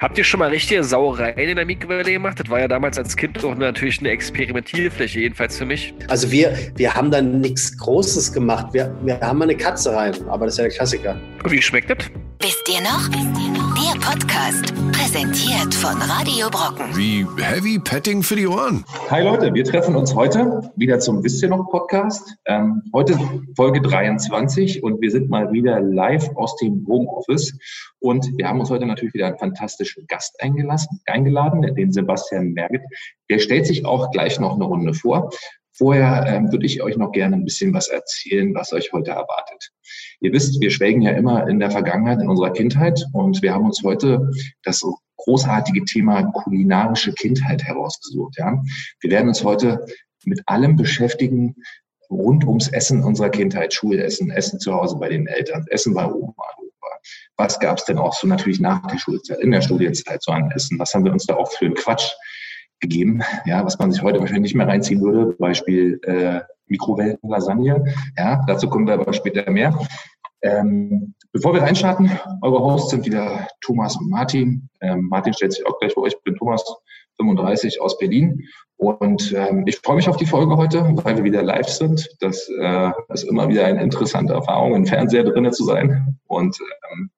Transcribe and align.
Habt 0.00 0.16
ihr 0.16 0.24
schon 0.24 0.40
mal 0.40 0.48
richtige 0.48 0.82
Sauereien 0.82 1.36
in 1.36 1.56
der 1.56 1.66
Mikrowelle 1.66 2.10
gemacht? 2.10 2.40
Das 2.40 2.48
war 2.48 2.58
ja 2.58 2.68
damals 2.68 2.96
als 2.96 3.14
Kind 3.14 3.42
doch 3.42 3.54
natürlich 3.54 4.00
eine 4.00 4.08
Experimentierfläche, 4.08 5.20
jedenfalls 5.20 5.58
für 5.58 5.66
mich. 5.66 5.92
Also 6.08 6.30
wir, 6.30 6.56
wir 6.76 6.94
haben 6.94 7.10
da 7.10 7.20
nichts 7.20 7.76
Großes 7.76 8.32
gemacht. 8.32 8.68
Wir, 8.72 8.96
wir 9.02 9.20
haben 9.20 9.38
mal 9.38 9.44
eine 9.44 9.58
Katze 9.58 9.94
rein, 9.94 10.14
aber 10.30 10.46
das 10.46 10.54
ist 10.54 10.58
ja 10.58 10.64
der 10.64 10.72
Klassiker. 10.72 11.20
Und 11.44 11.50
wie 11.50 11.60
schmeckt 11.60 11.90
das? 11.90 11.98
Wisst 12.40 12.66
ihr 12.66 12.80
noch? 12.80 13.10
Wisst 13.10 13.38
ihr 13.38 13.52
noch? 13.52 13.69
Der 13.90 13.98
Podcast, 13.98 14.72
präsentiert 14.92 15.74
von 15.74 15.96
Radio 16.02 16.48
Brocken. 16.48 16.96
Wie 16.96 17.26
Heavy 17.42 17.80
Petting 17.80 18.22
für 18.22 18.36
die 18.36 18.46
Ohren. 18.46 18.84
Hi 19.10 19.24
Leute, 19.24 19.52
wir 19.52 19.64
treffen 19.64 19.96
uns 19.96 20.14
heute 20.14 20.70
wieder 20.76 21.00
zum 21.00 21.24
Wisst 21.24 21.42
ihr 21.42 21.48
noch 21.48 21.68
Podcast. 21.70 22.36
Ähm, 22.46 22.82
heute 22.92 23.18
Folge 23.56 23.80
23 23.80 24.84
und 24.84 25.00
wir 25.00 25.10
sind 25.10 25.28
mal 25.28 25.50
wieder 25.50 25.80
live 25.80 26.28
aus 26.36 26.54
dem 26.58 26.86
Homeoffice. 26.86 27.58
Und 27.98 28.30
wir 28.36 28.46
haben 28.46 28.60
uns 28.60 28.70
heute 28.70 28.86
natürlich 28.86 29.14
wieder 29.14 29.26
einen 29.26 29.38
fantastischen 29.38 30.06
Gast 30.06 30.40
eingeladen, 30.40 31.74
den 31.74 31.90
Sebastian 31.92 32.52
Merget. 32.52 32.82
Der 33.28 33.40
stellt 33.40 33.66
sich 33.66 33.84
auch 33.84 34.12
gleich 34.12 34.38
noch 34.38 34.54
eine 34.54 34.66
Runde 34.66 34.94
vor. 34.94 35.30
Vorher 35.72 36.26
ähm, 36.28 36.52
würde 36.52 36.66
ich 36.66 36.82
euch 36.82 36.96
noch 36.96 37.10
gerne 37.10 37.36
ein 37.36 37.44
bisschen 37.44 37.74
was 37.74 37.88
erzählen, 37.88 38.54
was 38.54 38.72
euch 38.72 38.92
heute 38.92 39.12
erwartet. 39.12 39.72
Ihr 40.20 40.32
wisst, 40.32 40.60
wir 40.60 40.70
schwelgen 40.70 41.02
ja 41.02 41.12
immer 41.12 41.48
in 41.48 41.58
der 41.58 41.70
Vergangenheit, 41.70 42.20
in 42.20 42.28
unserer 42.28 42.52
Kindheit 42.52 43.04
und 43.12 43.42
wir 43.42 43.54
haben 43.54 43.64
uns 43.64 43.82
heute 43.82 44.30
das 44.62 44.84
großartige 45.16 45.84
Thema 45.84 46.22
kulinarische 46.32 47.12
Kindheit 47.12 47.62
herausgesucht. 47.62 48.36
Ja? 48.38 48.62
Wir 49.00 49.10
werden 49.10 49.28
uns 49.28 49.44
heute 49.44 49.84
mit 50.24 50.42
allem 50.46 50.76
beschäftigen, 50.76 51.56
rund 52.10 52.44
ums 52.44 52.68
Essen 52.68 53.04
unserer 53.04 53.30
Kindheit, 53.30 53.72
Schulessen, 53.72 54.30
Essen 54.30 54.58
zu 54.58 54.74
Hause 54.74 54.96
bei 54.96 55.08
den 55.08 55.26
Eltern, 55.26 55.64
Essen 55.70 55.94
bei 55.94 56.06
Oma. 56.06 56.34
Was 57.36 57.58
gab 57.58 57.78
es 57.78 57.84
denn 57.84 57.96
auch 57.96 58.12
so 58.12 58.26
natürlich 58.26 58.60
nach 58.60 58.86
der 58.86 58.98
Schulzeit, 58.98 59.40
in 59.40 59.50
der 59.50 59.62
Studienzeit 59.62 60.22
so 60.22 60.32
an 60.32 60.50
Essen? 60.50 60.78
Was 60.78 60.92
haben 60.92 61.04
wir 61.04 61.12
uns 61.12 61.24
da 61.24 61.36
auch 61.36 61.50
für 61.52 61.64
einen 61.64 61.74
Quatsch 61.74 62.12
gegeben, 62.80 63.22
ja, 63.46 63.64
was 63.64 63.78
man 63.78 63.92
sich 63.92 64.02
heute 64.02 64.20
wahrscheinlich 64.20 64.52
nicht 64.52 64.54
mehr 64.54 64.68
reinziehen 64.68 65.00
würde, 65.00 65.34
Beispiel 65.38 66.00
äh, 66.02 66.40
Mikrowellen-Lasagne. 66.70 67.84
Ja, 68.16 68.42
dazu 68.46 68.68
kommen 68.68 68.86
wir 68.86 68.94
aber 68.94 69.12
später 69.12 69.50
mehr. 69.50 69.78
Ähm, 70.42 71.14
bevor 71.32 71.52
wir 71.52 71.62
reinstarten, 71.62 72.10
eure 72.40 72.60
Hosts 72.60 72.90
sind 72.90 73.04
wieder 73.04 73.46
Thomas 73.60 73.96
und 73.96 74.08
Martin. 74.08 74.70
Ähm, 74.80 75.08
Martin 75.10 75.34
stellt 75.34 75.52
sich 75.52 75.66
auch 75.66 75.78
gleich 75.78 75.92
vor 75.92 76.04
euch. 76.04 76.14
Ich 76.14 76.22
bin 76.22 76.36
Thomas, 76.36 76.64
35 77.18 77.80
aus 77.80 77.98
Berlin. 77.98 78.48
Und 78.76 79.32
ähm, 79.32 79.64
ich 79.66 79.76
freue 79.78 79.96
mich 79.96 80.08
auf 80.08 80.16
die 80.16 80.24
Folge 80.24 80.56
heute, 80.56 80.90
weil 81.04 81.16
wir 81.16 81.24
wieder 81.24 81.42
live 81.42 81.68
sind. 81.68 82.08
Das 82.20 82.48
äh, 82.48 82.90
ist 83.08 83.24
immer 83.24 83.48
wieder 83.48 83.66
eine 83.66 83.82
interessante 83.82 84.32
Erfahrung, 84.32 84.74
im 84.74 84.86
Fernseher 84.86 85.24
drinnen 85.24 85.52
zu 85.52 85.64
sein. 85.64 86.18
Und 86.26 86.58
ähm, 86.92 87.10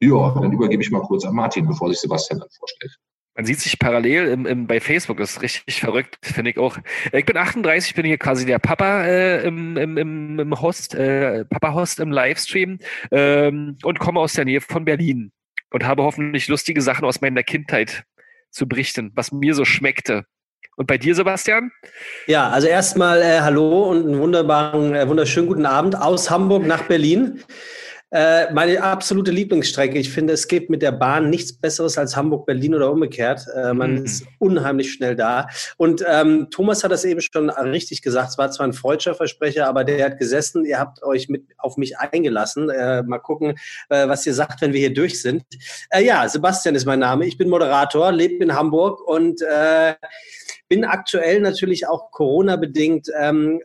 ja, 0.00 0.30
dann 0.40 0.52
übergebe 0.52 0.82
ich 0.82 0.90
mal 0.90 1.02
kurz 1.02 1.26
an 1.26 1.34
Martin, 1.34 1.66
bevor 1.66 1.88
sich 1.90 2.00
Sebastian 2.00 2.40
dann 2.40 2.48
vorstellt. 2.50 2.96
Man 3.36 3.46
sieht 3.46 3.58
sich 3.58 3.78
parallel 3.80 4.28
im, 4.28 4.46
im, 4.46 4.66
bei 4.68 4.78
Facebook, 4.80 5.18
das 5.18 5.32
ist 5.32 5.42
richtig 5.42 5.80
verrückt, 5.80 6.18
finde 6.22 6.52
ich 6.52 6.58
auch. 6.58 6.78
Ich 7.12 7.26
bin 7.26 7.36
38, 7.36 7.94
bin 7.94 8.06
hier 8.06 8.18
quasi 8.18 8.46
der 8.46 8.60
Papa 8.60 9.04
äh, 9.04 9.44
im, 9.44 9.76
im, 9.76 10.38
im 10.38 10.60
Host, 10.60 10.94
äh, 10.94 11.44
Papa-Host 11.44 11.98
im 11.98 12.12
Livestream 12.12 12.78
ähm, 13.10 13.76
und 13.82 13.98
komme 13.98 14.20
aus 14.20 14.34
der 14.34 14.44
Nähe 14.44 14.60
von 14.60 14.84
Berlin 14.84 15.32
und 15.70 15.84
habe 15.84 16.04
hoffentlich 16.04 16.46
lustige 16.46 16.80
Sachen 16.80 17.04
aus 17.04 17.20
meiner 17.20 17.42
Kindheit 17.42 18.04
zu 18.50 18.68
berichten, 18.68 19.10
was 19.16 19.32
mir 19.32 19.54
so 19.54 19.64
schmeckte. 19.64 20.26
Und 20.76 20.86
bei 20.86 20.98
dir, 20.98 21.14
Sebastian? 21.14 21.70
Ja, 22.26 22.48
also 22.50 22.68
erstmal 22.68 23.20
äh, 23.22 23.40
Hallo 23.40 23.90
und 23.90 24.06
einen 24.06 24.18
wunderbaren, 24.18 24.94
äh, 24.94 25.08
wunderschönen 25.08 25.48
guten 25.48 25.66
Abend 25.66 25.96
aus 25.96 26.30
Hamburg 26.30 26.66
nach 26.66 26.82
Berlin. 26.84 27.42
Äh, 28.14 28.52
meine 28.52 28.80
absolute 28.80 29.32
Lieblingsstrecke. 29.32 29.98
Ich 29.98 30.12
finde, 30.12 30.34
es 30.34 30.46
gibt 30.46 30.70
mit 30.70 30.82
der 30.82 30.92
Bahn 30.92 31.30
nichts 31.30 31.52
Besseres 31.52 31.98
als 31.98 32.14
Hamburg-Berlin 32.14 32.76
oder 32.76 32.92
umgekehrt. 32.92 33.44
Äh, 33.56 33.74
man 33.74 33.96
mhm. 33.96 34.04
ist 34.04 34.24
unheimlich 34.38 34.92
schnell 34.92 35.16
da. 35.16 35.48
Und 35.78 36.04
ähm, 36.08 36.46
Thomas 36.52 36.84
hat 36.84 36.92
das 36.92 37.04
eben 37.04 37.20
schon 37.20 37.50
richtig 37.50 38.02
gesagt. 38.02 38.30
Es 38.30 38.38
war 38.38 38.52
zwar 38.52 38.68
ein 38.68 38.72
freudscher 38.72 39.16
Versprecher, 39.16 39.66
aber 39.66 39.82
der 39.82 40.04
hat 40.04 40.18
gesessen. 40.18 40.64
Ihr 40.64 40.78
habt 40.78 41.02
euch 41.02 41.28
mit 41.28 41.42
auf 41.58 41.76
mich 41.76 41.98
eingelassen. 41.98 42.70
Äh, 42.70 43.02
mal 43.02 43.18
gucken, 43.18 43.58
äh, 43.88 44.06
was 44.06 44.24
ihr 44.26 44.34
sagt, 44.34 44.60
wenn 44.60 44.72
wir 44.72 44.78
hier 44.78 44.94
durch 44.94 45.20
sind. 45.20 45.42
Äh, 45.90 46.04
ja, 46.04 46.28
Sebastian 46.28 46.76
ist 46.76 46.86
mein 46.86 47.00
Name. 47.00 47.26
Ich 47.26 47.36
bin 47.36 47.48
Moderator, 47.48 48.12
lebe 48.12 48.44
in 48.44 48.54
Hamburg 48.54 49.00
und 49.04 49.42
äh, 49.42 49.94
bin 50.68 50.84
aktuell 50.84 51.40
natürlich 51.40 51.88
auch 51.88 52.12
Corona-bedingt 52.12 53.08
ähm, 53.20 53.60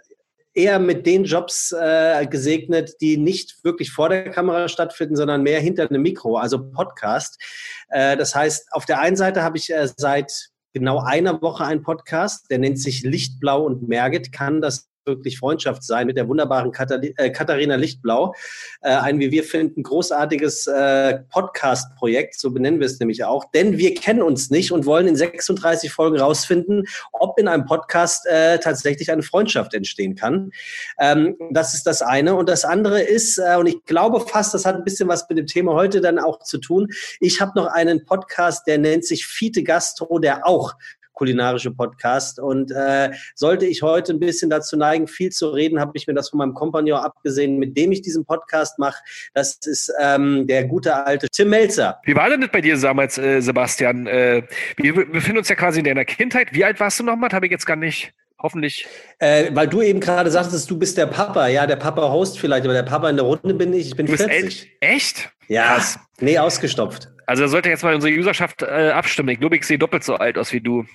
eher 0.59 0.79
mit 0.79 1.05
den 1.05 1.23
Jobs 1.23 1.71
äh, 1.71 2.27
gesegnet, 2.27 2.95
die 2.99 3.17
nicht 3.17 3.63
wirklich 3.63 3.91
vor 3.91 4.09
der 4.09 4.29
Kamera 4.29 4.67
stattfinden, 4.67 5.15
sondern 5.15 5.41
mehr 5.41 5.61
hinter 5.61 5.89
einem 5.89 6.01
Mikro, 6.01 6.35
also 6.37 6.69
Podcast. 6.71 7.41
Äh, 7.89 8.17
das 8.17 8.35
heißt, 8.35 8.67
auf 8.71 8.85
der 8.85 8.99
einen 8.99 9.15
Seite 9.15 9.41
habe 9.41 9.57
ich 9.57 9.71
äh, 9.71 9.87
seit 9.95 10.49
genau 10.73 10.99
einer 10.99 11.41
Woche 11.41 11.63
einen 11.63 11.81
Podcast, 11.81 12.47
der 12.51 12.59
nennt 12.59 12.79
sich 12.79 13.03
Lichtblau 13.03 13.63
und 13.63 13.87
Merget, 13.87 14.31
kann 14.31 14.61
das 14.61 14.88
wirklich 15.05 15.39
Freundschaft 15.39 15.83
sein 15.83 16.07
mit 16.07 16.17
der 16.17 16.27
wunderbaren 16.27 16.71
äh, 16.73 17.29
Katharina 17.31 17.75
Lichtblau. 17.75 18.33
Äh, 18.81 18.89
ein, 18.89 19.19
wie 19.19 19.31
wir 19.31 19.43
finden, 19.43 19.83
großartiges 19.83 20.67
äh, 20.67 21.19
Podcast-Projekt, 21.29 22.39
so 22.39 22.51
benennen 22.51 22.79
wir 22.79 22.85
es 22.85 22.99
nämlich 22.99 23.23
auch. 23.23 23.51
Denn 23.51 23.77
wir 23.77 23.93
kennen 23.93 24.21
uns 24.21 24.49
nicht 24.49 24.71
und 24.71 24.85
wollen 24.85 25.07
in 25.07 25.15
36 25.15 25.91
Folgen 25.91 26.19
rausfinden, 26.19 26.85
ob 27.11 27.39
in 27.39 27.47
einem 27.47 27.65
Podcast 27.65 28.25
äh, 28.27 28.59
tatsächlich 28.59 29.11
eine 29.11 29.23
Freundschaft 29.23 29.73
entstehen 29.73 30.15
kann. 30.15 30.51
Ähm, 30.99 31.35
das 31.51 31.73
ist 31.73 31.85
das 31.87 32.01
eine. 32.01 32.35
Und 32.35 32.49
das 32.49 32.65
andere 32.65 33.01
ist, 33.01 33.37
äh, 33.37 33.55
und 33.57 33.67
ich 33.67 33.83
glaube 33.85 34.19
fast, 34.21 34.53
das 34.53 34.65
hat 34.65 34.75
ein 34.75 34.83
bisschen 34.83 35.09
was 35.09 35.27
mit 35.29 35.37
dem 35.37 35.47
Thema 35.47 35.73
heute 35.73 36.01
dann 36.01 36.19
auch 36.19 36.39
zu 36.39 36.57
tun. 36.57 36.87
Ich 37.19 37.41
habe 37.41 37.51
noch 37.55 37.67
einen 37.67 38.05
Podcast, 38.05 38.67
der 38.67 38.77
nennt 38.77 39.05
sich 39.05 39.25
Fiete 39.25 39.63
Gastro, 39.63 40.19
der 40.19 40.47
auch 40.47 40.73
kulinarische 41.19 41.71
Podcast. 41.71 42.39
Und 42.39 42.71
äh, 42.71 43.11
sollte 43.35 43.65
ich 43.65 43.81
heute 43.81 44.13
ein 44.13 44.19
bisschen 44.19 44.49
dazu 44.49 44.77
neigen, 44.77 45.05
viel 45.07 45.31
zu 45.31 45.49
reden, 45.49 45.79
habe 45.79 45.91
ich 45.95 46.07
mir 46.07 46.13
das 46.13 46.29
von 46.29 46.37
meinem 46.37 46.53
Kompagnon 46.53 46.99
abgesehen, 46.99 47.59
mit 47.59 47.77
dem 47.77 47.91
ich 47.91 48.01
diesen 48.01 48.23
Podcast 48.25 48.79
mache. 48.79 49.03
Das 49.33 49.59
ist 49.65 49.91
ähm, 49.99 50.47
der 50.47 50.63
gute 50.63 51.05
alte 51.05 51.27
Tim 51.29 51.49
Melzer. 51.49 51.99
Wie 52.05 52.15
war 52.15 52.29
denn 52.29 52.39
das 52.39 52.51
bei 52.51 52.61
dir 52.61 52.79
damals, 52.79 53.17
äh, 53.17 53.41
Sebastian? 53.41 54.07
Äh, 54.07 54.43
wir 54.77 54.93
befinden 54.93 55.39
uns 55.39 55.49
ja 55.49 55.55
quasi 55.55 55.79
in 55.79 55.85
deiner 55.85 56.05
Kindheit. 56.05 56.53
Wie 56.53 56.63
alt 56.63 56.79
warst 56.79 56.99
du 56.99 57.03
nochmal? 57.03 57.29
Habe 57.31 57.45
ich 57.45 57.51
jetzt 57.51 57.65
gar 57.65 57.75
nicht. 57.75 58.13
Hoffentlich. 58.41 58.87
Äh, 59.17 59.53
weil 59.53 59.67
du 59.67 59.81
eben 59.81 59.99
gerade 59.99 60.31
sagtest, 60.31 60.71
du 60.71 60.79
bist 60.79 60.97
der 60.97 61.07
Papa. 61.07 61.47
Ja, 61.47 61.67
der 61.67 61.75
Papa-Host 61.75 62.39
vielleicht, 62.39 62.63
aber 62.63 62.73
der 62.73 62.83
Papa 62.83 63.09
in 63.09 63.17
der 63.17 63.25
Runde 63.25 63.53
bin 63.53 63.73
ich. 63.73 63.87
Ich 63.87 63.95
bin 63.97 64.05
du 64.05 64.15
40. 64.15 64.77
Echt? 64.79 65.29
Ja. 65.49 65.75
Krass. 65.75 65.99
Nee, 66.21 66.39
ausgestopft. 66.39 67.09
Also 67.25 67.45
sollte 67.45 67.69
jetzt 67.69 67.83
mal 67.83 67.93
unsere 67.93 68.11
Userschaft 68.17 68.63
äh, 68.63 68.91
abstimmen. 68.91 69.29
Ich 69.29 69.39
glaube, 69.39 69.55
ich 69.55 69.63
sehe 69.63 69.77
doppelt 69.77 70.03
so 70.03 70.15
alt 70.15 70.37
aus 70.37 70.51
wie 70.51 70.61
du. 70.61 70.85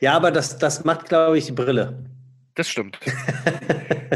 Ja, 0.00 0.14
aber 0.14 0.30
das, 0.30 0.58
das 0.58 0.84
macht, 0.84 1.08
glaube 1.08 1.38
ich, 1.38 1.46
die 1.46 1.52
Brille. 1.52 2.04
Das 2.54 2.68
stimmt. 2.68 2.98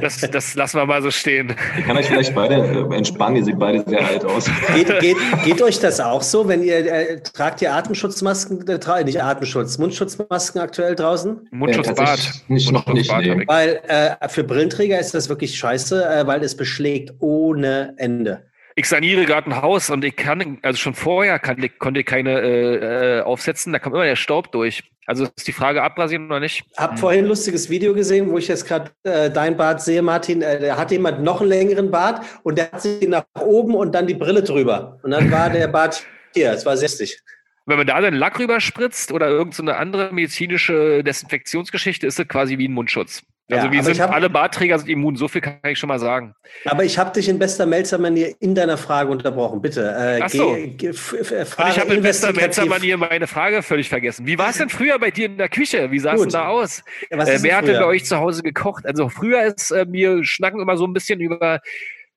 Das, 0.00 0.20
das 0.20 0.54
lassen 0.54 0.78
wir 0.78 0.86
mal 0.86 1.02
so 1.02 1.10
stehen. 1.10 1.54
Ich 1.78 1.84
kann 1.84 1.96
euch 1.96 2.06
vielleicht 2.06 2.34
beide 2.34 2.54
äh, 2.54 2.96
entspannen, 2.96 3.36
ihr 3.36 3.44
seht 3.44 3.58
beide 3.58 3.84
sehr 3.86 4.04
alt 4.04 4.24
aus. 4.24 4.50
Geht, 4.74 5.00
geht, 5.00 5.16
geht 5.44 5.62
euch 5.62 5.78
das 5.80 6.00
auch 6.00 6.22
so, 6.22 6.48
wenn 6.48 6.62
ihr 6.62 6.78
äh, 6.78 7.22
tragt 7.22 7.62
ihr 7.62 7.74
Atemschutzmasken, 7.74 8.66
äh, 8.66 9.04
nicht 9.04 9.22
Atemschutz, 9.22 9.78
Mundschutzmasken 9.78 10.60
aktuell 10.60 10.94
draußen? 10.94 11.46
Mundschutzbad. 11.50 12.18
Ja, 12.18 12.30
nicht, 12.48 12.72
noch 12.72 12.86
nicht. 12.86 13.12
Nee. 13.16 13.44
Weil 13.46 13.80
äh, 13.86 14.28
für 14.28 14.44
Brillenträger 14.44 14.98
ist 14.98 15.14
das 15.14 15.28
wirklich 15.28 15.56
scheiße, 15.56 16.04
äh, 16.04 16.26
weil 16.26 16.42
es 16.42 16.56
beschlägt 16.56 17.12
ohne 17.20 17.94
Ende 17.98 18.46
ich 18.74 18.88
saniere 18.88 19.24
gerade 19.24 19.50
ein 19.50 19.62
Haus 19.62 19.90
und 19.90 20.04
ich 20.04 20.16
kann, 20.16 20.58
also 20.62 20.78
schon 20.78 20.94
vorher 20.94 21.38
kann, 21.38 21.58
konnte 21.78 22.00
ich 22.00 22.06
keine 22.06 22.40
äh, 22.40 23.20
aufsetzen, 23.20 23.72
da 23.72 23.78
kam 23.78 23.94
immer 23.94 24.04
der 24.04 24.16
Staub 24.16 24.52
durch. 24.52 24.84
Also 25.04 25.24
ist 25.36 25.48
die 25.48 25.52
Frage 25.52 25.82
abrasieren 25.82 26.26
oder 26.26 26.38
nicht? 26.38 26.64
Hab 26.76 26.98
vorhin 26.98 27.24
ein 27.24 27.28
lustiges 27.28 27.68
Video 27.68 27.92
gesehen, 27.92 28.30
wo 28.30 28.38
ich 28.38 28.46
jetzt 28.46 28.66
gerade 28.66 28.92
äh, 29.02 29.30
dein 29.30 29.56
Bart 29.56 29.82
sehe, 29.82 30.00
Martin. 30.00 30.42
Äh, 30.42 30.60
da 30.60 30.76
hat 30.76 30.92
jemand 30.92 31.22
noch 31.22 31.40
einen 31.40 31.50
längeren 31.50 31.90
Bart 31.90 32.24
und 32.44 32.56
der 32.56 32.70
hat 32.70 32.82
sich 32.82 33.08
nach 33.08 33.24
oben 33.40 33.74
und 33.74 33.92
dann 33.92 34.06
die 34.06 34.14
Brille 34.14 34.42
drüber. 34.42 34.98
Und 35.02 35.10
dann 35.10 35.30
war 35.30 35.50
der 35.50 35.66
Bart 35.66 36.06
hier. 36.34 36.52
Es 36.52 36.64
war 36.64 36.76
60. 36.76 37.20
Wenn 37.66 37.78
man 37.78 37.86
da 37.86 38.00
dann 38.00 38.14
Lack 38.14 38.38
rüberspritzt 38.38 39.12
oder 39.12 39.28
irgendeine 39.28 39.72
so 39.72 39.76
andere 39.76 40.12
medizinische 40.12 41.02
Desinfektionsgeschichte, 41.02 42.06
ist 42.06 42.18
es 42.18 42.28
quasi 42.28 42.58
wie 42.58 42.68
ein 42.68 42.72
Mundschutz. 42.72 43.22
Also 43.50 43.66
ja, 43.66 43.72
wir 43.72 43.82
sind 43.82 44.00
hab, 44.00 44.12
alle 44.12 44.30
Bartträger 44.30 44.78
sind 44.78 44.88
immun, 44.88 45.16
so 45.16 45.28
viel 45.28 45.40
kann 45.40 45.58
ich 45.66 45.78
schon 45.78 45.88
mal 45.88 45.98
sagen. 45.98 46.34
Aber 46.64 46.84
ich 46.84 46.96
habe 46.96 47.12
dich 47.12 47.28
in 47.28 47.38
bester 47.38 47.66
Melzer-Manier 47.66 48.34
in 48.40 48.54
deiner 48.54 48.78
Frage 48.78 49.10
unterbrochen. 49.10 49.60
Bitte. 49.60 49.82
Äh, 49.82 50.20
Ach 50.22 50.30
so. 50.30 50.54
Geh, 50.54 50.68
geh, 50.68 50.90
ich 50.90 51.78
habe 51.78 51.94
in 51.94 52.02
bester 52.02 52.32
Melzer-Manier 52.32 52.96
meine 52.96 53.26
Frage 53.26 53.62
völlig 53.62 53.88
vergessen. 53.88 54.26
Wie 54.26 54.38
war 54.38 54.50
es 54.50 54.58
denn 54.58 54.68
früher 54.68 54.98
bei 54.98 55.10
dir 55.10 55.26
in 55.26 55.38
der 55.38 55.48
Küche? 55.48 55.90
Wie 55.90 55.98
sah 55.98 56.14
es 56.14 56.20
denn 56.20 56.30
da 56.30 56.48
aus? 56.48 56.82
Ja, 57.10 57.18
äh, 57.18 57.42
wer 57.42 57.56
hat 57.56 57.66
denn 57.66 57.80
bei 57.80 57.86
euch 57.86 58.04
zu 58.04 58.16
Hause 58.16 58.42
gekocht? 58.42 58.86
Also 58.86 59.08
früher 59.08 59.42
ist 59.42 59.70
äh, 59.70 59.84
mir 59.86 60.24
schnacken 60.24 60.60
immer 60.60 60.76
so 60.76 60.86
ein 60.86 60.92
bisschen 60.92 61.20
über 61.20 61.60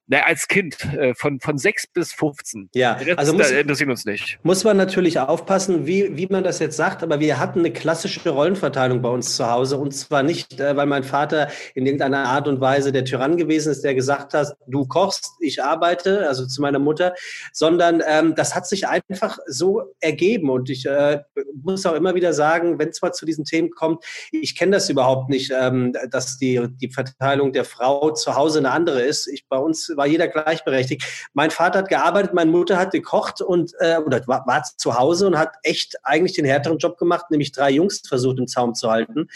Na, 0.08 0.20
als 0.20 0.48
Kind, 0.48 0.78
äh, 0.94 1.16
von, 1.16 1.40
von 1.40 1.58
6 1.58 1.88
bis 1.88 2.14
15. 2.14 2.70
Ja, 2.76 2.94
Rest, 2.94 3.18
also 3.18 3.34
muss, 3.34 3.50
interessiert 3.50 3.90
uns 3.90 4.06
nicht. 4.06 4.38
muss 4.44 4.64
man 4.64 4.78
natürlich 4.78 5.20
aufpassen, 5.20 5.88
wie, 5.88 6.16
wie 6.16 6.28
man 6.28 6.44
das 6.44 6.60
jetzt 6.60 6.78
sagt, 6.78 7.02
aber 7.02 7.20
wir 7.20 7.40
hatten 7.40 7.60
eine 7.60 7.72
klassische 7.74 8.30
Rollenverteilung 8.30 9.02
bei 9.02 9.10
uns 9.10 9.36
zu 9.36 9.50
Hause 9.50 9.78
und 9.78 9.94
zwar 9.94 10.22
nicht, 10.22 10.60
äh, 10.60 10.78
weil 10.78 10.86
mein 10.86 11.04
Vater 11.04 11.48
in 11.74 11.88
irgendeiner 11.88 12.26
Art 12.26 12.48
und 12.48 12.62
Weise 12.62 12.92
der 12.92 13.04
Tyrann 13.04 13.36
gewesen 13.36 13.72
ist, 13.72 13.84
der 13.84 13.96
gesagt 13.96 14.36
hat, 14.36 14.56
du 14.68 14.86
kochst, 14.86 15.32
ich 15.40 15.64
arbeite, 15.64 16.28
also 16.28 16.46
zu 16.46 16.62
meiner 16.62 16.78
Mutter, 16.80 17.16
sondern 17.52 18.04
ähm, 18.08 18.36
das 18.36 18.54
hat 18.54 18.68
sich 18.68 18.88
einfach 18.88 19.40
so 19.48 19.96
ergeben 20.02 20.52
und 20.52 20.70
ich 20.70 20.86
äh, 20.86 21.22
muss 21.64 21.84
auch 21.88 21.96
immer 21.96 22.14
wieder 22.14 22.34
sagen, 22.34 22.78
wenn 22.78 22.90
es 22.90 23.02
mal 23.02 23.12
zu 23.12 23.26
diesen 23.26 23.44
Themen 23.44 23.72
kommt, 23.72 24.06
ich 24.32 24.56
kenne 24.56 24.74
das 24.74 24.88
überhaupt 24.88 25.32
nicht, 25.32 25.52
ähm, 25.52 25.94
dass 26.12 26.38
die, 26.38 26.68
die 26.80 26.92
Verteilung 26.92 27.54
der 27.54 27.66
Frau 27.66 28.12
zu 28.12 28.36
Hause 28.36 28.60
eine 28.60 28.70
andere 28.70 29.02
ist. 29.02 29.28
Ich, 29.28 29.48
bei 29.50 29.58
uns 29.58 29.95
war 29.98 30.08
jeder 30.08 30.28
gleichberechtigt. 30.28 31.04
Mein 31.34 31.52
Vater 31.52 31.80
hat 31.80 31.90
gearbeitet, 31.90 32.34
meine 32.34 32.52
Mutter 32.52 32.78
hat 32.78 32.92
gekocht 32.92 33.42
und 33.42 33.74
äh, 33.80 33.98
oder 33.98 34.22
war, 34.28 34.46
war 34.46 34.64
zu 34.78 34.98
Hause 34.98 35.28
und 35.28 35.38
hat 35.38 35.54
echt 35.64 35.96
eigentlich 36.04 36.34
den 36.34 36.46
härteren 36.46 36.78
Job 36.78 36.98
gemacht, 36.98 37.32
nämlich 37.32 37.52
drei 37.52 37.72
Jungs 37.72 38.02
versucht 38.08 38.40
im 38.40 38.48
Zaum 38.48 38.74
zu 38.74 38.90
halten 38.90 39.28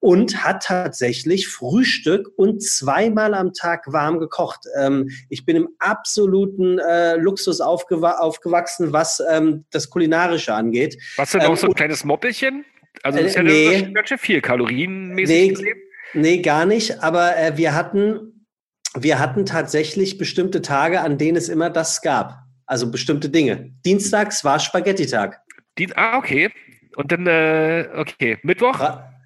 und 0.00 0.44
hat 0.44 0.62
tatsächlich 0.64 1.48
Frühstück 1.48 2.30
und 2.36 2.62
zweimal 2.62 3.34
am 3.34 3.52
Tag 3.52 3.92
warm 3.92 4.20
gekocht. 4.20 4.60
Ähm, 4.78 5.10
ich 5.28 5.44
bin 5.44 5.56
im 5.56 5.68
absoluten 5.78 6.78
äh, 6.78 7.16
Luxus 7.16 7.60
aufgewa 7.60 8.12
aufgewachsen, 8.18 8.92
was 8.92 9.20
ähm, 9.28 9.64
das 9.70 9.90
Kulinarische 9.90 10.54
angeht. 10.54 10.96
Was 11.16 11.32
denn 11.32 11.40
Ähm, 11.40 11.48
auch 11.48 11.56
so 11.56 11.66
ein 11.66 11.74
kleines 11.74 12.04
Moppelchen? 12.04 12.64
Also 13.02 13.18
Äh, 13.18 13.22
das 13.22 13.30
ist 13.32 13.36
ja 13.36 13.42
nee. 13.42 13.82
nee. 13.86 13.92
ganz 13.92 14.08
schön 14.08 14.18
viel 14.18 14.40
kalorienmäßig 14.40 15.58
Nee. 15.60 15.74
Nee, 16.14 16.38
gar 16.38 16.64
nicht. 16.64 17.02
Aber 17.02 17.36
äh, 17.36 17.56
wir 17.56 17.74
hatten, 17.74 18.37
wir 18.96 19.18
hatten 19.18 19.46
tatsächlich 19.46 20.18
bestimmte 20.18 20.62
Tage, 20.62 21.00
an 21.00 21.18
denen 21.18 21.36
es 21.36 21.48
immer 21.48 21.70
das 21.70 22.02
gab. 22.02 22.38
Also 22.66 22.90
bestimmte 22.90 23.28
Dinge. 23.28 23.72
Dienstags 23.84 24.44
war 24.44 24.58
Spaghetti-Tag. 24.58 25.40
Die, 25.78 25.94
ah, 25.96 26.18
okay. 26.18 26.50
Und 26.96 27.12
dann, 27.12 27.26
äh, 27.26 27.88
okay, 27.94 28.38
Mittwoch? 28.42 28.80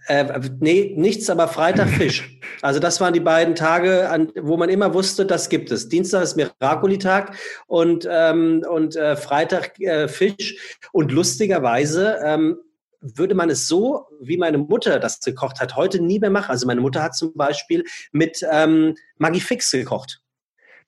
Äh, 0.07 0.41
nee, 0.61 0.95
nichts, 0.97 1.31
aber 1.31 1.49
Freitag 1.49 1.89
Fisch. 1.89 2.39
Also 2.61 2.79
das 2.79 3.01
waren 3.01 3.13
die 3.13 3.19
beiden 3.19 3.57
Tage, 3.57 4.09
an, 4.09 4.31
wo 4.41 4.57
man 4.57 4.69
immer 4.69 4.95
wusste, 4.95 5.27
das 5.27 5.49
gibt 5.49 5.73
es. 5.73 5.89
Dienstag 5.89 6.23
ist 6.23 6.37
Miracoli-Tag 6.37 7.35
und, 7.67 8.07
ähm, 8.09 8.65
und 8.69 8.95
äh, 8.95 9.17
Freitag 9.17 9.81
äh, 9.81 10.07
Fisch. 10.07 10.79
Und 10.93 11.11
lustigerweise 11.11 12.21
ähm, 12.25 12.59
würde 13.03 13.35
man 13.35 13.51
es 13.51 13.69
so, 13.69 14.07
wie 14.21 14.37
meine 14.37 14.59
Mutter 14.59 14.99
das 14.99 15.21
gekocht 15.21 15.61
hat, 15.61 15.77
heute 15.77 16.01
nie 16.01 16.19
mehr 16.19 16.31
machen. 16.31 16.51
Also 16.51 16.67
meine 16.67 16.81
Mutter 16.81 17.03
hat 17.03 17.17
zum 17.17 17.35
Beispiel 17.35 17.85
mit 18.13 18.45
ähm, 18.51 18.95
Maggi 19.19 19.41
Fix 19.41 19.71
gekocht. 19.71 20.21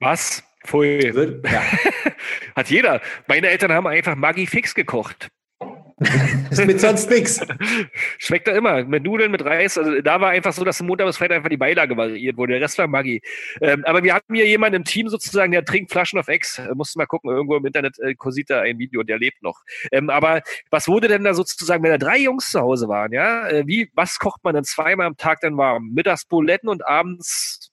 Was? 0.00 0.42
Pfui. 0.64 1.14
Würde, 1.14 1.42
ja. 1.44 1.62
Hat 2.56 2.70
jeder. 2.70 3.00
Meine 3.26 3.48
Eltern 3.48 3.72
haben 3.72 3.86
einfach 3.86 4.16
Maggi 4.16 4.46
Fix 4.46 4.74
gekocht. 4.74 5.28
Ist 6.50 6.66
mit 6.66 6.80
sonst 6.80 7.08
nichts. 7.08 7.40
Schmeckt 8.18 8.48
da 8.48 8.52
immer. 8.52 8.82
Mit 8.82 9.04
Nudeln, 9.04 9.30
mit 9.30 9.44
Reis. 9.44 9.78
Also 9.78 10.00
da 10.00 10.20
war 10.20 10.30
einfach 10.30 10.52
so, 10.52 10.64
dass 10.64 10.80
am 10.80 10.88
Montag 10.88 11.06
bis 11.06 11.16
Freitag 11.16 11.36
einfach 11.36 11.50
die 11.50 11.56
Beilage 11.56 11.96
variiert 11.96 12.36
wurde. 12.36 12.54
Der 12.54 12.62
Rest 12.62 12.78
war 12.78 12.88
Maggi. 12.88 13.22
Ähm, 13.60 13.84
aber 13.84 14.02
wir 14.02 14.12
hatten 14.12 14.34
hier 14.34 14.46
jemanden 14.46 14.76
im 14.76 14.84
Team 14.84 15.08
sozusagen, 15.08 15.52
der 15.52 15.64
trinkt 15.64 15.92
Flaschen 15.92 16.18
auf 16.18 16.26
Ex. 16.26 16.58
Äh, 16.58 16.74
musste 16.74 16.98
mal 16.98 17.06
gucken, 17.06 17.30
irgendwo 17.30 17.56
im 17.56 17.64
Internet 17.64 17.98
äh, 18.00 18.14
kursiert 18.14 18.50
da 18.50 18.62
ein 18.62 18.78
Video, 18.78 19.04
der 19.04 19.18
lebt 19.18 19.42
noch. 19.42 19.60
Ähm, 19.92 20.10
aber 20.10 20.42
was 20.70 20.88
wurde 20.88 21.06
denn 21.06 21.22
da 21.22 21.32
sozusagen, 21.32 21.82
wenn 21.84 21.92
da 21.92 21.98
drei 21.98 22.18
Jungs 22.18 22.50
zu 22.50 22.60
Hause 22.60 22.88
waren, 22.88 23.12
ja? 23.12 23.48
Äh, 23.48 23.66
wie, 23.66 23.90
was 23.94 24.18
kocht 24.18 24.42
man 24.42 24.54
dann 24.54 24.64
zweimal 24.64 25.06
am 25.06 25.16
Tag 25.16 25.40
dann 25.42 25.56
warm? 25.56 25.90
Mittags 25.94 26.24
Buletten 26.24 26.68
und 26.68 26.84
abends 26.86 27.70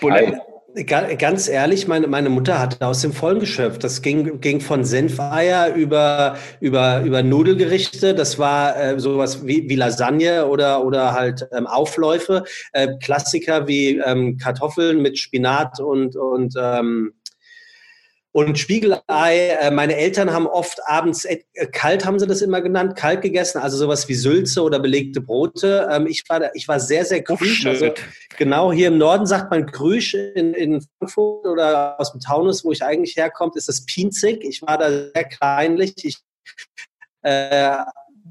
Buletten? 0.00 0.36
Ga- 0.36 0.53
Ganz 0.74 1.46
ehrlich, 1.46 1.86
meine, 1.86 2.08
meine 2.08 2.30
Mutter 2.30 2.58
hatte 2.58 2.84
aus 2.84 3.00
dem 3.00 3.12
Vollen 3.12 3.38
geschöpft. 3.38 3.84
Das 3.84 4.02
ging, 4.02 4.40
ging 4.40 4.60
von 4.60 4.84
Senfeier 4.84 5.72
über, 5.72 6.36
über, 6.58 7.02
über 7.02 7.22
Nudelgerichte. 7.22 8.12
Das 8.12 8.40
war 8.40 8.76
äh, 8.76 8.98
sowas 8.98 9.46
wie, 9.46 9.68
wie 9.68 9.76
Lasagne 9.76 10.48
oder, 10.48 10.84
oder 10.84 11.12
halt 11.12 11.46
ähm, 11.56 11.68
Aufläufe. 11.68 12.42
Äh, 12.72 12.88
Klassiker 13.00 13.68
wie 13.68 13.98
ähm, 13.98 14.36
Kartoffeln 14.36 15.00
mit 15.00 15.16
Spinat 15.16 15.78
und, 15.78 16.16
und, 16.16 16.54
ähm, 16.60 17.12
und 18.34 18.58
Spiegelei. 18.58 19.00
Äh, 19.60 19.70
meine 19.70 19.96
Eltern 19.96 20.32
haben 20.32 20.48
oft 20.48 20.80
abends 20.86 21.24
äh, 21.24 21.38
kalt, 21.70 22.04
haben 22.04 22.18
sie 22.18 22.26
das 22.26 22.42
immer 22.42 22.60
genannt, 22.60 22.96
kalt 22.96 23.22
gegessen. 23.22 23.58
Also 23.58 23.76
sowas 23.76 24.08
wie 24.08 24.14
Sülze 24.14 24.60
oder 24.62 24.80
belegte 24.80 25.20
Brote. 25.20 25.88
Ähm, 25.88 26.08
ich, 26.08 26.28
war, 26.28 26.40
da- 26.40 26.50
ich 26.54 26.66
war 26.66 26.80
sehr, 26.80 27.04
sehr 27.04 27.22
krüsch. 27.22 27.64
Also. 27.64 27.94
Genau, 28.36 28.72
hier 28.72 28.88
im 28.88 28.98
Norden 28.98 29.24
sagt 29.26 29.52
man 29.52 29.66
Grüsch, 29.66 30.14
in, 30.14 30.52
in 30.52 30.84
Frankfurt 30.98 31.46
oder 31.46 31.98
aus 32.00 32.10
dem 32.10 32.20
Taunus, 32.20 32.64
wo 32.64 32.72
ich 32.72 32.82
eigentlich 32.82 33.16
herkomme, 33.16 33.52
ist 33.54 33.68
es 33.68 33.86
Pinzig. 33.86 34.42
Ich 34.42 34.62
war 34.62 34.78
da 34.78 34.90
sehr 34.90 35.24
kleinlich. 35.24 35.94
Ich 36.04 36.18
äh, 37.22 37.76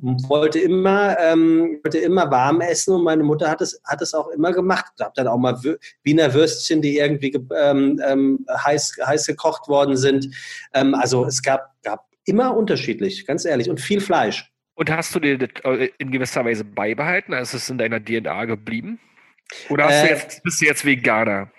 wollte 0.01 0.59
immer, 0.59 1.17
ähm, 1.19 1.79
wollte 1.83 1.99
immer 1.99 2.29
warm 2.31 2.61
essen 2.61 2.93
und 2.95 3.03
meine 3.03 3.23
Mutter 3.23 3.49
hat 3.49 3.61
es, 3.61 3.79
hat 3.85 4.01
es 4.01 4.13
auch 4.13 4.27
immer 4.29 4.51
gemacht. 4.51 4.85
Ich 4.97 5.03
habe 5.03 5.13
dann 5.15 5.27
auch 5.27 5.37
mal 5.37 5.57
Wiener 6.03 6.33
Würstchen, 6.33 6.81
die 6.81 6.97
irgendwie 6.97 7.31
ge- 7.31 7.41
ähm, 7.55 8.01
ähm, 8.05 8.45
heiß, 8.49 8.97
heiß 9.05 9.27
gekocht 9.27 9.67
worden 9.67 9.95
sind. 9.95 10.27
Ähm, 10.73 10.93
also 10.95 11.25
es 11.25 11.41
gab, 11.41 11.71
gab 11.83 12.05
immer 12.25 12.55
unterschiedlich, 12.55 13.25
ganz 13.25 13.45
ehrlich, 13.45 13.69
und 13.69 13.79
viel 13.79 14.01
Fleisch. 14.01 14.49
Und 14.75 14.89
hast 14.89 15.13
du 15.13 15.19
dir 15.19 15.37
das 15.37 15.49
äh, 15.65 15.89
in 15.99 16.11
gewisser 16.11 16.43
Weise 16.43 16.63
beibehalten? 16.63 17.33
Also 17.33 17.57
ist 17.57 17.63
es 17.63 17.69
in 17.69 17.77
deiner 17.77 18.03
DNA 18.03 18.45
geblieben? 18.45 18.99
Oder 19.69 19.85
hast 19.85 20.03
du 20.03 20.07
Äh, 20.07 20.11
jetzt, 20.11 20.43
bist 20.43 20.61
du 20.61 20.65
jetzt 20.65 20.85
Veganer? 20.85 21.51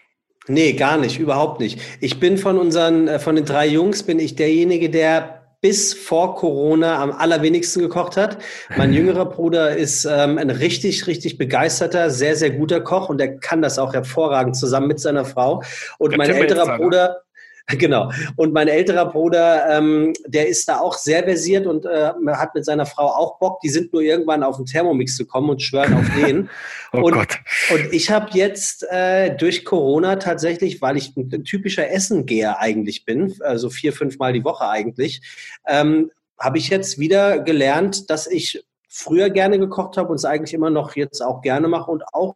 Nee, 0.49 0.73
gar 0.75 0.99
nicht, 0.99 1.19
überhaupt 1.19 1.61
nicht. 1.61 1.81
Ich 2.01 2.21
bin 2.21 2.37
von 2.37 2.59
unseren, 2.59 3.09
äh, 3.09 3.19
von 3.19 3.37
den 3.37 3.45
drei 3.45 3.67
Jungs, 3.67 4.03
bin 4.03 4.19
ich 4.19 4.35
derjenige, 4.35 4.91
der 4.91 5.44
bis 5.64 5.94
vor 5.94 6.34
Corona 6.34 6.99
am 6.99 7.11
allerwenigsten 7.11 7.81
gekocht 7.81 8.19
hat. 8.19 8.37
Mein 8.76 8.93
jüngerer 8.93 9.25
Bruder 9.25 9.75
ist 9.75 10.05
ähm, 10.05 10.37
ein 10.37 10.50
richtig, 10.50 11.06
richtig 11.06 11.38
begeisterter, 11.38 12.11
sehr, 12.11 12.37
sehr 12.37 12.50
guter 12.50 12.82
Koch 12.82 13.08
und 13.08 13.16
der 13.16 13.38
kann 13.38 13.62
das 13.62 13.78
auch 13.78 13.94
hervorragend 13.94 14.56
zusammen 14.56 14.88
mit 14.88 15.00
seiner 15.00 15.25
Frau. 15.25 15.62
Und 15.96 16.11
Der 16.11 16.19
mein 16.19 16.28
älterer 16.28 16.66
ne? 16.66 16.76
Bruder, 16.76 17.24
genau, 17.78 18.11
und 18.37 18.52
mein 18.52 18.69
älterer 18.69 19.06
Bruder, 19.11 19.78
ähm, 19.78 20.12
der 20.26 20.49
ist 20.49 20.69
da 20.69 20.81
auch 20.81 20.99
sehr 20.99 21.25
versiert 21.25 21.66
und 21.66 21.87
äh, 21.87 22.11
hat 22.32 22.55
mit 22.55 22.64
seiner 22.64 22.84
Frau 22.84 23.06
auch 23.06 23.38
Bock. 23.38 23.61
Die 23.61 23.70
sind 23.70 23.93
nur 23.93 24.02
irgendwann 24.02 24.43
auf 24.43 24.56
den 24.56 24.66
Thermomix 24.66 25.16
gekommen 25.16 25.49
und 25.49 25.62
schwören 25.62 25.94
auf 25.94 26.05
den. 26.16 26.50
Oh 26.93 26.99
und- 26.99 27.12
Gott. 27.14 27.38
Und 27.72 27.93
ich 27.93 28.11
habe 28.11 28.28
jetzt 28.32 28.87
äh, 28.90 29.34
durch 29.34 29.64
Corona 29.64 30.16
tatsächlich, 30.16 30.82
weil 30.82 30.99
ich 30.99 31.16
ein 31.16 31.44
typischer 31.44 31.90
Essengeher 31.90 32.61
eigentlich 32.61 33.06
bin, 33.06 33.34
also 33.40 33.70
vier, 33.70 33.94
fünf 33.94 34.19
Mal 34.19 34.34
die 34.34 34.44
Woche 34.44 34.69
eigentlich, 34.69 35.22
ähm, 35.66 36.11
habe 36.38 36.58
ich 36.58 36.69
jetzt 36.69 36.99
wieder 36.99 37.38
gelernt, 37.38 38.11
dass 38.11 38.26
ich 38.26 38.62
früher 38.88 39.31
gerne 39.31 39.58
gekocht 39.58 39.96
habe 39.96 40.11
und 40.11 40.16
es 40.16 40.25
eigentlich 40.25 40.52
immer 40.55 40.70
noch 40.70 40.96
jetzt 40.96 41.22
auch 41.22 41.40
gerne 41.40 41.69
mache 41.69 41.90
und 41.90 42.05
auch 42.12 42.34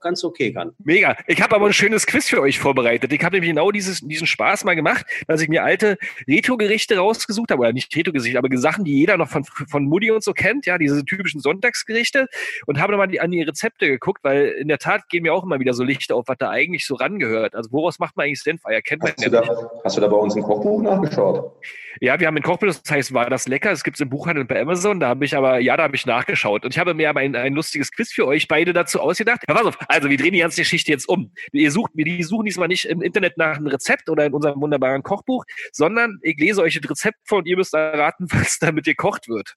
ganz 0.00 0.24
okay 0.24 0.52
kann. 0.52 0.72
Mega. 0.84 1.16
Ich 1.26 1.42
habe 1.42 1.56
aber 1.56 1.66
ein 1.66 1.72
schönes 1.72 2.06
Quiz 2.06 2.28
für 2.28 2.40
euch 2.40 2.58
vorbereitet. 2.58 3.12
Ich 3.12 3.22
habe 3.24 3.36
nämlich 3.36 3.50
genau 3.50 3.70
dieses, 3.70 4.00
diesen 4.00 4.26
Spaß 4.26 4.64
mal 4.64 4.74
gemacht, 4.74 5.06
dass 5.26 5.40
ich 5.40 5.48
mir 5.48 5.62
alte 5.64 5.98
Retro-Gerichte 6.28 6.96
rausgesucht 6.96 7.50
habe, 7.50 7.60
oder 7.60 7.72
nicht 7.72 7.94
Retro-Gerichte, 7.94 8.38
aber 8.38 8.48
Sachen, 8.58 8.84
die 8.84 8.94
jeder 8.94 9.16
noch 9.16 9.28
von, 9.28 9.44
von 9.44 9.84
Mutti 9.84 10.10
und 10.10 10.22
so 10.22 10.32
kennt, 10.32 10.66
ja, 10.66 10.78
diese 10.78 11.04
typischen 11.04 11.40
Sonntagsgerichte 11.40 12.28
und 12.66 12.80
habe 12.80 12.92
nochmal 12.92 13.08
die, 13.08 13.20
an 13.20 13.30
die 13.30 13.42
Rezepte 13.42 13.88
geguckt, 13.88 14.22
weil 14.22 14.46
in 14.48 14.68
der 14.68 14.78
Tat 14.78 15.08
gehen 15.08 15.22
mir 15.22 15.34
auch 15.34 15.44
immer 15.44 15.60
wieder 15.60 15.72
so 15.72 15.82
Lichter 15.82 16.16
auf, 16.16 16.28
was 16.28 16.38
da 16.38 16.50
eigentlich 16.50 16.86
so 16.86 16.94
rangehört. 16.94 17.54
Also 17.54 17.72
woraus 17.72 17.98
macht 17.98 18.16
man 18.16 18.26
eigentlich 18.26 18.42
Senfeier? 18.42 18.82
Kennt 18.82 19.02
man 19.02 19.12
Hast 19.12 19.26
du, 19.26 19.30
ja 19.30 19.40
da, 19.40 19.70
hast 19.84 19.96
du 19.96 20.00
da 20.00 20.08
bei 20.08 20.16
uns 20.16 20.36
im 20.36 20.42
Kochbuch 20.42 20.82
nachgeschaut? 20.82 21.52
Ja, 22.00 22.18
wir 22.20 22.26
haben 22.26 22.36
ein 22.36 22.42
Kochbuch, 22.42 22.68
das 22.68 22.82
heißt, 22.88 23.12
war 23.12 23.28
das 23.28 23.48
lecker? 23.48 23.72
Es 23.72 23.84
gibt 23.84 23.96
es 23.96 24.00
im 24.00 24.08
Buchhandel 24.08 24.42
und 24.42 24.48
bei 24.48 24.60
Amazon. 24.60 25.00
Da 25.00 25.08
habe 25.08 25.24
ich 25.24 25.36
aber, 25.36 25.58
ja, 25.58 25.76
da 25.76 25.82
habe 25.84 25.96
ich 25.96 26.06
nachgeschaut. 26.06 26.64
Und 26.64 26.74
ich 26.74 26.78
habe 26.78 26.94
mir 26.94 27.10
aber 27.10 27.20
ein, 27.20 27.34
ein 27.34 27.54
lustiges 27.54 27.90
Quiz 27.90 28.12
für 28.12 28.26
euch 28.26 28.48
beide 28.48 28.72
dazu 28.72 29.00
ausgedacht. 29.00 29.42
Ja, 29.48 29.54
pass 29.54 29.66
auf, 29.66 29.78
also 29.90 30.08
wir 30.08 30.16
drehen 30.16 30.32
die 30.32 30.38
ganze 30.38 30.60
Geschichte 30.60 30.92
jetzt 30.92 31.08
um. 31.08 31.32
Ihr 31.52 31.70
sucht, 31.72 31.90
wir 31.94 32.04
die 32.04 32.22
suchen 32.22 32.44
diesmal 32.44 32.68
nicht 32.68 32.84
im 32.84 33.02
Internet 33.02 33.36
nach 33.36 33.56
einem 33.56 33.66
Rezept 33.66 34.08
oder 34.08 34.24
in 34.24 34.32
unserem 34.32 34.60
wunderbaren 34.60 35.02
Kochbuch, 35.02 35.44
sondern 35.72 36.20
ich 36.22 36.38
lese 36.38 36.62
euch 36.62 36.78
das 36.80 36.90
Rezept 36.90 37.18
vor 37.24 37.38
und 37.38 37.46
ihr 37.46 37.56
müsst 37.56 37.74
erraten, 37.74 38.28
was 38.30 38.58
damit 38.60 38.84
gekocht 38.84 39.28
wird. 39.28 39.56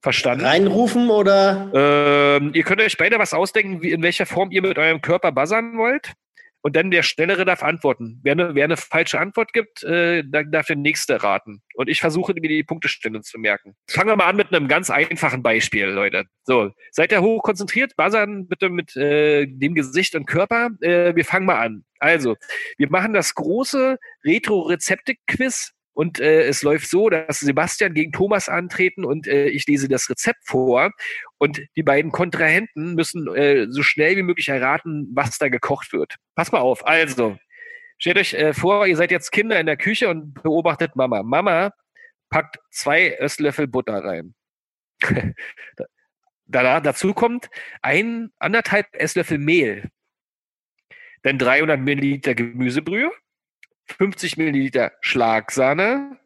Verstanden? 0.00 0.44
Reinrufen 0.44 1.10
oder? 1.10 1.70
Ähm, 1.72 2.50
ihr 2.54 2.64
könnt 2.64 2.80
euch 2.80 2.96
beide 2.96 3.20
was 3.20 3.32
ausdenken, 3.32 3.82
wie, 3.82 3.92
in 3.92 4.02
welcher 4.02 4.26
Form 4.26 4.50
ihr 4.50 4.62
mit 4.62 4.76
eurem 4.76 5.00
Körper 5.00 5.30
buzzern 5.30 5.78
wollt. 5.78 6.12
Und 6.62 6.76
dann 6.76 6.90
der 6.90 7.02
Schnellere 7.02 7.44
darf 7.44 7.62
antworten. 7.62 8.20
Wer 8.22 8.32
eine, 8.32 8.54
wer 8.54 8.64
eine 8.64 8.76
falsche 8.76 9.18
Antwort 9.18 9.52
gibt, 9.52 9.82
äh, 9.82 10.22
dann 10.24 10.50
darf 10.52 10.66
der 10.66 10.76
Nächste 10.76 11.22
raten. 11.22 11.60
Und 11.74 11.88
ich 11.88 12.00
versuche, 12.00 12.34
mir 12.34 12.48
die 12.48 12.62
Punktestände 12.62 13.20
zu 13.20 13.38
merken. 13.38 13.74
Fangen 13.88 14.08
wir 14.08 14.16
mal 14.16 14.28
an 14.28 14.36
mit 14.36 14.54
einem 14.54 14.68
ganz 14.68 14.88
einfachen 14.88 15.42
Beispiel, 15.42 15.86
Leute. 15.86 16.24
So, 16.44 16.70
seid 16.92 17.12
ihr 17.12 17.20
hoch 17.20 17.42
konzentriert? 17.42 17.96
Buzzern 17.96 18.46
bitte 18.46 18.68
mit 18.68 18.96
äh, 18.96 19.46
dem 19.46 19.74
Gesicht 19.74 20.14
und 20.14 20.26
Körper. 20.26 20.70
Äh, 20.80 21.16
wir 21.16 21.24
fangen 21.24 21.46
mal 21.46 21.60
an. 21.60 21.84
Also, 21.98 22.36
wir 22.78 22.90
machen 22.90 23.12
das 23.12 23.34
große 23.34 23.98
Retro-Rezepte-Quiz. 24.24 25.72
Und 25.94 26.20
äh, 26.20 26.44
es 26.44 26.62
läuft 26.62 26.88
so, 26.88 27.10
dass 27.10 27.40
Sebastian 27.40 27.94
gegen 27.94 28.12
Thomas 28.12 28.48
antreten 28.48 29.04
und 29.04 29.26
äh, 29.26 29.48
ich 29.48 29.66
lese 29.66 29.88
das 29.88 30.08
Rezept 30.08 30.46
vor. 30.46 30.90
Und 31.38 31.60
die 31.76 31.82
beiden 31.82 32.12
Kontrahenten 32.12 32.94
müssen 32.94 33.28
äh, 33.34 33.66
so 33.68 33.82
schnell 33.82 34.16
wie 34.16 34.22
möglich 34.22 34.48
erraten, 34.48 35.10
was 35.14 35.38
da 35.38 35.48
gekocht 35.48 35.92
wird. 35.92 36.16
Pass 36.34 36.50
mal 36.52 36.60
auf. 36.60 36.86
Also, 36.86 37.36
Stellt 38.02 38.18
euch 38.18 38.34
äh, 38.34 38.52
vor, 38.52 38.88
ihr 38.88 38.96
seid 38.96 39.12
jetzt 39.12 39.30
Kinder 39.30 39.60
in 39.60 39.66
der 39.66 39.76
Küche 39.76 40.08
und 40.08 40.34
beobachtet 40.42 40.96
Mama. 40.96 41.22
Mama 41.22 41.70
packt 42.30 42.58
zwei 42.72 43.10
Esslöffel 43.10 43.68
Butter 43.68 44.02
rein. 44.02 44.34
da, 46.46 46.80
dazu 46.80 47.14
kommt 47.14 47.48
ein 47.80 48.32
anderthalb 48.40 48.88
Esslöffel 48.92 49.38
Mehl, 49.38 49.88
dann 51.22 51.38
300 51.38 51.78
Milliliter 51.78 52.34
Gemüsebrühe, 52.34 53.12
50 53.86 54.36
Milliliter 54.36 54.92
Schlagsahne, 55.00 56.18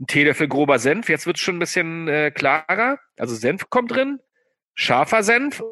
ein 0.00 0.06
Teelöffel 0.06 0.48
grober 0.48 0.78
Senf. 0.78 1.08
Jetzt 1.08 1.26
wird 1.26 1.36
es 1.36 1.42
schon 1.42 1.56
ein 1.56 1.60
bisschen 1.60 2.08
äh, 2.08 2.30
klarer. 2.30 2.98
Also 3.18 3.34
Senf 3.34 3.70
kommt 3.70 3.90
drin, 3.90 4.20
scharfer 4.74 5.22
Senf, 5.22 5.62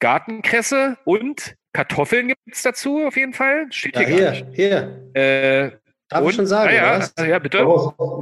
Gartenkresse 0.00 0.98
und 1.04 1.56
Kartoffeln 1.72 2.28
gibt 2.28 2.40
es 2.50 2.62
dazu 2.62 3.06
auf 3.06 3.16
jeden 3.16 3.32
Fall. 3.32 3.66
Steht 3.70 3.98
hier, 3.98 4.08
ja, 4.08 4.30
hier, 4.32 4.46
hier. 4.52 5.10
Äh, 5.14 5.70
Darf 6.08 6.24
und, 6.24 6.30
ich 6.30 6.36
schon 6.36 6.46
sagen, 6.46 6.76
ah, 6.78 7.24
ja, 7.24 7.38
bitte. 7.38 7.64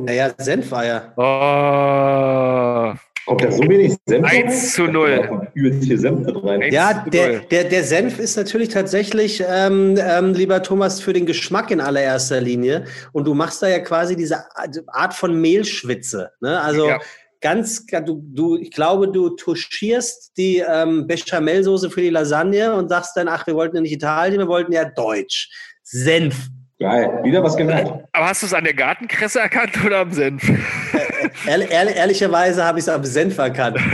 Naja, 0.03 0.31
Senfeier. 0.39 1.13
Oh. 1.17 2.95
Kommt 3.27 3.45
da 3.45 3.50
so 3.50 3.62
wenig 3.62 3.97
Senf 4.07 4.27
1 4.27 4.75
zu 4.75 4.85
0. 4.85 5.50
Ja, 6.71 7.05
der, 7.07 7.41
der, 7.41 7.65
der 7.65 7.85
Senf 7.85 8.19
ist 8.19 8.37
natürlich 8.37 8.71
tatsächlich, 8.71 9.43
ähm, 9.47 9.97
ähm, 9.99 10.33
lieber 10.35 10.62
Thomas, 10.62 11.00
für 11.00 11.12
den 11.12 11.27
Geschmack 11.27 11.71
in 11.71 11.81
allererster 11.81 12.41
Linie. 12.41 12.85
Und 13.12 13.27
du 13.27 13.35
machst 13.35 13.62
da 13.62 13.69
ja 13.69 13.79
quasi 13.81 14.17
diese 14.17 14.45
Art 14.89 15.15
von 15.15 15.41
Mehlschwitze. 15.41 16.31
Ne? 16.41 16.61
Also 16.61 16.89
ja. 16.89 16.99
ganz, 17.41 17.87
du, 17.87 18.23
du, 18.25 18.57
ich 18.57 18.71
glaube, 18.71 19.09
du 19.09 19.31
touchierst 19.31 20.37
die 20.37 20.65
ähm, 20.67 21.07
Bechamelsoße 21.07 21.91
für 21.91 22.00
die 22.00 22.11
Lasagne 22.11 22.75
und 22.75 22.89
sagst 22.89 23.17
dann, 23.17 23.29
ach, 23.29 23.47
wir 23.47 23.55
wollten 23.55 23.77
ja 23.77 23.83
nicht 23.83 23.93
Italien, 23.93 24.39
wir 24.39 24.49
wollten 24.49 24.73
ja 24.73 24.85
Deutsch. 24.85 25.50
Senf. 25.83 26.49
Geil, 26.81 27.21
wieder 27.25 27.43
was 27.43 27.57
gelernt. 27.59 28.05
Aber 28.12 28.29
hast 28.29 28.41
du 28.41 28.47
es 28.47 28.55
an 28.55 28.65
der 28.65 28.73
Gartenkresse 28.73 29.41
erkannt 29.41 29.73
oder 29.85 29.99
am 29.99 30.12
Senf? 30.12 30.43
Ehrlich, 31.47 31.71
ehrlich, 31.71 31.97
ehrlicherweise 31.97 32.65
habe 32.65 32.79
ich 32.79 32.85
es 32.85 32.89
am 32.89 33.05
Senf 33.05 33.39
erkannt. 33.39 33.79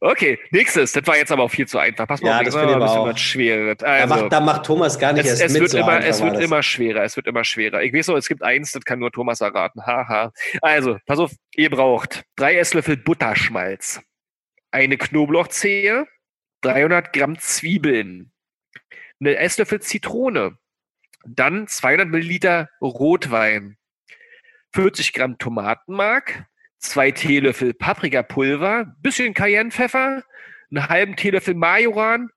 Okay, 0.00 0.38
nächstes. 0.50 0.92
Das 0.92 1.06
war 1.06 1.16
jetzt 1.16 1.32
aber 1.32 1.42
auch 1.42 1.50
viel 1.50 1.66
zu 1.66 1.78
einfach. 1.78 2.06
Pass 2.06 2.20
mal 2.20 2.28
ja, 2.28 2.38
auf, 2.38 2.44
das 2.44 2.54
wird 2.54 2.68
ein 2.68 2.80
bisschen 2.80 3.04
was 3.04 3.20
Schwereres. 3.20 3.82
Also, 3.82 4.14
da, 4.14 4.20
macht, 4.20 4.32
da 4.32 4.40
macht 4.40 4.66
Thomas 4.66 4.98
gar 4.98 5.12
nicht 5.12 5.24
es, 5.24 5.40
erst 5.40 5.42
es 5.42 5.52
mit. 5.52 5.62
Wird 5.62 5.70
so 5.72 5.78
immer, 5.78 6.04
es 6.04 6.22
wird 6.22 6.38
immer 6.38 6.62
schwerer. 6.62 7.02
Es 7.02 7.16
wird 7.16 7.26
immer 7.26 7.44
schwerer. 7.44 7.82
Ich 7.82 7.92
weiß 7.92 8.08
noch, 8.08 8.16
es 8.16 8.28
gibt 8.28 8.42
eins, 8.42 8.72
das 8.72 8.84
kann 8.84 8.98
nur 8.98 9.10
Thomas 9.10 9.40
erraten. 9.40 9.84
Haha. 9.84 10.32
Also, 10.62 10.98
pass 11.06 11.18
auf, 11.18 11.32
ihr 11.54 11.70
braucht 11.70 12.24
drei 12.36 12.56
Esslöffel 12.56 12.96
Butterschmalz, 12.96 14.00
eine 14.70 14.96
Knoblauchzehe, 14.96 16.06
300 16.62 17.12
Gramm 17.12 17.38
Zwiebeln, 17.38 18.32
eine 19.20 19.36
Esslöffel 19.36 19.80
Zitrone, 19.80 20.58
dann 21.26 21.66
200 21.66 22.08
Milliliter 22.08 22.68
Rotwein, 22.80 23.77
40 24.72 25.12
Gramm 25.12 25.38
Tomatenmark, 25.38 26.46
zwei 26.78 27.10
Teelöffel 27.10 27.74
Paprikapulver, 27.74 28.94
bisschen 29.00 29.34
Cayennepfeffer, 29.34 30.22
einen 30.70 30.88
halben 30.88 31.16
Teelöffel 31.16 31.54
Majoran 31.54 32.30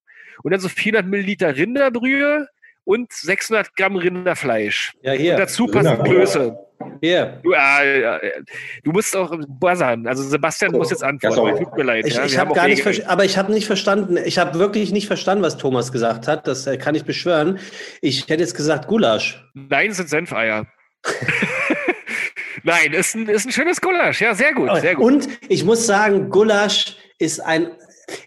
und 0.44 0.52
dann 0.52 0.60
so 0.60 0.70
400 0.70 1.06
Milliliter 1.06 1.56
Rinderbrühe 1.56 2.48
und 2.84 3.12
600 3.12 3.76
Gramm 3.76 3.96
Rinderfleisch. 3.96 4.94
Ja, 5.02 5.14
hier. 5.14 5.34
Und 5.34 5.40
dazu 5.40 5.68
passen 5.68 6.04
Klöße. 6.04 6.58
Hier. 7.00 7.40
Du, 7.44 7.52
äh, 7.54 8.44
du 8.84 8.92
musst 8.92 9.16
auch 9.16 9.36
buzzern. 9.48 10.08
Also 10.08 10.24
Sebastian 10.24 10.72
muss 10.72 10.90
jetzt 10.90 11.04
antworten. 11.04 11.64
Tut 11.64 11.76
mir 11.78 11.84
leid. 11.84 12.08
Ich, 12.08 12.16
ja? 12.16 12.26
ich 12.26 12.38
haben 12.38 12.54
gar 12.54 12.68
nicht, 12.68 12.86
Regeln. 12.86 13.08
aber 13.08 13.26
ich 13.26 13.38
habe 13.38 13.52
nicht 13.52 13.68
verstanden. 13.68 14.18
Ich 14.26 14.38
habe 14.38 14.58
wirklich 14.58 14.92
nicht 14.92 15.08
verstanden, 15.08 15.44
was 15.44 15.58
Thomas 15.58 15.92
gesagt 15.92 16.28
hat. 16.28 16.48
Das 16.48 16.68
äh, 16.68 16.78
kann 16.78 16.96
ich 16.96 17.06
beschwören. 17.06 17.60
Ich 18.02 18.28
hätte 18.30 18.42
jetzt 18.42 18.56
gesagt 18.56 18.88
Gulasch. 18.88 19.44
Nein, 19.54 19.92
es 19.92 19.98
sind 19.98 20.10
Senfeier. 20.10 20.68
Nein, 22.64 22.94
ist 22.94 23.16
ein, 23.16 23.28
ist 23.28 23.46
ein 23.46 23.52
schönes 23.52 23.82
Gulasch. 23.82 24.22
Ja, 24.22 24.34
sehr 24.36 24.54
gut, 24.54 24.70
sehr 24.80 24.96
gut. 24.96 25.06
Und 25.06 25.30
ich 25.48 25.64
muss 25.64 25.86
sagen, 25.86 26.30
Gulasch 26.30 26.98
ist 27.18 27.40
ein, 27.40 27.72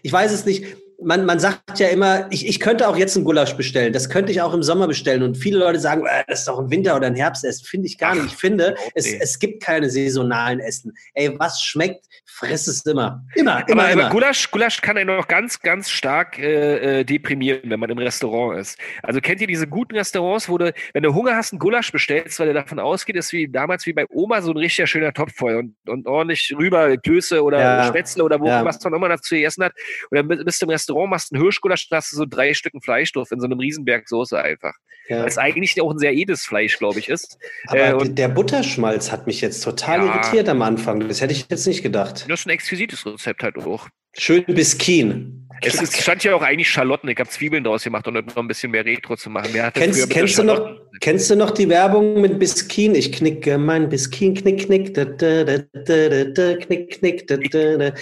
ich 0.01 0.11
weiß 0.11 0.31
es 0.31 0.45
nicht, 0.45 0.77
man, 1.01 1.25
man 1.25 1.39
sagt 1.39 1.79
ja 1.79 1.87
immer, 1.87 2.27
ich, 2.31 2.47
ich 2.47 2.59
könnte 2.59 2.87
auch 2.87 2.97
jetzt 2.97 3.15
einen 3.15 3.25
Gulasch 3.25 3.53
bestellen. 3.53 3.93
Das 3.93 4.09
könnte 4.09 4.31
ich 4.31 4.41
auch 4.41 4.53
im 4.53 4.63
Sommer 4.63 4.87
bestellen. 4.87 5.23
Und 5.23 5.35
viele 5.37 5.59
Leute 5.59 5.79
sagen, 5.79 6.05
äh, 6.05 6.23
das 6.27 6.39
ist 6.39 6.47
doch 6.47 6.59
ein 6.59 6.69
Winter- 6.69 6.95
oder 6.95 7.07
ein 7.07 7.15
Herbstessen. 7.15 7.65
Finde 7.65 7.87
ich 7.87 7.97
gar 7.97 8.15
nicht. 8.15 8.25
Ich 8.27 8.35
finde, 8.35 8.75
es, 8.93 9.05
nee. 9.05 9.19
es 9.21 9.39
gibt 9.39 9.63
keine 9.63 9.89
saisonalen 9.89 10.59
Essen. 10.59 10.93
Ey, 11.13 11.37
was 11.37 11.61
schmeckt, 11.61 12.05
friss 12.25 12.67
es 12.67 12.85
immer. 12.85 13.23
Immer, 13.35 13.67
immer, 13.67 13.83
aber, 13.83 13.91
immer. 13.91 14.09
Gulasch, 14.09 14.49
Gulasch 14.51 14.81
kann 14.81 14.97
einen 14.97 15.09
auch 15.09 15.27
ganz, 15.27 15.59
ganz 15.59 15.89
stark 15.89 16.39
äh, 16.39 16.99
äh, 16.99 17.03
deprimieren, 17.03 17.69
wenn 17.69 17.79
man 17.79 17.89
im 17.89 17.97
Restaurant 17.97 18.59
ist. 18.59 18.77
Also 19.03 19.21
kennt 19.21 19.41
ihr 19.41 19.47
diese 19.47 19.67
guten 19.67 19.95
Restaurants, 19.95 20.49
wo 20.49 20.57
du, 20.57 20.73
wenn 20.93 21.03
du 21.03 21.13
Hunger 21.13 21.35
hast, 21.35 21.53
einen 21.53 21.59
Gulasch 21.59 21.91
bestellst, 21.91 22.39
weil 22.39 22.47
du 22.47 22.53
davon 22.53 22.79
ausgeht, 22.79 23.15
ist 23.15 23.31
wie 23.31 23.47
damals 23.47 23.85
wie 23.85 23.93
bei 23.93 24.05
Oma 24.09 24.41
so 24.41 24.51
ein 24.51 24.57
richtiger 24.57 24.87
schöner 24.87 25.13
Topf 25.13 25.33
voll 25.35 25.55
und, 25.55 25.75
und 25.89 26.07
ordentlich 26.07 26.53
rüber 26.57 26.97
Klöße 26.97 27.43
oder 27.43 27.59
Ja. 27.59 27.87
Spätzle 27.87 28.23
oder 28.23 28.39
wo, 28.39 28.47
Ja. 28.47 28.65
was 28.65 28.83
man 28.83 28.93
immer 28.93 29.09
dazu 29.09 29.35
gegessen 29.35 29.63
hat. 29.63 29.73
Und 30.09 30.17
dann 30.17 30.27
bist 30.27 30.61
du 30.61 30.65
im 30.65 30.69
Restaurant, 30.69 30.84
machst 31.07 31.33
einen 31.33 31.41
Hirschgulasch, 31.41 31.89
dann 31.89 31.97
hast 31.97 32.11
du 32.11 32.17
so 32.17 32.25
drei 32.25 32.53
Stücken 32.53 32.81
Fleisch 32.81 33.11
drauf 33.11 33.31
in 33.31 33.39
so 33.39 33.45
einem 33.45 33.59
Riesenberg 33.59 34.07
Soße 34.07 34.39
einfach. 34.41 34.73
ja. 35.09 35.23
Das 35.23 35.37
eigentlich 35.37 35.79
auch 35.81 35.91
ein 35.91 35.97
sehr 35.99 36.13
edles 36.13 36.43
Fleisch, 36.43 36.77
glaube 36.77 36.99
ich, 36.99 37.09
ist. 37.09 37.37
Aber 37.67 38.03
äh, 38.03 38.09
der 38.09 38.27
Butterschmalz 38.29 39.11
hat 39.11 39.27
mich 39.27 39.41
jetzt 39.41 39.61
total 39.61 40.05
Ja. 40.05 40.15
irritiert 40.15 40.49
am 40.49 40.61
Anfang. 40.61 41.07
Das 41.07 41.21
hätte 41.21 41.33
ich 41.33 41.45
jetzt 41.49 41.67
nicht 41.67 41.83
gedacht. 41.83 42.25
Das 42.29 42.41
ist 42.41 42.45
ein 42.47 42.51
exquisites 42.51 43.05
Rezept 43.05 43.43
halt 43.43 43.57
auch. 43.57 43.87
Schön 44.17 44.45
Biskin. 44.45 45.41
Es, 45.61 45.81
es 45.81 46.01
stand 46.01 46.23
ja 46.23 46.35
auch 46.35 46.41
eigentlich 46.41 46.69
Schalotten. 46.69 47.09
Ich 47.09 47.17
habe 47.17 47.29
Zwiebeln 47.29 47.63
draus 47.63 47.83
gemacht, 47.83 48.07
um 48.07 48.13
noch 48.13 48.35
ein 48.35 48.47
bisschen 48.47 48.71
mehr 48.71 48.85
Retro 48.85 49.15
zu 49.15 49.29
machen. 49.29 49.51
Kennst, 49.73 50.09
kennst, 50.09 50.37
du 50.37 50.43
noch, 50.43 50.69
kennst 50.99 51.29
du 51.29 51.35
noch 51.35 51.51
die 51.51 51.67
Werbung 51.69 52.21
mit 52.21 52.39
Biskin? 52.39 52.93
Ich 52.95 53.11
knicke 53.11 53.57
mein 53.57 53.89
Biskin, 53.89 54.33
knick, 54.33 54.65
knick, 54.65 54.93
da, 54.93 55.05
da, 55.05 55.43
da, 55.43 55.57
da, 55.57 56.23
da, 56.25 56.55
knick, 56.57 56.99
knick, 56.99 57.27
da, 57.27 57.37
da, 57.37 57.77
da. 57.77 57.93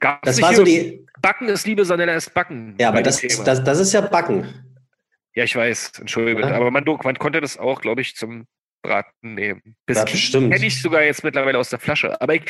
Gab's 0.00 0.20
Das 0.24 0.42
war 0.42 0.54
so 0.54 0.64
die. 0.64 1.05
Backen 1.22 1.48
ist 1.48 1.66
Liebe, 1.66 1.84
sondern 1.84 2.08
ist 2.10 2.32
Backen. 2.34 2.74
Ja, 2.78 2.88
aber 2.88 3.02
das, 3.02 3.20
das, 3.20 3.64
das 3.64 3.80
ist 3.80 3.92
ja 3.92 4.00
Backen. 4.00 4.46
ja, 5.34 5.44
ich 5.44 5.56
weiß, 5.56 5.92
entschuldige. 6.00 6.40
Ja. 6.40 6.52
Aber 6.52 6.70
man, 6.70 6.84
man 6.84 7.18
konnte 7.18 7.40
das 7.40 7.58
auch, 7.58 7.80
glaube 7.80 8.00
ich, 8.00 8.16
zum 8.16 8.46
Braten 8.86 9.34
nehmen. 9.34 9.76
Biscuit 9.84 10.12
bestimmt. 10.12 10.52
kenne 10.52 10.66
ich 10.66 10.80
sogar 10.80 11.02
jetzt 11.02 11.24
mittlerweile 11.24 11.58
aus 11.58 11.70
der 11.70 11.78
Flasche. 11.78 12.20
Aber 12.20 12.34
ich, 12.34 12.42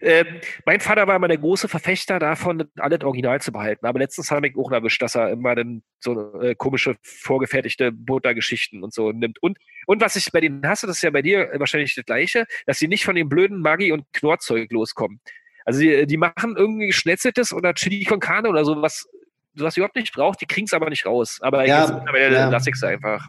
ähm, 0.00 0.26
mein 0.64 0.80
Vater 0.80 1.06
war 1.06 1.16
immer 1.16 1.28
der 1.28 1.38
große 1.38 1.68
Verfechter 1.68 2.18
davon, 2.18 2.64
alles 2.78 3.02
original 3.02 3.40
zu 3.40 3.52
behalten. 3.52 3.84
Aber 3.84 3.98
letztens 3.98 4.30
habe 4.30 4.48
ich 4.48 4.56
auch 4.56 4.72
erwischt, 4.72 5.02
dass 5.02 5.14
er 5.14 5.30
immer 5.30 5.54
dann 5.54 5.82
so 6.00 6.40
äh, 6.40 6.54
komische, 6.54 6.96
vorgefertigte 7.02 7.92
Buttergeschichten 7.92 8.82
und 8.82 8.94
so 8.94 9.12
nimmt. 9.12 9.42
Und, 9.42 9.58
und 9.86 10.00
was 10.00 10.16
ich 10.16 10.32
bei 10.32 10.40
denen 10.40 10.66
hasse, 10.66 10.86
das 10.86 10.96
ist 10.96 11.02
ja 11.02 11.10
bei 11.10 11.22
dir 11.22 11.50
wahrscheinlich 11.56 11.94
das 11.94 12.06
Gleiche, 12.06 12.46
dass 12.66 12.78
sie 12.78 12.88
nicht 12.88 13.04
von 13.04 13.14
dem 13.14 13.28
blöden 13.28 13.60
Maggi- 13.60 13.92
und 13.92 14.04
Knorrzeug 14.12 14.72
loskommen. 14.72 15.20
Also 15.64 15.80
die, 15.80 16.06
die 16.06 16.16
machen 16.16 16.56
irgendwie 16.56 16.88
Geschnetzeltes 16.88 17.52
oder 17.52 17.74
Chili 17.74 18.04
con 18.04 18.20
Carne 18.20 18.48
oder 18.48 18.64
sowas, 18.64 19.06
was 19.54 19.76
überhaupt 19.76 19.96
nicht 19.96 20.14
braucht, 20.14 20.40
die 20.40 20.46
kriegen 20.46 20.66
es 20.66 20.72
aber 20.72 20.88
nicht 20.88 21.06
raus. 21.06 21.38
Aber 21.42 21.66
Ja, 21.66 21.82
jetzt 21.82 21.94
mittlerweile 21.94 22.34
ja. 22.34 22.48
lasse 22.48 22.70
ich 22.70 22.76
es 22.76 22.82
einfach. 22.82 23.26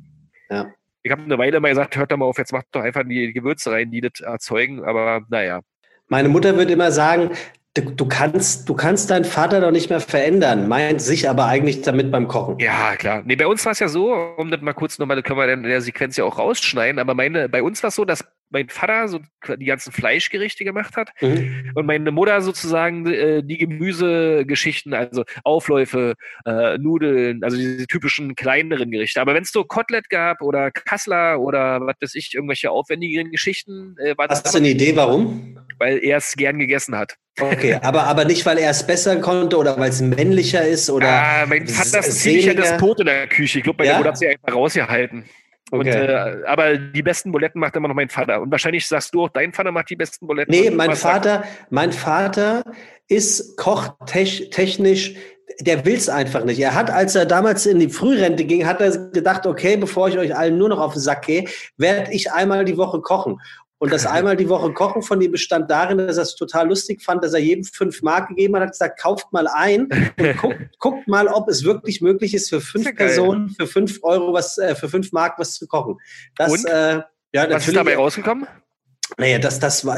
Ja. 0.50 0.72
Ich 1.04 1.12
habe 1.12 1.22
eine 1.22 1.38
Weile 1.38 1.60
mal 1.60 1.70
gesagt, 1.70 1.98
hört 1.98 2.12
doch 2.12 2.18
mal 2.18 2.26
auf, 2.26 2.38
jetzt 2.38 2.54
macht 2.54 2.68
doch 2.72 2.82
einfach 2.82 3.04
die 3.06 3.34
Gewürze 3.34 3.72
rein, 3.72 3.92
die 3.92 4.02
das 4.02 4.22
erzeugen, 4.22 4.86
aber 4.86 5.22
naja. 5.30 5.60
Meine 6.08 6.30
Mutter 6.30 6.56
würde 6.56 6.74
immer 6.74 6.92
sagen, 6.92 7.32
du, 7.74 8.08
kannst, 8.08 8.70
du 8.70 8.74
kannst 8.74 9.10
deinen 9.10 9.26
Vater 9.26 9.60
doch 9.60 9.72
nicht 9.72 9.90
mehr 9.90 10.00
verändern, 10.00 10.68
meint 10.68 11.02
sich 11.02 11.28
aber 11.28 11.46
eigentlich 11.46 11.82
damit 11.82 12.12
beim 12.12 12.28
Kochen. 12.28 12.60
Ja, 12.60 12.96
klar. 12.96 13.24
Nee, 13.26 13.36
bei 13.36 13.48
uns 13.48 13.66
war 13.66 13.72
es 13.72 13.80
ja 13.80 13.88
so, 13.88 14.14
um 14.14 14.52
das 14.52 14.62
mal 14.62 14.74
kurz 14.74 15.00
nochmal, 15.00 15.18
das 15.18 15.26
können 15.26 15.40
wir 15.40 15.48
dann 15.48 15.64
in 15.64 15.70
der 15.70 15.82
Sequenz 15.82 16.16
ja 16.16 16.24
auch 16.24 16.38
rausschneiden, 16.38 17.00
aber 17.00 17.16
meine, 17.16 17.50
bei 17.50 17.64
uns 17.64 17.84
war 17.84 17.90
es 17.90 17.96
so, 17.96 18.06
dass 18.06 18.24
mein 18.54 18.70
Vater 18.70 19.08
so 19.10 19.20
die 19.58 19.66
ganzen 19.66 19.92
Fleischgerichte 19.92 20.64
gemacht 20.64 20.96
hat 20.96 21.10
Mhm. 21.22 21.72
und 21.76 21.86
meine 21.86 22.12
Mutter 22.12 22.42
sozusagen 22.42 23.06
äh, 23.08 23.44
die 23.44 23.58
Gemüsegeschichten, 23.58 24.94
also 24.94 25.24
Aufläufe, 25.44 26.14
äh, 26.46 26.78
Nudeln, 26.78 27.44
also 27.44 27.58
diese 27.58 27.88
typischen 27.88 28.36
kleineren 28.36 28.92
Gerichte. 28.92 29.20
Aber 29.20 29.34
wenn 29.34 29.44
es 29.44 29.52
so 29.52 29.64
Kotelett 29.64 30.10
gab 30.10 30.42
oder 30.42 30.72
Kassler 30.72 31.40
oder 31.42 31.82
was 31.82 31.96
weiß 32.02 32.16
ich, 32.16 32.34
irgendwelche 32.34 32.72
aufwendigeren 32.72 33.32
Geschichten, 33.32 33.96
äh, 34.00 34.18
war 34.18 34.28
das 34.28 34.44
Hast 34.44 34.54
du 34.54 34.60
eine 34.60 34.70
Idee, 34.70 34.96
warum? 34.96 35.60
weil 35.80 35.98
er 36.04 36.18
es 36.18 36.34
gern 36.34 36.60
gegessen 36.60 36.96
hat. 36.98 37.16
Okay, 37.42 37.74
aber, 37.82 38.04
aber 38.04 38.26
nicht, 38.26 38.46
weil 38.46 38.60
er 38.60 38.70
es 38.70 38.86
besser 38.86 39.16
konnte 39.20 39.58
oder 39.58 39.78
weil 39.80 39.90
es 39.90 40.02
männlicher 40.02 40.66
ist 40.66 40.90
oder. 40.92 41.08
ah, 41.10 41.46
mein 41.48 41.68
Vater 41.68 42.00
ist 42.00 42.06
ein 42.06 42.12
ziemlicher? 42.12 42.54
Despot 42.54 43.00
in 43.00 43.08
der 43.08 43.26
Küche. 43.28 43.58
Ich 43.58 43.64
glaube, 43.64 43.78
bei 43.78 43.86
Ja? 43.86 43.92
der 43.94 43.98
Mutter 43.98 44.10
hat 44.10 44.18
sie 44.20 44.28
einfach 44.28 44.54
rausgehalten. 44.56 45.26
Und, 45.72 45.88
Okay. 45.88 46.06
äh, 46.06 46.46
aber 46.46 46.78
die 46.78 47.02
besten 47.02 47.32
Buletten 47.32 47.60
macht 47.60 47.76
immer 47.76 47.88
noch 47.88 47.96
mein 47.96 48.10
Vater. 48.10 48.42
Und 48.42 48.52
wahrscheinlich 48.52 48.88
sagst 48.88 49.14
du 49.14 49.24
auch, 49.24 49.30
dein 49.30 49.54
Vater 49.54 49.72
macht 49.72 49.90
die 49.90 49.96
besten 49.96 50.28
Buletten. 50.28 50.52
Nee, 50.52 50.70
Und 50.70 50.76
mein 50.76 50.90
sagt- 50.96 51.26
Vater, 51.26 51.44
mein 51.70 51.92
Vater 51.92 52.64
ist 53.08 53.58
kochtechnisch, 53.58 55.16
der 55.60 55.86
will 55.86 55.96
es 55.96 56.10
einfach 56.10 56.44
nicht. 56.46 56.60
Er 56.60 56.74
hat, 56.74 56.90
als 56.90 57.16
er 57.16 57.26
damals 57.26 57.66
in 57.66 57.80
die 57.80 57.90
Frührente 57.90 58.44
ging, 58.46 58.66
hat 58.66 58.82
er 58.82 59.10
gedacht, 59.10 59.46
okay, 59.46 59.78
bevor 59.78 60.10
ich 60.10 60.18
euch 60.18 60.36
allen 60.36 60.58
nur 60.58 60.70
noch 60.70 60.80
auf 60.80 60.94
den 60.94 61.02
Sack 61.02 61.26
gehe, 61.26 61.46
werde 61.78 62.12
ich 62.12 62.32
einmal 62.32 62.66
die 62.66 62.78
Woche 62.78 63.02
kochen. 63.02 63.40
Und 63.84 63.92
das 63.92 64.06
einmal 64.06 64.38
die 64.38 64.48
Woche 64.48 64.72
Kochen 64.72 65.02
von 65.02 65.20
ihm 65.20 65.34
bestand 65.34 65.70
darin, 65.70 65.98
dass 65.98 66.16
er 66.16 66.24
es 66.24 66.38
total 66.38 66.70
lustig 66.70 67.02
fand, 67.02 67.22
dass 67.22 67.34
er 67.34 67.42
jedem 67.42 67.66
fünf 67.66 68.02
Mark 68.02 68.30
gegeben 68.30 68.56
hat, 68.56 68.62
hat 68.62 68.72
gesagt, 68.72 68.98
kauft 68.98 69.34
mal 69.34 69.46
ein 69.46 69.90
und 70.18 70.38
guckt, 70.42 70.80
guckt 70.80 71.08
mal, 71.10 71.28
ob 71.28 71.50
es 71.50 71.66
wirklich 71.66 72.00
möglich 72.00 72.34
ist, 72.34 72.48
für 72.48 72.62
fünf 72.62 72.86
geil. 72.86 72.94
Personen, 72.94 73.50
für 73.50 73.68
fünf 73.68 74.00
Euro 74.04 74.32
was, 74.32 74.58
äh, 74.58 74.74
für 74.76 74.88
fünf 74.88 75.12
Mark 75.12 75.38
was 75.38 75.56
zu 75.56 75.68
kochen. 75.68 75.98
Das, 76.38 76.50
Und? 76.50 76.66
Äh, 76.66 77.02
ja, 77.34 77.50
Was 77.50 77.68
ist 77.68 77.76
dabei 77.76 77.98
rausgekommen? 77.98 78.48
Naja, 79.18 79.38
das, 79.40 79.60
das 79.60 79.86
war 79.86 79.98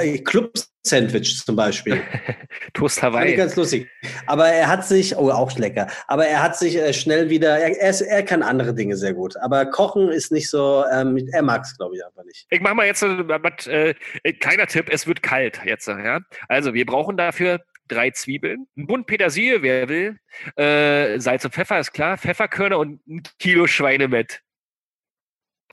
Club-Sandwich 0.86 1.44
zum 1.46 1.56
Beispiel. 1.56 2.02
Toast 2.74 3.00
Fand 3.00 3.16
ich 3.16 3.22
Hawaii. 3.22 3.36
ganz 3.36 3.56
lustig. 3.56 3.90
Aber 4.28 4.48
er 4.48 4.68
hat 4.68 4.86
sich, 4.86 5.16
oh, 5.18 5.32
auch 5.32 5.58
lecker, 5.58 5.88
aber 6.08 6.28
er 6.28 6.42
hat 6.42 6.58
sich 6.58 6.78
äh, 6.78 6.94
schnell 6.94 7.30
wieder, 7.30 7.58
er, 7.58 7.78
er, 7.80 7.90
ist, 7.90 8.02
er 8.02 8.24
kann 8.24 8.44
andere 8.44 8.74
Dinge 8.74 8.96
sehr 8.96 9.14
gut. 9.14 9.36
Aber 9.38 9.66
Kochen 9.66 10.10
ist 10.10 10.32
nicht 10.32 10.50
so, 10.50 10.86
ähm, 10.92 11.18
er 11.32 11.42
mag 11.42 11.64
es, 11.64 11.78
glaube 11.78 11.96
ich, 11.96 12.06
einfach 12.06 12.24
nicht. 12.24 12.46
Ich 12.50 12.62
mache 12.62 12.76
mal 12.76 12.86
jetzt 12.86 13.04
äh, 13.04 13.96
äh, 14.24 14.34
kleiner 14.34 14.68
Tipp, 14.68 14.88
es 14.92 15.08
wird 15.08 15.24
kalt 15.24 15.62
jetzt. 15.66 15.88
Ja? 15.88 16.20
Also 16.48 16.74
wir 16.74 16.86
brauchen 16.86 17.18
dafür 17.18 17.62
drei 17.88 18.12
Zwiebeln, 18.12 18.68
ein 18.78 18.88
Bund 18.88 19.06
Petersilie, 19.06 19.62
wer 19.62 19.90
will, 19.90 20.18
äh, 20.56 21.20
Salz 21.20 21.46
und 21.46 21.54
Pfeffer 21.54 21.80
ist 21.80 21.94
klar, 21.94 22.18
Pfefferkörner 22.18 22.80
und 22.80 23.06
ein 23.08 23.24
Kilo 23.40 23.68
Schweinemett. 23.68 24.42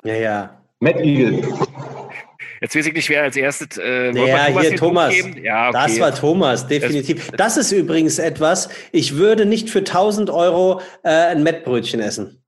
Ja, 0.05 0.15
ja. 0.15 0.59
Eagle. 0.83 1.43
Jetzt 2.63 2.77
weiß 2.77 2.87
ich 2.87 2.95
nicht, 2.95 3.09
wer 3.09 3.25
als 3.25 3.37
erstes. 3.37 3.77
Äh, 3.77 4.15
wollen 4.15 4.15
wir 4.15 4.27
Ja, 4.29 4.61
hier 4.61 4.77
Thomas. 4.77 5.13
Ja, 5.43 5.69
okay. 5.69 5.73
Das 5.73 5.99
war 6.01 6.15
Thomas, 6.15 6.69
definitiv. 6.69 7.33
Das 7.33 7.57
ist 7.57 7.73
übrigens 7.73 8.21
etwas, 8.21 8.69
ich 8.93 9.17
würde 9.17 9.47
nicht 9.47 9.69
für 9.69 9.81
1000 9.81 10.31
Euro 10.31 10.81
äh, 11.03 11.09
ein 11.09 11.43
Mettbrötchen 11.43 11.99
essen. 12.01 12.45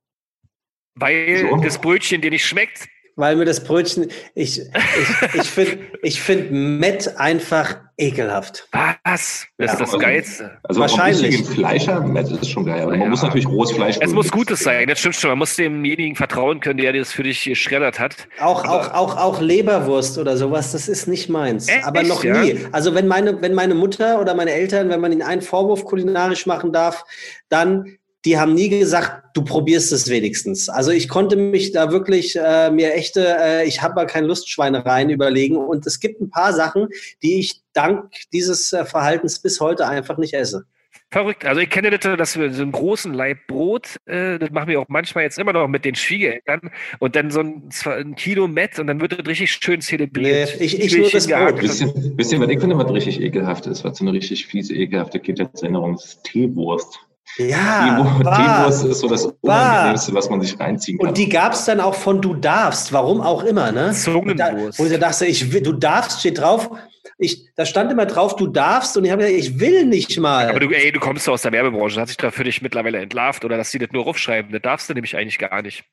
Weil 0.94 1.48
So. 1.50 1.56
das 1.56 1.80
Brötchen 1.80 2.20
dir 2.20 2.30
nicht 2.30 2.46
schmeckt. 2.46 2.86
Weil 3.16 3.36
mir 3.36 3.44
das 3.44 3.62
Brötchen, 3.62 4.08
ich, 4.34 4.60
ich, 4.60 5.34
ich 5.34 5.50
finde 5.50 5.78
ich 6.02 6.20
find 6.20 6.50
Mett 6.50 7.16
einfach 7.16 7.76
ekelhaft. 7.96 8.66
Was? 8.72 8.96
Das 9.04 9.46
Ja, 9.58 9.64
ist 9.66 9.72
das 9.72 9.80
also- 9.80 9.98
Geilste. 9.98 10.58
Also 10.64 10.80
Wahrscheinlich. 10.80 11.22
Wahrscheinlich. 11.22 11.46
Fleischer, 11.48 12.00
Matt 12.00 12.28
ist 12.30 12.50
schon 12.50 12.66
geil. 12.66 12.82
Aber 12.82 12.92
Ja. 12.92 12.98
man 12.98 13.10
muss 13.10 13.22
natürlich 13.22 13.46
rohes 13.46 13.70
Fleisch. 13.70 13.98
Es 14.00 14.10
muss 14.12 14.32
Gutes 14.32 14.60
sein, 14.60 14.88
das 14.88 14.98
stimmt 14.98 15.14
schon. 15.14 15.30
Man 15.30 15.38
muss 15.38 15.54
demjenigen 15.54 16.16
vertrauen 16.16 16.58
können, 16.58 16.78
der 16.78 16.92
das 16.92 17.12
für 17.12 17.22
dich 17.22 17.44
geschreddert 17.44 18.00
hat. 18.00 18.16
Auch, 18.40 18.64
auch, 18.64 18.92
auch, 18.92 19.16
auch 19.16 19.40
Leberwurst 19.40 20.18
oder 20.18 20.36
sowas, 20.36 20.72
das 20.72 20.88
ist 20.88 21.06
nicht 21.06 21.28
meins. 21.28 21.68
Echt? 21.68 21.84
Aber 21.84 22.02
noch 22.02 22.24
Ja? 22.24 22.42
nie. 22.42 22.58
Also 22.72 22.94
wenn 22.96 23.06
meine, 23.06 23.40
wenn 23.40 23.54
meine 23.54 23.74
Mutter 23.74 24.20
oder 24.20 24.34
meine 24.34 24.50
Eltern, 24.50 24.88
wenn 24.88 25.00
man 25.00 25.12
ihnen 25.12 25.22
einen 25.22 25.42
Vorwurf 25.42 25.84
kulinarisch 25.84 26.46
machen 26.46 26.72
darf, 26.72 27.04
dann, 27.48 27.96
die 28.24 28.38
haben 28.38 28.54
nie 28.54 28.68
gesagt, 28.68 29.36
du 29.36 29.42
probierst 29.44 29.92
es 29.92 30.08
wenigstens. 30.08 30.68
Also 30.68 30.90
ich 30.90 31.08
konnte 31.08 31.36
mich 31.36 31.72
da 31.72 31.90
wirklich 31.90 32.36
äh, 32.36 32.70
mir 32.70 32.94
echte, 32.94 33.36
äh, 33.40 33.66
ich 33.66 33.82
habe 33.82 33.94
mal 33.94 34.06
keine 34.06 34.26
Lustschweinereien 34.28 35.10
überlegen. 35.10 35.56
Und 35.56 35.86
es 35.86 36.00
gibt 36.00 36.20
ein 36.20 36.30
paar 36.30 36.52
Sachen, 36.52 36.88
die 37.22 37.38
ich 37.40 37.60
dank 37.72 38.10
dieses 38.32 38.72
äh, 38.72 38.84
Verhaltens 38.84 39.40
bis 39.40 39.60
heute 39.60 39.86
einfach 39.86 40.16
nicht 40.18 40.34
esse. 40.34 40.64
Verrückt. 41.10 41.44
Also 41.44 41.60
ich 41.60 41.70
kenne 41.70 41.90
das, 41.96 42.00
dass 42.18 42.36
wir 42.38 42.52
so 42.52 42.62
einen 42.62 42.72
großen 42.72 43.12
Laib 43.14 43.46
Brot, 43.46 43.98
äh, 44.06 44.38
das 44.38 44.50
machen 44.50 44.68
wir 44.68 44.80
auch 44.80 44.86
manchmal 44.88 45.22
jetzt 45.24 45.38
immer 45.38 45.52
noch 45.52 45.68
mit 45.68 45.84
den 45.84 45.94
Schwiegereltern 45.94 46.70
und 46.98 47.14
dann 47.14 47.30
so 47.30 47.40
ein, 47.40 47.68
ein 47.86 48.16
Kilo 48.16 48.48
Mett 48.48 48.78
und 48.80 48.88
dann 48.88 49.00
wird 49.00 49.12
das 49.12 49.26
richtig 49.26 49.52
schön 49.52 49.80
zelebriert. 49.80 50.54
Nee, 50.58 50.64
ich- 50.64 50.80
ich 50.80 50.96
nur 50.96 51.08
das. 51.10 51.28
Brot. 51.28 51.60
Wisst 51.62 51.82
ihr, 51.82 51.92
wisst 52.16 52.32
ihr, 52.32 52.40
was 52.40 52.48
ich 52.48 52.58
finde, 52.58 52.78
was 52.78 52.90
richtig 52.92 53.20
ekelhaft 53.20 53.66
ist? 53.66 53.84
Was 53.84 53.98
so 53.98 54.04
eine 54.04 54.12
richtig 54.12 54.46
fiese, 54.46 54.74
ekelhafte 54.74 55.20
Kindheitserinnerung 55.20 55.94
ist? 55.94 56.24
Teewurst. 56.24 56.98
Ja, 57.36 57.98
Teewu- 57.98 58.24
wahr. 58.24 58.62
Teewurst 58.62 58.84
ist 58.84 58.98
so 59.00 59.08
das 59.08 59.26
Unangenehmste, 59.40 60.14
was 60.14 60.30
man 60.30 60.40
sich 60.40 60.58
reinziehen 60.58 60.98
kann. 60.98 61.08
Und 61.08 61.18
die 61.18 61.28
gab 61.28 61.52
es 61.52 61.64
dann 61.64 61.80
auch 61.80 61.94
von 61.94 62.20
Du 62.20 62.34
darfst, 62.34 62.92
warum 62.92 63.20
auch 63.20 63.42
immer, 63.42 63.72
ne? 63.72 63.92
Zungenwurst. 63.92 64.28
Und 64.28 64.38
da, 64.38 64.78
wo 64.78 64.84
ich 64.86 64.98
dachte, 64.98 65.26
ich 65.26 65.52
will, 65.52 65.62
du 65.62 65.72
darfst, 65.72 66.20
steht 66.20 66.38
drauf. 66.38 66.70
Ich, 67.18 67.44
da 67.56 67.64
stand 67.64 67.92
immer 67.92 68.06
drauf, 68.06 68.34
du 68.36 68.46
darfst, 68.48 68.96
und 68.96 69.04
ich 69.04 69.10
habe 69.10 69.22
gesagt, 69.24 69.38
ich 69.38 69.60
will 69.60 69.84
nicht 69.86 70.18
mal. 70.18 70.48
Aber 70.48 70.60
du, 70.60 70.68
ey, 70.70 70.90
du 70.90 70.98
kommst 71.00 71.28
doch 71.28 71.32
aus 71.34 71.42
der 71.42 71.52
Werbebranche, 71.52 72.00
hat 72.00 72.08
sich 72.08 72.16
da 72.16 72.30
für 72.30 72.44
dich 72.44 72.60
mittlerweile 72.62 72.98
entlarvt 73.00 73.44
oder 73.44 73.56
dass 73.56 73.70
die 73.70 73.78
das 73.78 73.90
nur 73.92 74.06
aufschreiben. 74.06 74.50
Das 74.52 74.62
darfst 74.62 74.88
du 74.88 74.94
nämlich 74.94 75.16
eigentlich 75.16 75.38
gar 75.38 75.62
nicht. 75.62 75.84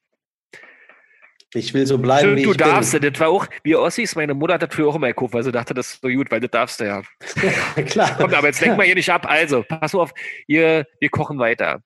Ich 1.54 1.74
will 1.74 1.86
so 1.86 1.98
bleiben, 1.98 2.22
Stimmt, 2.22 2.38
wie 2.38 2.44
du 2.44 2.52
ich 2.52 2.58
darfst, 2.58 2.92
bin. 2.94 3.12
das 3.12 3.20
war 3.20 3.30
auch, 3.30 3.46
wie 3.64 3.76
Ossis, 3.76 4.16
meine 4.16 4.34
Mutter 4.34 4.54
hat 4.54 4.62
das 4.64 4.74
früher 4.74 4.88
auch 4.88 4.96
immer 4.96 5.08
gekauft, 5.08 5.34
weil 5.34 5.44
sie 5.44 5.52
dachte, 5.52 5.74
das 5.74 5.94
ist 5.94 6.02
so 6.02 6.08
gut, 6.08 6.32
weil 6.32 6.40
das 6.40 6.52
darfst 6.52 6.80
du 6.80 6.86
ja. 6.86 7.02
Klar. 7.86 8.16
Kommt, 8.18 8.34
aber 8.34 8.48
jetzt 8.48 8.62
lenken 8.62 8.78
wir 8.78 8.86
hier 8.86 8.96
nicht 8.96 9.10
ab. 9.10 9.26
Also, 9.30 9.64
pass 9.68 9.94
auf, 9.94 10.14
ihr, 10.48 10.86
wir 11.00 11.10
kochen 11.10 11.40
weiter. 11.40 11.82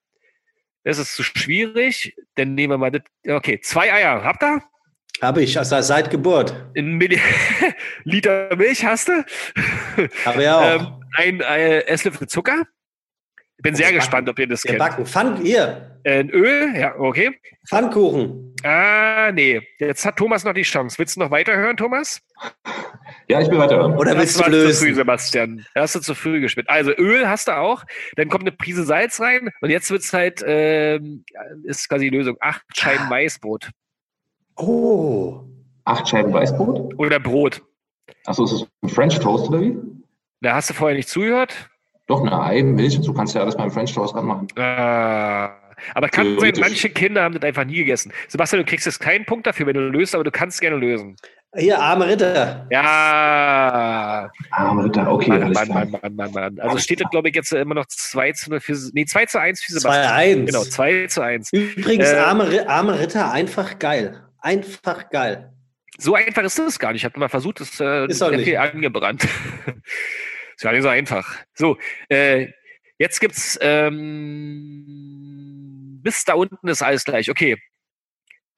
Das 0.84 0.98
ist 0.98 1.14
zu 1.14 1.24
schwierig, 1.24 2.14
dann 2.36 2.54
nehmen 2.54 2.74
wir 2.74 2.78
mal 2.78 2.92
das. 2.92 3.02
Okay, 3.26 3.60
zwei 3.60 3.92
Eier. 3.92 4.22
Habt 4.22 4.44
ihr? 4.44 4.62
Habe 5.20 5.42
ich, 5.42 5.58
also 5.58 5.80
seit 5.80 6.10
Geburt. 6.10 6.54
Ein 6.76 6.92
Milli 6.92 7.20
Liter 8.04 8.54
Milch 8.54 8.84
hast 8.84 9.08
du? 9.08 9.24
Aber 10.24 10.42
ja 10.42 10.58
auch. 10.58 10.80
Ähm, 10.80 11.04
ein 11.16 11.40
äh, 11.40 11.80
Esslöffel 11.86 12.28
Zucker. 12.28 12.66
Bin 13.62 13.74
sehr 13.74 13.86
backen. 13.86 13.96
gespannt, 13.98 14.28
ob 14.28 14.38
ihr 14.38 14.46
das 14.46 14.62
kennt. 14.62 14.78
backen. 14.78 15.06
Pfann, 15.06 15.36
hier, 15.42 15.98
Äh, 16.04 16.20
ein 16.20 16.30
Öl, 16.30 16.74
ja, 16.76 16.94
okay. 16.98 17.38
Pfannkuchen. 17.68 18.54
Ah, 18.62 19.30
nee. 19.32 19.60
Jetzt 19.78 20.04
hat 20.04 20.16
Thomas 20.16 20.44
noch 20.44 20.52
die 20.54 20.62
Chance. 20.62 20.98
Willst 20.98 21.16
du 21.16 21.20
noch 21.20 21.30
weiterhören, 21.30 21.76
Thomas? 21.76 22.20
ja, 23.28 23.40
ich 23.40 23.50
will 23.50 23.58
weiter. 23.58 23.96
Oder 23.98 24.14
Das 24.14 24.20
willst 24.20 24.36
du 24.36 24.40
war 24.40 24.46
zu 24.46 24.52
früh, 24.52 24.86
lösen? 24.88 24.94
Sebastian. 24.94 25.66
Da 25.74 25.82
hast 25.82 25.94
du 25.94 26.00
zu 26.00 26.14
früh 26.14 26.40
gespielt. 26.40 26.68
Also 26.68 26.92
Öl 26.92 27.28
hast 27.28 27.48
du 27.48 27.56
auch. 27.56 27.84
Dann 28.16 28.28
kommt 28.28 28.42
eine 28.44 28.52
Prise 28.52 28.84
Salz 28.84 29.20
rein. 29.20 29.50
Und 29.60 29.70
jetzt 29.70 29.90
wird's 29.90 30.12
halt, 30.12 30.42
ähm, 30.46 31.24
ist 31.64 31.88
quasi 31.88 32.10
die 32.10 32.16
Lösung. 32.16 32.36
Acht 32.40 32.62
Scheiben 32.76 33.08
Weißbrot. 33.10 33.70
Oh. 34.56 35.42
Acht 35.84 36.08
Scheiben 36.08 36.32
Weißbrot. 36.32 36.94
Oder 36.98 37.20
Brot. 37.20 37.62
Achso, 38.26 38.44
ist 38.44 38.52
das 38.52 38.66
ein 38.82 38.88
French 38.88 39.18
Toast 39.20 39.48
oder 39.48 39.60
wie? 39.60 39.76
Da 40.40 40.54
hast 40.54 40.70
du 40.70 40.74
vorher 40.74 40.96
nicht 40.96 41.08
zugehört. 41.08 41.68
Doch, 42.06 42.20
eine 42.20 42.40
Ei, 42.40 42.62
Milch 42.62 42.96
und 42.96 43.02
so 43.02 43.12
kannst 43.12 43.34
du 43.34 43.38
ja 43.38 43.42
alles 43.44 43.56
beim 43.56 43.70
French 43.70 43.92
Toast 43.94 44.14
ranmachen. 44.14 44.46
Ah. 44.56 45.50
Aber 45.94 46.08
kann 46.08 46.38
sein, 46.40 46.54
manche 46.58 46.88
Kinder 46.88 47.22
haben 47.22 47.34
das 47.34 47.42
einfach 47.42 47.64
nie 47.64 47.74
gegessen. 47.74 48.12
Sebastian, 48.28 48.62
du 48.62 48.68
kriegst 48.68 48.86
jetzt 48.86 48.98
keinen 49.00 49.26
Punkt 49.26 49.46
dafür, 49.46 49.66
wenn 49.66 49.74
du 49.74 49.80
löst, 49.80 50.14
aber 50.14 50.24
du 50.24 50.30
kannst 50.30 50.60
gerne 50.60 50.76
lösen. 50.76 51.16
Hier, 51.54 51.78
arme 51.78 52.06
Ritter. 52.08 52.66
Ja. 52.70 54.30
Ah, 54.50 54.72
Ritter, 54.72 55.10
okay, 55.10 55.30
Mann, 55.30 55.42
alles 55.44 55.68
Mann. 55.68 55.90
Mann, 55.90 56.00
Mann, 56.02 56.14
Mann, 56.16 56.32
Mann. 56.32 56.60
Also 56.60 56.78
steht 56.78 57.00
das, 57.00 57.10
glaube 57.10 57.28
ich, 57.28 57.34
jetzt 57.34 57.52
immer 57.52 57.74
noch 57.74 57.86
2 57.86 58.32
zu 58.32 58.50
0 58.50 58.60
für, 58.60 58.76
nee, 58.92 59.04
2 59.04 59.26
zu 59.26 59.40
1 59.40 59.62
für 59.62 59.72
Sebastian. 59.72 60.44
2-1. 60.44 60.46
Genau, 60.46 60.64
2 60.64 61.06
zu 61.08 61.20
1. 61.22 61.52
Übrigens, 61.52 62.10
Äh, 62.10 62.16
arme, 62.16 62.68
arme 62.68 62.98
Ritter, 62.98 63.30
einfach 63.32 63.78
geil. 63.78 64.22
Einfach 64.40 65.08
geil. 65.10 65.52
So 65.98 66.14
einfach 66.14 66.42
ist 66.42 66.58
das 66.58 66.78
gar 66.78 66.92
nicht. 66.92 67.00
Ich 67.02 67.04
habe 67.06 67.18
mal 67.18 67.28
versucht, 67.28 67.60
das 67.60 67.80
äh, 67.80 68.06
Ist 68.06 68.22
auch 68.22 68.28
sehr 68.28 68.38
nicht. 68.38 68.46
viel 68.48 68.56
angebrannt. 68.58 69.26
ist 70.56 70.62
gar 70.62 70.72
nicht 70.72 70.82
so 70.82 70.88
einfach. 70.88 71.36
So, 71.54 71.78
äh, 72.08 72.48
jetzt 72.98 73.20
gibt's 73.20 73.58
ähm, 73.60 75.16
bis 76.06 76.24
da 76.24 76.34
unten 76.34 76.68
ist 76.68 76.82
alles 76.82 77.04
gleich. 77.04 77.30
Okay. 77.30 77.56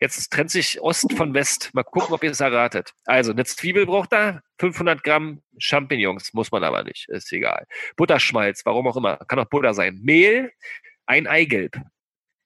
Jetzt 0.01 0.31
trennt 0.31 0.51
sich 0.51 0.81
Ost 0.81 1.13
von 1.15 1.35
West. 1.35 1.71
Mal 1.73 1.83
gucken, 1.83 2.15
ob 2.15 2.23
ihr 2.23 2.31
es 2.31 2.41
erratet. 2.41 2.93
Also, 3.05 3.33
eine 3.33 3.45
Zwiebel 3.45 3.85
braucht 3.85 4.13
er, 4.13 4.43
500 4.61 5.03
Gramm 5.03 5.43
Champignons, 5.59 6.33
muss 6.35 6.53
man 6.53 6.63
aber 6.63 6.85
nicht, 6.85 7.09
ist 7.09 7.33
egal. 7.33 7.67
Butterschmalz, 7.97 8.65
warum 8.65 8.87
auch 8.87 8.97
immer, 8.97 9.17
kann 9.17 9.41
auch 9.41 9.47
Butter 9.47 9.75
sein. 9.75 9.99
Mehl, 10.01 10.53
ein 11.07 11.27
Eigelb, 11.27 11.81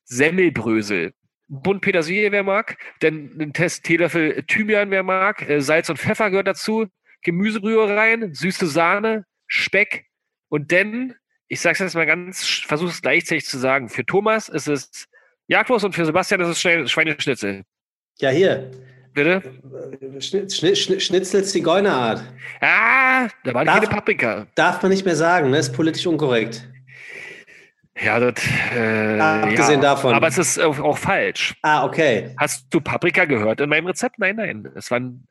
Semmelbrösel, 0.04 1.12
Bund 1.48 1.82
Petersilie, 1.82 2.32
wer 2.32 2.42
mag, 2.42 2.78
dann 3.00 3.36
ein 3.38 3.52
Test 3.52 3.84
Teelöffel 3.84 4.44
Thymian, 4.44 4.90
wer 4.90 5.02
mag, 5.02 5.46
äh, 5.46 5.60
Salz 5.60 5.90
und 5.90 5.98
Pfeffer 5.98 6.30
gehört 6.30 6.46
dazu, 6.46 6.86
Gemüsebrühe 7.22 7.94
rein, 7.94 8.32
süße 8.32 8.66
Sahne, 8.66 9.26
Speck 9.54 10.06
und 10.48 10.72
dann, 10.72 11.14
ich 11.48 11.60
sag's 11.60 11.78
jetzt 11.78 11.94
mal 11.94 12.06
ganz, 12.06 12.42
versuche 12.66 12.88
es 12.90 13.02
gleichzeitig 13.02 13.44
zu 13.44 13.58
sagen, 13.58 13.90
für 13.90 14.04
Thomas 14.06 14.48
ist 14.48 14.66
es 14.66 15.08
Jagdwurst 15.48 15.84
und 15.84 15.94
für 15.94 16.06
Sebastian 16.06 16.40
ist 16.40 16.48
es 16.48 16.58
Schwe- 16.60 16.88
Schweineschnitzel. 16.88 17.62
Ja, 18.18 18.30
hier. 18.30 18.70
Bitte? 19.12 19.42
Schnitzel 20.20 21.44
Zigeunerart. 21.44 22.24
Ah, 22.62 23.28
da 23.44 23.52
war 23.52 23.64
Darf- 23.66 23.74
keine 23.80 23.88
Paprika. 23.88 24.46
Darf 24.54 24.80
man 24.82 24.90
nicht 24.90 25.04
mehr 25.04 25.16
sagen, 25.16 25.50
ne? 25.50 25.58
Ist 25.58 25.74
politisch 25.74 26.06
unkorrekt. 26.06 26.66
Ja, 28.02 28.18
das, 28.18 28.42
äh, 28.74 29.18
Abgesehen 29.20 29.82
ja, 29.82 29.90
davon. 29.90 30.14
Aber 30.14 30.28
es 30.28 30.38
ist 30.38 30.58
auch, 30.58 30.96
falsch. 30.96 31.54
Ah, 31.60 31.84
okay. 31.84 32.30
Hast 32.38 32.72
du 32.72 32.80
Paprika 32.80 33.26
gehört 33.26 33.60
in 33.60 33.68
meinem 33.68 33.86
Rezept? 33.86 34.18
Nein, 34.18 34.36
nein. 34.36 34.66
Es 34.74 34.90
waren 34.90 35.26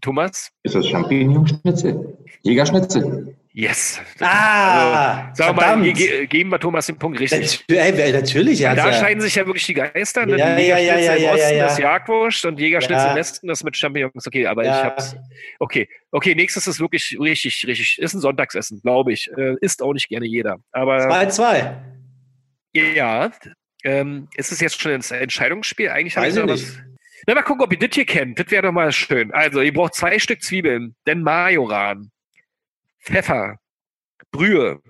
Thomas. 0.00 0.52
Ist 0.62 0.76
das 0.76 0.86
Champignon-Schnitzel? 0.86 2.16
Jägerschnitzel? 2.42 3.34
Yes. 3.58 3.98
Ah, 4.20 5.32
Sagen 5.32 5.56
wir 5.56 5.76
mal, 5.76 5.82
ge 5.82 5.94
ge 5.94 6.26
geben 6.26 6.50
wir 6.50 6.58
Thomas 6.60 6.84
den 6.84 6.98
Punkt 6.98 7.18
richtig. 7.18 7.64
Ey, 7.68 8.12
natürlich, 8.12 8.58
ja. 8.58 8.74
da 8.74 8.92
scheiden 8.92 9.22
sich 9.22 9.34
ja 9.34 9.46
wirklich 9.46 9.64
die 9.64 9.72
Geister. 9.72 10.26
Ne? 10.26 10.36
Ja, 10.36 10.58
ja, 10.58 10.76
ja, 10.76 10.98
ja, 10.98 11.14
im 11.14 11.22
ja, 11.22 11.32
Osten 11.32 11.56
ja. 11.56 11.66
ist 11.68 11.78
Jagdwurst 11.78 12.44
und 12.44 12.60
Jägerschnitzel 12.60 13.08
im 13.08 13.16
Westen 13.16 13.48
ist 13.48 13.64
mit 13.64 13.74
Champignons. 13.74 14.26
Okay, 14.26 14.46
aber 14.46 14.64
ich 14.64 14.68
hab's. 14.68 15.16
Okay, 15.58 15.88
okay, 16.10 16.34
nächstes 16.34 16.66
ist 16.66 16.80
wirklich 16.80 17.16
richtig, 17.18 17.66
richtig. 17.66 17.98
Ist 17.98 18.12
ein 18.12 18.20
Sonntagsessen, 18.20 18.82
glaube 18.82 19.14
ich. 19.14 19.30
Äh, 19.38 19.56
isst 19.62 19.80
auch 19.80 19.94
nicht 19.94 20.10
gerne 20.10 20.26
jeder. 20.26 20.58
Aber 20.72 20.98
2-2. 21.08 21.76
ja, 22.74 23.30
ähm, 23.84 24.28
ist 24.36 24.52
es 24.52 24.60
jetzt 24.60 24.78
schon 24.78 24.92
ein 24.92 25.00
Entscheidungsspiel? 25.00 25.88
Eigentlich 25.88 26.14
Weiß 26.14 26.36
ich 26.36 26.44
nicht. 26.44 26.52
was. 26.52 26.78
Na, 27.26 27.34
mal 27.34 27.40
gucken, 27.40 27.64
ob 27.64 27.72
ihr 27.72 27.78
das 27.78 27.94
hier 27.94 28.04
kennt. 28.04 28.38
Das 28.38 28.50
wäre 28.50 28.64
doch 28.64 28.72
mal 28.72 28.92
schön. 28.92 29.32
Also, 29.32 29.62
ihr 29.62 29.72
braucht 29.72 29.94
zwei 29.94 30.18
Stück 30.18 30.42
Zwiebeln, 30.42 30.94
dann 31.06 31.22
Majoran, 31.22 32.10
Pfeffer, 33.06 33.60
Brühe, 34.32 34.82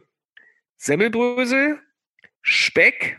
Semmelbrösel, 0.79 1.79
Speck. 2.41 3.19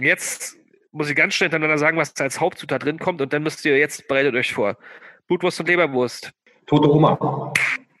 Jetzt 0.00 0.56
muss 0.92 1.10
ich 1.10 1.16
ganz 1.16 1.34
schnell 1.34 1.50
hintereinander 1.50 1.76
sagen, 1.76 1.98
was 1.98 2.16
als 2.16 2.40
Hauptzutat 2.40 2.84
drin 2.84 2.98
kommt 2.98 3.20
und 3.20 3.34
dann 3.34 3.42
müsst 3.42 3.62
ihr 3.66 3.76
jetzt 3.76 4.08
bereitet 4.08 4.34
euch 4.34 4.54
vor. 4.54 4.78
Blutwurst 5.26 5.60
und 5.60 5.68
Leberwurst. 5.68 6.32
Tote 6.66 6.90
Oma. 6.90 7.52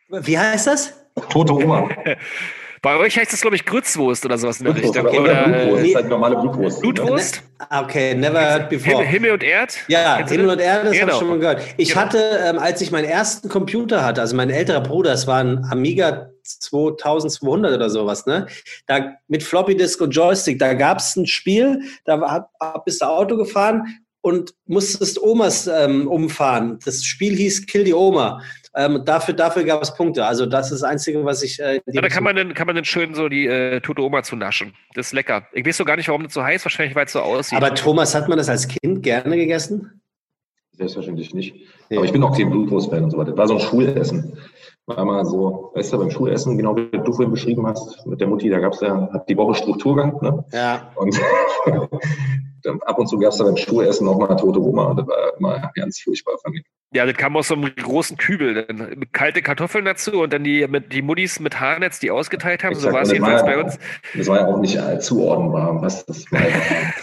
Wie 0.08 0.38
heißt 0.38 0.66
das? 0.66 1.06
Tote 1.28 1.52
Oma. 1.52 1.90
Bei 2.82 2.96
euch 2.96 3.16
heißt 3.16 3.32
das, 3.32 3.40
glaube 3.40 3.54
ich, 3.54 3.64
Grützwurst 3.64 4.24
oder 4.24 4.36
sowas 4.36 4.58
in 4.58 4.66
der 4.66 4.74
Richtung. 4.74 4.90
oder, 5.06 5.12
oder 5.12 5.20
Oder, 5.20 5.44
Blutwurst. 5.44 5.68
äh, 5.68 5.76
Das 5.76 5.86
ist 5.88 5.94
halt 5.94 6.08
normale 6.08 6.36
Blutwurst. 6.36 6.80
Blutwurst? 6.80 7.42
Ah, 7.68 7.82
Okay, 7.82 8.14
never 8.16 8.40
heard 8.40 8.68
before. 8.68 8.96
Himmel, 8.96 9.06
Himmel 9.06 9.30
und 9.32 9.42
Erd? 9.44 9.78
Ja, 9.86 10.16
Kennst 10.16 10.32
Himmel 10.32 10.50
und 10.50 10.58
Erde, 10.60 10.88
das 10.88 10.94
habe 10.94 10.98
Genau. 10.98 11.12
ich 11.12 11.18
schon 11.20 11.28
mal 11.28 11.38
gehört. 11.38 11.62
Ich 11.76 11.90
Genau. 11.90 12.00
hatte, 12.00 12.40
ähm, 12.44 12.58
als 12.58 12.80
ich 12.80 12.90
meinen 12.90 13.04
ersten 13.04 13.48
Computer 13.48 14.04
hatte, 14.04 14.20
also 14.20 14.34
mein 14.34 14.50
älterer 14.50 14.80
Bruder, 14.80 15.10
das 15.12 15.28
war 15.28 15.38
ein 15.38 15.64
Amiga 15.70 16.30
2200 16.42 17.72
oder 17.72 17.88
sowas, 17.88 18.26
ne? 18.26 18.46
Da 18.86 19.12
mit 19.28 19.44
Floppy 19.44 19.76
Disk 19.76 20.00
und 20.00 20.10
Joystick, 20.10 20.58
da 20.58 20.74
gab 20.74 20.98
es 20.98 21.14
ein 21.14 21.26
Spiel, 21.28 21.82
da 22.04 22.20
war, 22.20 22.48
hab- 22.58 22.84
bist 22.84 23.00
du 23.00 23.06
Auto 23.06 23.36
gefahren 23.36 23.98
und 24.22 24.54
musstest 24.66 25.22
Omas 25.22 25.68
ähm, 25.68 26.08
umfahren. 26.08 26.80
Das 26.84 27.04
Spiel 27.04 27.36
hieß 27.36 27.66
Kill 27.66 27.84
die 27.84 27.94
Oma. 27.94 28.40
Ähm, 28.74 29.04
dafür 29.04 29.34
dafür 29.34 29.64
gab 29.64 29.82
es 29.82 29.94
Punkte. 29.94 30.24
Also 30.24 30.46
das 30.46 30.72
ist 30.72 30.82
das 30.82 30.90
Einzige, 30.90 31.24
was 31.24 31.42
ich. 31.42 31.60
Äh, 31.60 31.80
Ja, 31.86 32.00
da 32.00 32.08
kann 32.08 32.24
man, 32.24 32.36
dann, 32.36 32.54
kann 32.54 32.66
man 32.66 32.74
dann 32.74 32.84
schön 32.86 33.14
so 33.14 33.28
die 33.28 33.46
äh, 33.46 33.80
tote 33.80 34.02
Oma 34.02 34.22
zu 34.22 34.34
naschen. 34.34 34.72
Das 34.94 35.08
ist 35.08 35.12
lecker. 35.12 35.46
Ich 35.52 35.66
weiß 35.66 35.76
so 35.76 35.84
gar 35.84 35.96
nicht, 35.96 36.08
warum 36.08 36.22
das 36.22 36.32
so 36.32 36.42
heiß, 36.42 36.64
wahrscheinlich 36.64 36.96
weil 36.96 37.04
es 37.04 37.12
so 37.12 37.20
aussieht. 37.20 37.58
Aber 37.58 37.74
Thomas, 37.74 38.14
hat 38.14 38.28
man 38.28 38.38
das 38.38 38.48
als 38.48 38.68
Kind 38.68 39.02
gerne 39.02 39.36
gegessen? 39.36 40.00
Selbstverständlich 40.72 41.34
nicht. 41.34 41.54
Nee. 41.90 41.96
Aber 41.96 42.06
ich 42.06 42.12
bin 42.12 42.22
auch 42.22 42.36
kein 42.36 42.48
Blutwurst-Fan 42.50 43.04
und 43.04 43.10
so 43.10 43.18
weiter. 43.18 43.32
Das 43.32 43.38
war 43.38 43.48
so 43.48 43.54
ein 43.54 43.60
Schulessen. 43.60 44.38
War 44.86 45.04
mal 45.04 45.24
so, 45.26 45.70
weißt 45.74 45.92
du, 45.92 45.98
beim 45.98 46.10
Schulessen, 46.10 46.56
genau 46.56 46.74
wie 46.74 46.88
du 46.90 47.12
vorhin 47.12 47.30
beschrieben 47.30 47.66
hast, 47.66 48.04
mit 48.06 48.20
der 48.20 48.26
Mutti, 48.26 48.48
da 48.48 48.58
gab's 48.58 48.80
ja, 48.80 49.08
hat 49.12 49.28
die 49.28 49.36
Woche 49.36 49.54
Struktur 49.54 49.94
gehabt, 49.94 50.22
ne? 50.22 50.44
Ja. 50.52 50.90
Und 50.96 51.20
dann 52.62 52.82
ab 52.82 52.98
und 52.98 53.06
zu 53.06 53.18
gab's 53.18 53.36
da 53.36 53.44
beim 53.44 53.56
Schulessen 53.56 54.08
auch 54.08 54.18
mal 54.18 54.34
tote 54.34 54.60
Oma. 54.60 54.86
Und 54.86 54.96
das 55.00 55.06
war 55.06 55.36
immer 55.38 55.70
ganz 55.74 56.00
furchtbar, 56.00 56.38
fand 56.42 56.56
ich. 56.56 56.64
Ja, 56.94 57.06
das 57.06 57.16
kam 57.16 57.36
aus 57.36 57.48
so 57.48 57.54
einem 57.54 57.74
großen 57.74 58.16
Kübel. 58.18 58.66
Dann 58.66 59.06
kalte 59.12 59.40
Kartoffeln 59.42 59.84
dazu 59.84 60.20
und 60.22 60.32
dann 60.32 60.44
die, 60.44 60.66
mit, 60.68 60.92
die 60.92 61.00
Muddis 61.02 61.40
mit 61.40 61.58
Haarnetz, 61.58 61.98
die 62.00 62.10
ausgeteilt 62.10 62.62
haben. 62.64 62.74
So 62.74 62.88
Exakt. 62.88 62.94
war 62.94 63.02
es 63.02 63.08
das 63.08 63.14
jedenfalls 63.14 63.42
bei 63.44 63.56
uns. 63.58 63.78
Das 64.14 64.28
war 64.28 64.40
ja 64.40 64.46
auch 64.46 64.58
nicht 64.60 64.76
äh, 64.76 64.98
zuordnenbar, 64.98 65.80
was 65.80 66.04
das 66.06 66.30
war. 66.30 66.40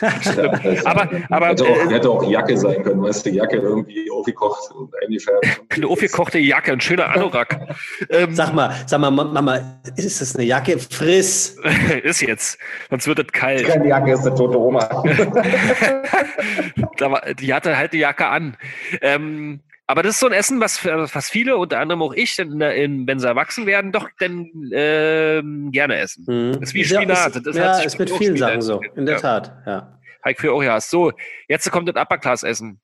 Ja, 0.02 0.47
das- 0.63 0.86
Aber- 0.86 1.10
aber, 1.30 1.47
hätte, 1.49 1.63
auch, 1.65 1.78
äh, 1.78 1.93
hätte 1.93 2.10
auch 2.10 2.30
Jacke 2.30 2.56
sein 2.58 2.84
können, 2.84 3.02
weißt 3.02 3.25
du, 3.25 3.32
Jacke 3.32 3.58
irgendwie 3.58 4.10
aufgekocht 4.12 4.71
und 4.75 4.93
eingefärbt. 5.04 5.45
Eine 5.69 5.88
aufgekochte 5.88 6.39
Jacke, 6.39 6.71
ein 6.71 6.82
schöner 6.82 7.10
Anorak. 7.10 7.60
ähm, 8.10 8.34
Sag 8.34 8.54
mal, 8.54 8.73
sag 8.86 8.99
mal, 9.02 9.12
Mama, 9.12 9.82
ist 9.97 10.21
das 10.21 10.36
eine 10.36 10.45
Jacke? 10.45 10.78
Friss. 10.80 11.58
ist 12.04 12.21
jetzt. 12.21 12.58
Sonst 12.89 13.08
wird 13.08 13.19
es 13.19 13.28
kalt. 13.32 13.65
Keine 13.65 13.88
Jacke 13.88 14.13
ist 14.13 14.25
eine 14.25 14.36
tote 14.36 14.60
Oma. 14.60 14.88
da 16.97 17.12
war, 17.12 17.34
die 17.34 17.54
hatte 17.54 17.78
halt 17.78 17.93
die 17.93 17.99
Jacke 17.99 18.28
an. 18.28 18.58
Ähm, 19.02 19.62
aber 19.89 20.04
das 20.04 20.13
ist 20.13 20.19
so 20.19 20.28
ein 20.28 20.34
Essen, 20.34 20.62
was, 20.62 20.86
was 20.86 21.32
viele, 21.32 21.58
unter 21.58 21.80
anderem 21.80 22.04
auch 22.04 22.13
ich, 22.13 22.38
in, 22.38 22.62
in, 22.62 23.08
wenn 23.08 23.19
sie 23.19 23.28
erwachsen 23.28 23.65
werden, 23.65 23.91
doch 23.91 24.08
dann 24.19 24.47
ähm, 24.71 25.71
gerne 25.71 25.97
essen. 25.97 26.28
Hm. 26.28 26.52
Das 26.60 26.69
ist 26.69 26.73
wie 26.75 26.84
ja, 26.84 27.02
Spinat. 27.02 27.36
Ist, 27.36 27.47
Das 27.47 27.56
ja, 27.56 27.63
hat 27.63 27.75
sich 27.78 27.86
ist 27.88 27.97
mit 27.97 28.12
vielen 28.12 28.38
Spinat 28.38 28.49
Sachen 28.49 28.62
so. 28.62 28.82
In 28.95 29.08
der 29.08 29.15
Ja. 29.15 29.19
Tat, 29.19 29.52
ja. 29.65 29.99
Heik 30.23 30.39
für 30.39 30.54
auch 30.54 30.62
ja. 30.62 30.80
So, 30.80 31.12
jetzt 31.47 31.71
kommt 31.71 31.89
das 31.89 31.95
Upper 31.95 32.19
Class 32.19 32.43
Essen. 32.43 32.80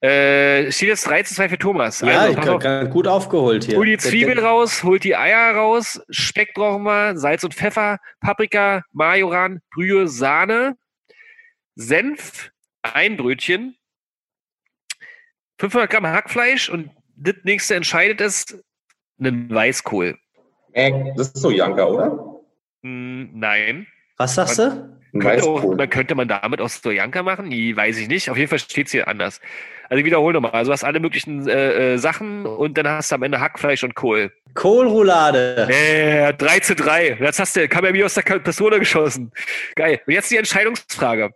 Äh, 0.00 0.72
steht 0.72 0.88
jetzt 0.88 1.06
3 1.06 1.24
zu 1.24 1.34
2 1.34 1.50
für 1.50 1.58
Thomas. 1.58 2.00
Ja, 2.00 2.20
also, 2.20 2.40
ich 2.40 2.48
auf. 2.48 2.62
gerade 2.62 2.88
gut 2.88 3.06
aufgeholt 3.06 3.64
hier. 3.64 3.76
Hol 3.76 3.84
die 3.84 3.98
Zwiebel 3.98 4.38
raus, 4.38 4.82
holt 4.84 5.04
die 5.04 5.14
Eier 5.14 5.54
raus, 5.56 6.00
Speck 6.08 6.54
brauchen 6.54 6.84
wir, 6.84 7.18
Salz 7.18 7.44
und 7.44 7.52
Pfeffer, 7.52 7.98
Paprika, 8.20 8.82
Majoran, 8.92 9.60
Brühe, 9.74 10.08
Sahne, 10.08 10.78
Senf, 11.74 12.50
ein 12.82 13.18
Brötchen, 13.18 13.77
500 15.58 15.90
Gramm 15.90 16.06
Hackfleisch 16.06 16.68
und 16.68 16.90
das 17.16 17.34
nächste 17.42 17.74
entscheidet 17.74 18.20
ist 18.20 18.62
einen 19.18 19.50
Weißkohl. 19.50 20.16
Äh, 20.72 20.92
das 21.16 21.28
ist 21.28 21.38
so 21.38 21.50
Janka, 21.50 21.84
oder? 21.84 22.40
Hm, 22.82 23.30
nein. 23.34 23.86
Was 24.16 24.34
sagst 24.34 24.58
du? 24.58 24.98
Ein 25.14 25.20
Könnte, 25.20 25.44
auch, 25.44 25.56
Weißkohl. 25.56 25.76
dann 25.76 25.90
könnte 25.90 26.14
man 26.14 26.28
damit 26.28 26.60
aus 26.60 26.76
Stojanka 26.76 27.22
machen? 27.22 27.48
Nee, 27.48 27.74
weiß 27.74 27.96
ich 27.98 28.08
nicht. 28.08 28.30
Auf 28.30 28.36
jeden 28.36 28.48
Fall 28.48 28.58
steht 28.58 28.86
es 28.86 28.92
hier 28.92 29.08
anders. 29.08 29.40
Also 29.88 30.00
ich 30.00 30.04
wiederhole 30.04 30.34
nochmal. 30.34 30.52
Also 30.52 30.68
du 30.68 30.72
hast 30.74 30.84
alle 30.84 31.00
möglichen 31.00 31.48
äh, 31.48 31.94
äh, 31.94 31.98
Sachen 31.98 32.44
und 32.44 32.76
dann 32.76 32.86
hast 32.86 33.10
du 33.10 33.14
am 33.14 33.22
Ende 33.22 33.40
Hackfleisch 33.40 33.82
und 33.84 33.94
Kohl. 33.94 34.30
Kohlroulade. 34.54 35.66
Äh, 35.70 36.34
3 36.34 36.60
zu 36.60 36.74
3. 36.74 37.18
Jetzt 37.20 37.40
hast 37.40 37.56
du, 37.56 37.66
kam 37.68 37.84
er 37.84 37.92
mir 37.92 38.04
aus 38.04 38.14
der 38.14 38.22
Pistole 38.22 38.78
geschossen. 38.78 39.32
Geil. 39.76 40.00
Und 40.06 40.12
jetzt 40.12 40.30
die 40.30 40.36
Entscheidungsfrage. 40.36 41.30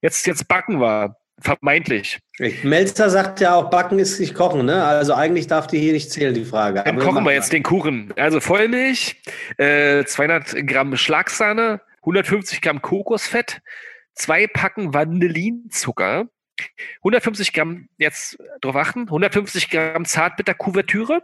Jetzt, 0.00 0.26
jetzt 0.26 0.46
backen 0.46 0.80
wir. 0.80 1.16
Vermeintlich. 1.40 2.20
Melzer 2.62 3.10
sagt 3.10 3.40
ja 3.40 3.54
auch, 3.54 3.68
Backen 3.70 3.98
ist 3.98 4.20
nicht 4.20 4.34
Kochen, 4.34 4.64
ne? 4.66 4.84
Also 4.84 5.14
eigentlich 5.14 5.46
darf 5.46 5.66
die 5.66 5.78
hier 5.78 5.92
nicht 5.92 6.10
zählen, 6.10 6.32
die 6.32 6.44
Frage. 6.44 6.82
Dann 6.84 6.96
Aber 6.96 7.04
kochen 7.04 7.24
wir 7.24 7.32
jetzt 7.32 7.52
den 7.52 7.62
Kuchen. 7.62 8.12
Also 8.16 8.40
Vollmilch, 8.40 9.20
äh, 9.58 10.04
200 10.04 10.66
Gramm 10.66 10.96
Schlagsahne, 10.96 11.80
150 12.02 12.60
Gramm 12.60 12.80
Kokosfett, 12.82 13.60
zwei 14.14 14.46
Packen 14.46 14.94
Vanillinzucker, 14.94 16.26
150 16.98 17.52
Gramm, 17.52 17.88
jetzt 17.98 18.38
drauf 18.60 18.76
achten, 18.76 19.02
150 19.08 19.70
Gramm 19.70 20.04
Zartbitter-Kuvertüre, 20.04 21.22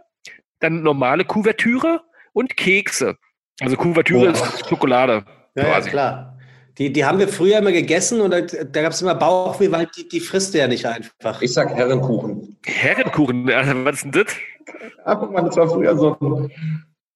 dann 0.59 0.83
normale 0.83 1.23
Kuvertüre 1.23 2.01
und 2.33 2.57
Kekse. 2.57 3.17
Also 3.61 3.77
Kuvertüre 3.77 4.27
Oh. 4.27 4.31
ist 4.31 4.67
Schokolade. 4.67 5.23
Ja, 5.55 5.67
ja, 5.67 5.81
klar. 5.81 6.30
Die, 6.81 6.91
die 6.91 7.05
haben 7.05 7.19
wir 7.19 7.27
früher 7.27 7.59
immer 7.59 7.71
gegessen 7.71 8.21
und 8.21 8.31
da, 8.31 8.41
da 8.41 8.81
gab 8.81 8.91
es 8.91 9.03
immer 9.03 9.13
Bauchweh, 9.13 9.69
weil 9.69 9.87
die, 9.95 10.09
die 10.09 10.19
frisst 10.19 10.55
ja 10.55 10.67
nicht 10.67 10.83
einfach. 10.87 11.39
Ich 11.43 11.53
sag 11.53 11.69
Herrenkuchen. 11.75 12.57
Herrenkuchen, 12.65 13.45
was 13.45 13.97
ist 13.97 14.05
denn 14.05 14.11
das? 14.11 14.33
Ah, 15.05 15.13
guck 15.13 15.31
mal, 15.31 15.43
das 15.43 15.55
war 15.57 15.69
früher 15.69 15.95
so 15.95 16.17
ein, 16.19 16.51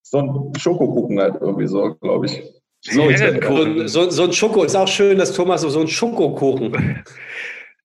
so 0.04 0.20
ein 0.20 0.54
Schokokuchen 0.56 1.20
halt 1.20 1.42
irgendwie 1.42 1.66
so, 1.66 1.96
glaube 1.96 2.28
ich. 2.28 2.44
So, 2.82 3.10
Herrenkuchen. 3.10 3.88
So, 3.88 4.08
so, 4.12 4.26
ein 4.26 4.34
Schoko, 4.34 4.66
ist 4.66 4.76
auch 4.76 4.88
schön, 4.88 5.18
dass 5.18 5.34
Thomas 5.34 5.62
so, 5.62 5.70
so 5.70 5.82
ein 5.82 5.88
Schokokuchen. 5.88 7.04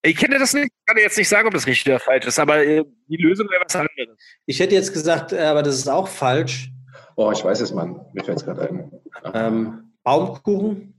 Ich 0.02 0.16
kenne 0.16 0.38
das 0.38 0.54
nicht, 0.54 0.70
kann 0.86 0.96
dir 0.96 1.02
jetzt 1.02 1.18
nicht 1.18 1.28
sagen, 1.28 1.46
ob 1.46 1.52
das 1.52 1.66
richtig 1.66 1.92
oder 1.92 2.00
falsch 2.00 2.26
ist, 2.26 2.38
aber 2.38 2.64
äh, 2.64 2.82
die 3.08 3.18
Lösung 3.18 3.50
wäre 3.50 3.60
was 3.62 3.76
anderes. 3.76 4.16
Ich 4.46 4.58
hätte 4.58 4.74
jetzt 4.74 4.94
gesagt, 4.94 5.34
äh, 5.34 5.40
aber 5.40 5.62
das 5.62 5.74
ist 5.74 5.90
auch 5.90 6.08
falsch. 6.08 6.70
oh, 7.16 7.30
ich 7.30 7.44
weiß 7.44 7.60
es, 7.60 7.74
Mann. 7.74 8.00
Mir 8.14 8.24
fällt 8.24 8.38
es 8.38 8.44
gerade 8.46 8.62
ein. 8.66 8.90
Ähm, 9.34 9.92
Baumkuchen? 10.02 10.94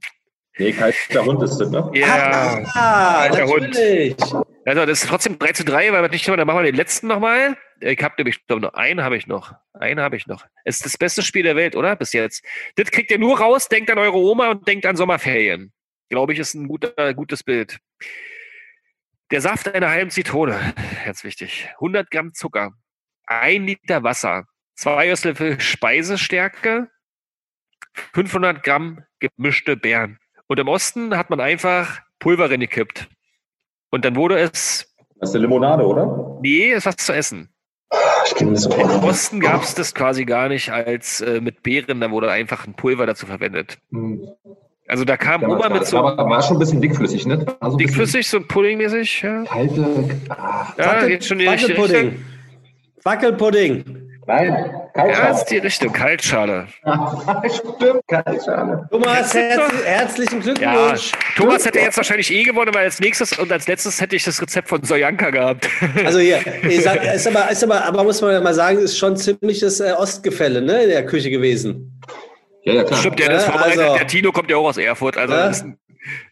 Nee, 0.62 0.74
kalter 0.74 1.26
Hund 1.26 1.41
ist 1.41 1.58
das, 1.58 1.71
ne? 1.71 1.89
Ja. 1.95 2.63
Ah, 2.76 3.21
Alter 3.21 3.47
Hund. 3.47 3.62
natürlich. 3.63 4.15
Also 4.63 4.86
das 4.86 5.02
ist 5.02 5.10
trotzdem 5.10 5.39
3 5.39 5.54
zu 5.54 5.65
3, 5.65 5.91
weil 5.91 6.04
wir 6.04 6.10
nicht 6.10 6.28
dann 6.28 6.45
machen 6.45 6.60
wir 6.60 6.71
den 6.71 6.76
letzten 6.76 7.08
nochmal. 7.08 7.58
Ich 7.80 8.04
habe 8.04 8.13
nämlich, 8.19 8.38
ich 8.38 8.45
glaube, 8.45 8.62
noch 8.62 8.76
einen 8.76 9.04
habe 9.04 9.17
ich 9.17 9.26
noch. 9.26 9.56
Einen 9.74 10.00
habe 10.00 10.17
ich 10.17 10.28
noch. 10.28 10.45
Es 10.63 10.76
ist 10.76 10.86
das 10.86 10.97
beste 11.00 11.24
Spiel 11.24 11.41
der 11.41 11.56
Welt, 11.56 11.76
oder? 11.76 11.95
Bis 11.95 12.13
jetzt. 12.13 12.45
Das 12.76 12.91
kriegt 12.91 13.10
ihr 13.10 13.17
nur 13.17 13.39
raus, 13.39 13.69
denkt 13.69 13.89
an 13.89 13.97
eure 13.97 14.17
Oma 14.17 14.52
und 14.52 14.67
denkt 14.67 14.86
an 14.86 14.95
Sommerferien. 14.95 15.74
Glaube 16.10 16.34
ich, 16.34 16.39
ist 16.39 16.54
ein 16.54 16.67
guter, 16.67 17.13
gutes 17.15 17.41
Bild. 17.43 17.80
Der 19.32 19.41
Saft 19.41 19.67
einer 19.67 19.89
halben 19.89 20.12
Zitrone, 20.12 20.76
ganz 21.06 21.24
wichtig. 21.24 21.69
100 21.76 22.12
Gramm 22.12 22.36
Zucker, 22.36 22.74
ein 23.26 23.65
Liter 23.65 24.04
Wasser, 24.04 24.45
zwei 24.76 25.08
Esslöffel 25.08 25.60
Speisestärke, 25.60 26.88
500 28.13 28.62
Gramm 28.62 29.04
gemischte 29.19 29.76
Beeren. 29.76 30.20
Und 30.51 30.59
im 30.59 30.67
Osten 30.67 31.15
hat 31.15 31.29
man 31.29 31.39
einfach 31.39 32.01
Pulver 32.19 32.51
reingekippt. 32.51 33.07
Und 33.89 34.03
dann 34.03 34.17
wurde 34.17 34.37
es, 34.37 34.93
Das 35.21 35.29
ist 35.29 35.35
eine 35.35 35.45
Limonade, 35.45 35.87
oder? 35.87 36.39
nee, 36.41 36.73
es 36.73 36.79
ist 36.79 36.85
was 36.87 36.95
zu 36.97 37.13
essen. 37.13 37.47
Ich 38.25 38.35
kenne 38.35 38.51
das 38.51 38.63
so. 38.63 38.73
Im 38.73 39.01
Osten 39.01 39.39
gab 39.39 39.63
es 39.63 39.75
das 39.75 39.95
quasi 39.95 40.25
gar 40.25 40.49
nicht 40.49 40.69
als 40.69 41.21
äh, 41.21 41.39
mit 41.39 41.63
Beeren, 41.63 42.01
da 42.01 42.11
wurde 42.11 42.29
einfach 42.29 42.67
ein 42.67 42.73
Pulver 42.73 43.05
dazu 43.05 43.27
verwendet. 43.27 43.77
Hm. 43.91 44.27
Also 44.89 45.05
da 45.05 45.15
kam 45.15 45.41
Ja, 45.41 45.47
Oma 45.47 45.69
mit 45.69 45.85
so 45.85 45.99
aber 45.99 46.29
war 46.29 46.41
schon 46.41 46.57
ein 46.57 46.59
bisschen 46.59 46.81
dickflüssig, 46.81 47.25
ne? 47.25 47.45
Also 47.61 47.77
ein 47.77 47.77
dickflüssig, 47.77 48.27
so 48.27 48.41
puddingmäßig, 48.41 49.21
ja. 49.21 49.45
Kalte. 49.45 50.19
Ah, 50.27 50.73
Ja, 50.77 51.07
geht 51.07 51.23
schon 51.23 51.39
in 51.39 51.45
die 51.45 51.51
richtige 51.53 51.81
Richtung. 51.81 52.17
Wackelpudding. 53.05 53.85
Wackelpudding. 53.85 54.11
Nein, 54.27 54.47
Ja, 54.49 54.88
Kaltschale. 54.93 55.27
das 55.29 55.38
ist 55.39 55.45
die 55.51 55.57
Richtung, 55.57 55.93
Kaltschale. 55.93 56.67
Stimmt, 57.49 58.01
Kaltschale. 58.07 58.88
Thomas, 58.91 59.34
herz, 59.34 59.62
herzlichen 59.86 60.41
Ja, 60.41 60.53
Glückwunsch. 60.53 61.12
Thomas 61.36 61.65
hätte 61.65 61.79
jetzt 61.79 61.97
wahrscheinlich 61.97 62.31
eh 62.31 62.43
gewonnen, 62.43 62.73
weil 62.73 62.84
als 62.86 62.99
nächstes 62.99 63.38
und 63.38 63.51
als 63.51 63.67
letztes 63.67 63.99
hätte 64.01 64.15
ich 64.15 64.23
das 64.23 64.41
Rezept 64.41 64.69
von 64.69 64.84
Sojanka 64.84 65.29
gehabt. 65.29 65.67
Also 66.05 66.19
hier, 66.19 66.39
ich 66.63 66.81
sag, 66.84 67.03
ist 67.03 67.27
aber, 67.27 67.49
ist 67.51 67.63
aber, 67.63 67.86
aber 67.86 68.03
muss 68.03 68.21
man 68.21 68.31
ja 68.34 68.41
mal 68.41 68.53
sagen, 68.53 68.79
ist 68.79 68.97
schon 68.97 69.15
ziemliches 69.17 69.79
äh, 69.79 69.91
Ostgefälle 69.93 70.62
ne, 70.62 70.84
in 70.84 70.89
der 70.89 71.05
Küche 71.05 71.29
gewesen. 71.29 71.99
Ja, 72.63 72.73
ja, 72.73 72.84
klar. 72.84 72.99
Stimmt, 72.99 73.19
der 73.19 73.31
ist 73.31 73.45
Ja, 73.45 73.51
vorbereitet. 73.51 73.79
also- 73.81 73.97
der 73.97 74.07
Tino 74.07 74.31
kommt 74.31 74.49
ja 74.51 74.57
auch 74.57 74.67
aus 74.67 74.77
Erfurt, 74.77 75.17
also 75.17 75.34
Ja. 75.34 75.47
ist, 75.49 75.65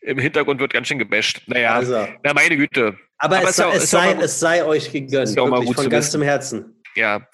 im 0.02 0.18
Hintergrund 0.20 0.60
wird 0.60 0.74
ganz 0.74 0.88
schön 0.88 1.00
gebasht. 1.00 1.42
Naja, 1.48 1.76
Also. 1.76 2.08
na 2.24 2.34
meine 2.34 2.56
Güte. 2.58 2.96
Aber, 3.18 3.38
Aber 3.38 3.44
es, 3.46 3.52
ist 3.52 3.60
ja- 3.60 3.70
sei, 3.70 3.76
es, 3.78 3.84
ist 3.84 3.94
ja 3.94 4.00
sei, 4.00 4.16
es 4.24 4.40
sei 4.40 4.66
euch 4.66 4.92
gegönnt, 4.92 5.24
ist 5.30 5.36
ja 5.36 5.44
wirklich 5.50 5.76
von 5.76 5.90
ganzem 5.90 6.22
Herzen. 6.22 6.79
Ja. 6.96 7.28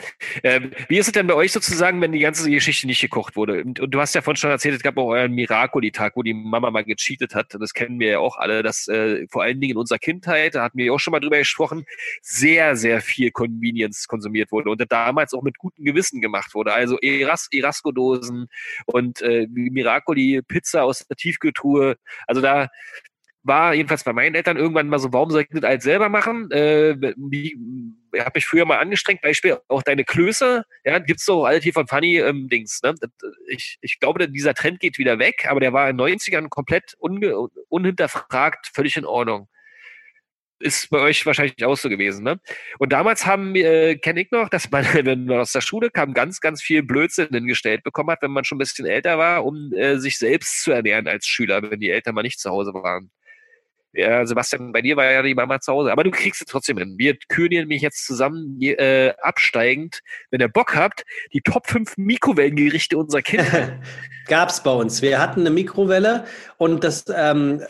Ähm, 0.43 0.71
wie 0.89 0.97
ist 0.97 1.07
es 1.07 1.13
denn 1.13 1.27
bei 1.27 1.33
euch 1.33 1.51
sozusagen, 1.51 2.01
wenn 2.01 2.11
die 2.11 2.19
ganze 2.19 2.49
Geschichte 2.49 2.87
nicht 2.87 3.01
gekocht 3.01 3.35
wurde? 3.35 3.63
Und, 3.63 3.79
und 3.79 3.91
du 3.91 3.99
hast 3.99 4.13
ja 4.13 4.21
vorhin 4.21 4.37
schon 4.37 4.49
erzählt, 4.49 4.75
es 4.75 4.83
gab 4.83 4.97
auch 4.97 5.07
euren 5.07 5.31
Miracoli-Tag, 5.31 6.15
wo 6.15 6.23
die 6.23 6.33
Mama 6.33 6.71
mal 6.71 6.83
gecheatet 6.83 7.33
hat. 7.35 7.55
Das 7.59 7.73
kennen 7.73 7.99
wir 7.99 8.09
ja 8.09 8.19
auch 8.19 8.37
alle, 8.37 8.63
dass 8.63 8.87
äh, 8.87 9.25
vor 9.29 9.43
allen 9.43 9.59
Dingen 9.59 9.71
in 9.71 9.77
unserer 9.77 9.99
Kindheit, 9.99 10.55
da 10.55 10.63
hatten 10.63 10.77
wir 10.77 10.85
ja 10.85 10.91
auch 10.91 10.99
schon 10.99 11.11
mal 11.11 11.19
drüber 11.19 11.37
gesprochen, 11.37 11.85
sehr, 12.21 12.75
sehr 12.75 13.01
viel 13.01 13.31
Convenience 13.31 14.07
konsumiert 14.07 14.51
wurde 14.51 14.69
und 14.69 14.79
das 14.81 14.87
damals 14.89 15.33
auch 15.33 15.43
mit 15.43 15.57
gutem 15.57 15.85
Gewissen 15.85 16.21
gemacht 16.21 16.53
wurde. 16.53 16.73
Also 16.73 16.99
Eras 16.99 17.47
Erasco-Dosen 17.51 18.47
und 18.85 19.21
äh, 19.21 19.47
Miracoli-Pizza 19.49 20.83
aus 20.83 21.07
der 21.07 21.15
Tiefkühltruhe. 21.15 21.97
Also 22.27 22.41
da 22.41 22.69
war 23.45 23.75
jedenfalls 23.75 24.03
bei 24.03 24.11
meinen 24.11 24.35
Eltern 24.35 24.57
irgendwann 24.57 24.87
mal 24.87 24.99
so, 24.99 25.13
warum 25.13 25.29
soll 25.29 25.41
ich 25.41 25.47
das 25.51 25.63
alles 25.63 25.83
selber 25.83 26.09
machen? 26.09 26.49
Äh, 26.51 26.95
wie, 27.15 27.55
ich 28.11 28.19
habe 28.19 28.31
mich 28.33 28.45
früher 28.45 28.65
mal 28.65 28.79
angestrengt, 28.79 29.21
Beispiel 29.21 29.59
auch 29.67 29.83
deine 29.83 30.03
Klöße, 30.03 30.63
ja, 30.83 30.99
gibt's 30.99 31.25
doch 31.25 31.45
alle 31.45 31.59
hier 31.59 31.73
von 31.73 31.87
Funny 31.87 32.17
ähm, 32.17 32.49
Dings. 32.49 32.81
Ne? 32.81 32.95
Ich, 33.47 33.77
ich 33.81 33.99
glaube, 33.99 34.27
dieser 34.29 34.55
Trend 34.55 34.79
geht 34.79 34.97
wieder 34.97 35.19
weg, 35.19 35.45
aber 35.47 35.59
der 35.59 35.73
war 35.73 35.89
in 35.89 35.97
den 35.97 36.07
90ern 36.07 36.49
komplett 36.49 36.95
unge 36.97 37.35
unhinterfragt, 37.69 38.71
völlig 38.73 38.97
in 38.97 39.05
Ordnung. 39.05 39.47
Ist 40.59 40.89
bei 40.89 40.99
euch 40.99 41.25
wahrscheinlich 41.25 41.63
auch 41.65 41.75
so 41.75 41.89
gewesen, 41.89 42.23
ne? 42.23 42.39
Und 42.79 42.93
damals 42.93 43.25
haben 43.25 43.55
äh, 43.55 43.97
kenne 43.97 44.21
ich 44.21 44.31
noch, 44.31 44.47
dass 44.47 44.71
man, 44.71 44.85
wenn 45.05 45.25
man 45.25 45.39
aus 45.39 45.51
der 45.51 45.61
Schule 45.61 45.91
kam, 45.91 46.13
ganz, 46.13 46.39
ganz 46.39 46.63
viel 46.63 46.81
Blödsinn 46.81 47.27
hingestellt 47.29 47.83
bekommen 47.83 48.09
hat, 48.09 48.21
wenn 48.21 48.31
man 48.31 48.45
schon 48.45 48.55
ein 48.55 48.59
bisschen 48.59 48.85
älter 48.85 49.17
war, 49.17 49.45
um 49.45 49.73
äh, 49.73 49.97
sich 49.97 50.17
selbst 50.17 50.63
zu 50.63 50.71
ernähren 50.71 51.07
als 51.07 51.27
Schüler, 51.27 51.61
wenn 51.61 51.81
die 51.81 51.91
Eltern 51.91 52.15
mal 52.15 52.23
nicht 52.23 52.39
zu 52.39 52.49
Hause 52.49 52.73
waren. 52.73 53.11
Ja, 53.95 54.25
Sebastian, 54.25 54.73
bei 54.73 54.81
dir 54.81 54.97
war 54.97 55.09
ja 55.09 55.21
die 55.21 55.33
Mama 55.33 55.61
zu 55.61 55.71
Hause, 55.71 55.91
aber 55.91 56.03
du 56.03 56.11
kriegst 56.11 56.41
es 56.41 56.47
trotzdem 56.47 56.77
hin. 56.77 56.95
Wir 56.97 57.15
kühlen 57.29 57.67
mich 57.67 57.81
jetzt 57.81 58.05
zusammen 58.05 58.61
äh, 58.61 59.13
absteigend, 59.21 60.01
wenn 60.31 60.41
ihr 60.41 60.49
Bock 60.49 60.75
habt, 60.75 61.05
die 61.31 61.39
Top 61.39 61.67
5 61.67 61.95
Mikrowellengerichte 61.95 62.97
unserer 62.97 63.21
Kinder. 63.21 63.79
Gab's 64.27 64.61
bei 64.61 64.71
uns. 64.71 65.01
Wir 65.01 65.19
hatten 65.19 65.41
eine 65.41 65.49
Mikrowelle 65.49 66.25
und 66.57 66.83
das, 66.83 67.05
ähm, 67.15 67.61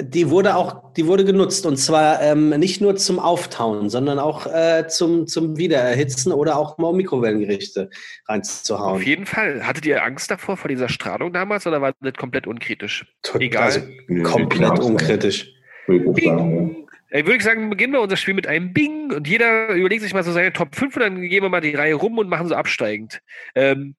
die 0.00 0.30
wurde 0.30 0.56
auch, 0.56 0.92
die 0.94 1.06
wurde 1.06 1.24
genutzt 1.24 1.66
und 1.66 1.76
zwar 1.76 2.20
ähm, 2.22 2.50
nicht 2.50 2.80
nur 2.80 2.96
zum 2.96 3.18
Auftauen, 3.18 3.88
sondern 3.88 4.18
auch 4.18 4.46
äh, 4.46 4.86
zum, 4.88 5.26
zum 5.26 5.56
Wiedererhitzen 5.56 6.32
oder 6.32 6.56
auch 6.58 6.78
mal 6.78 6.88
um 6.88 6.96
Mikrowellengerichte 6.96 7.90
reinzuhauen. 8.26 8.96
Auf 8.96 9.06
jeden 9.06 9.26
Fall. 9.26 9.66
Hattet 9.66 9.86
ihr 9.86 10.02
Angst 10.04 10.30
davor, 10.30 10.56
vor 10.56 10.68
dieser 10.68 10.88
Strahlung 10.88 11.32
damals, 11.32 11.66
oder 11.66 11.80
war 11.80 11.92
das 12.00 12.14
komplett 12.14 12.46
unkritisch? 12.46 13.06
Egal. 13.38 13.64
Also 13.64 13.80
komplett 14.22 14.78
unkritisch. 14.78 15.52
Sagen, 15.86 16.86
Äh, 17.10 17.24
würde 17.24 17.36
ich 17.36 17.44
sagen, 17.44 17.70
beginnen 17.70 17.92
wir 17.92 18.00
unser 18.00 18.16
Spiel 18.16 18.34
mit 18.34 18.46
einem 18.46 18.72
Bing 18.72 19.12
und 19.12 19.28
jeder 19.28 19.68
überlegt 19.68 20.02
sich 20.02 20.12
mal 20.12 20.24
so 20.24 20.32
seine 20.32 20.52
Top 20.52 20.74
5 20.74 20.96
und 20.96 21.02
dann 21.02 21.22
gehen 21.22 21.42
wir 21.42 21.48
mal 21.48 21.60
die 21.60 21.74
Reihe 21.74 21.94
rum 21.94 22.18
und 22.18 22.28
machen 22.28 22.48
so 22.48 22.54
absteigend. 22.54 23.20
Ähm, 23.54 23.94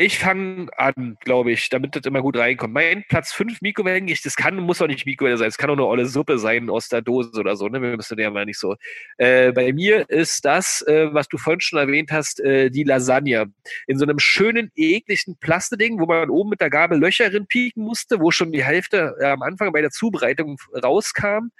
ich 0.00 0.18
fange 0.18 0.68
an, 0.78 1.18
glaube 1.20 1.52
ich, 1.52 1.68
damit 1.68 1.94
das 1.94 2.06
immer 2.06 2.22
gut 2.22 2.38
reinkommt. 2.38 2.72
Mein 2.72 3.04
Platz 3.10 3.32
5 3.34 3.60
Mikrowellengericht, 3.60 4.24
das 4.24 4.34
kann, 4.34 4.56
muss 4.56 4.80
auch 4.80 4.86
nicht 4.86 5.04
Mikrowelle 5.04 5.36
sein, 5.36 5.48
es 5.48 5.58
kann 5.58 5.68
auch 5.68 5.74
eine 5.74 5.84
olle 5.84 6.06
Suppe 6.06 6.38
sein 6.38 6.70
aus 6.70 6.88
der 6.88 7.02
Dose 7.02 7.38
oder 7.38 7.54
so, 7.54 7.68
ne? 7.68 7.82
Wir 7.82 7.96
müssen 7.96 8.18
ja 8.18 8.30
mal 8.30 8.46
nicht 8.46 8.58
so. 8.58 8.76
Äh, 9.18 9.52
bei 9.52 9.74
mir 9.74 10.08
ist 10.08 10.46
das, 10.46 10.80
äh, 10.86 11.12
was 11.12 11.28
du 11.28 11.36
vorhin 11.36 11.60
schon 11.60 11.78
erwähnt 11.78 12.12
hast, 12.12 12.40
äh, 12.40 12.70
die 12.70 12.84
Lasagne. 12.84 13.52
In 13.86 13.98
so 13.98 14.06
einem 14.06 14.18
schönen, 14.18 14.72
ekligen 14.74 15.36
Plasteding, 15.38 16.00
wo 16.00 16.06
man 16.06 16.30
oben 16.30 16.48
mit 16.48 16.62
der 16.62 16.70
Gabel 16.70 16.98
Löcher 16.98 17.28
pieken 17.28 17.84
musste, 17.84 18.20
wo 18.20 18.30
schon 18.30 18.52
die 18.52 18.64
Hälfte 18.64 19.16
äh, 19.20 19.26
am 19.26 19.42
Anfang 19.42 19.70
bei 19.70 19.82
der 19.82 19.90
Zubereitung 19.90 20.56
rauskam. 20.82 21.50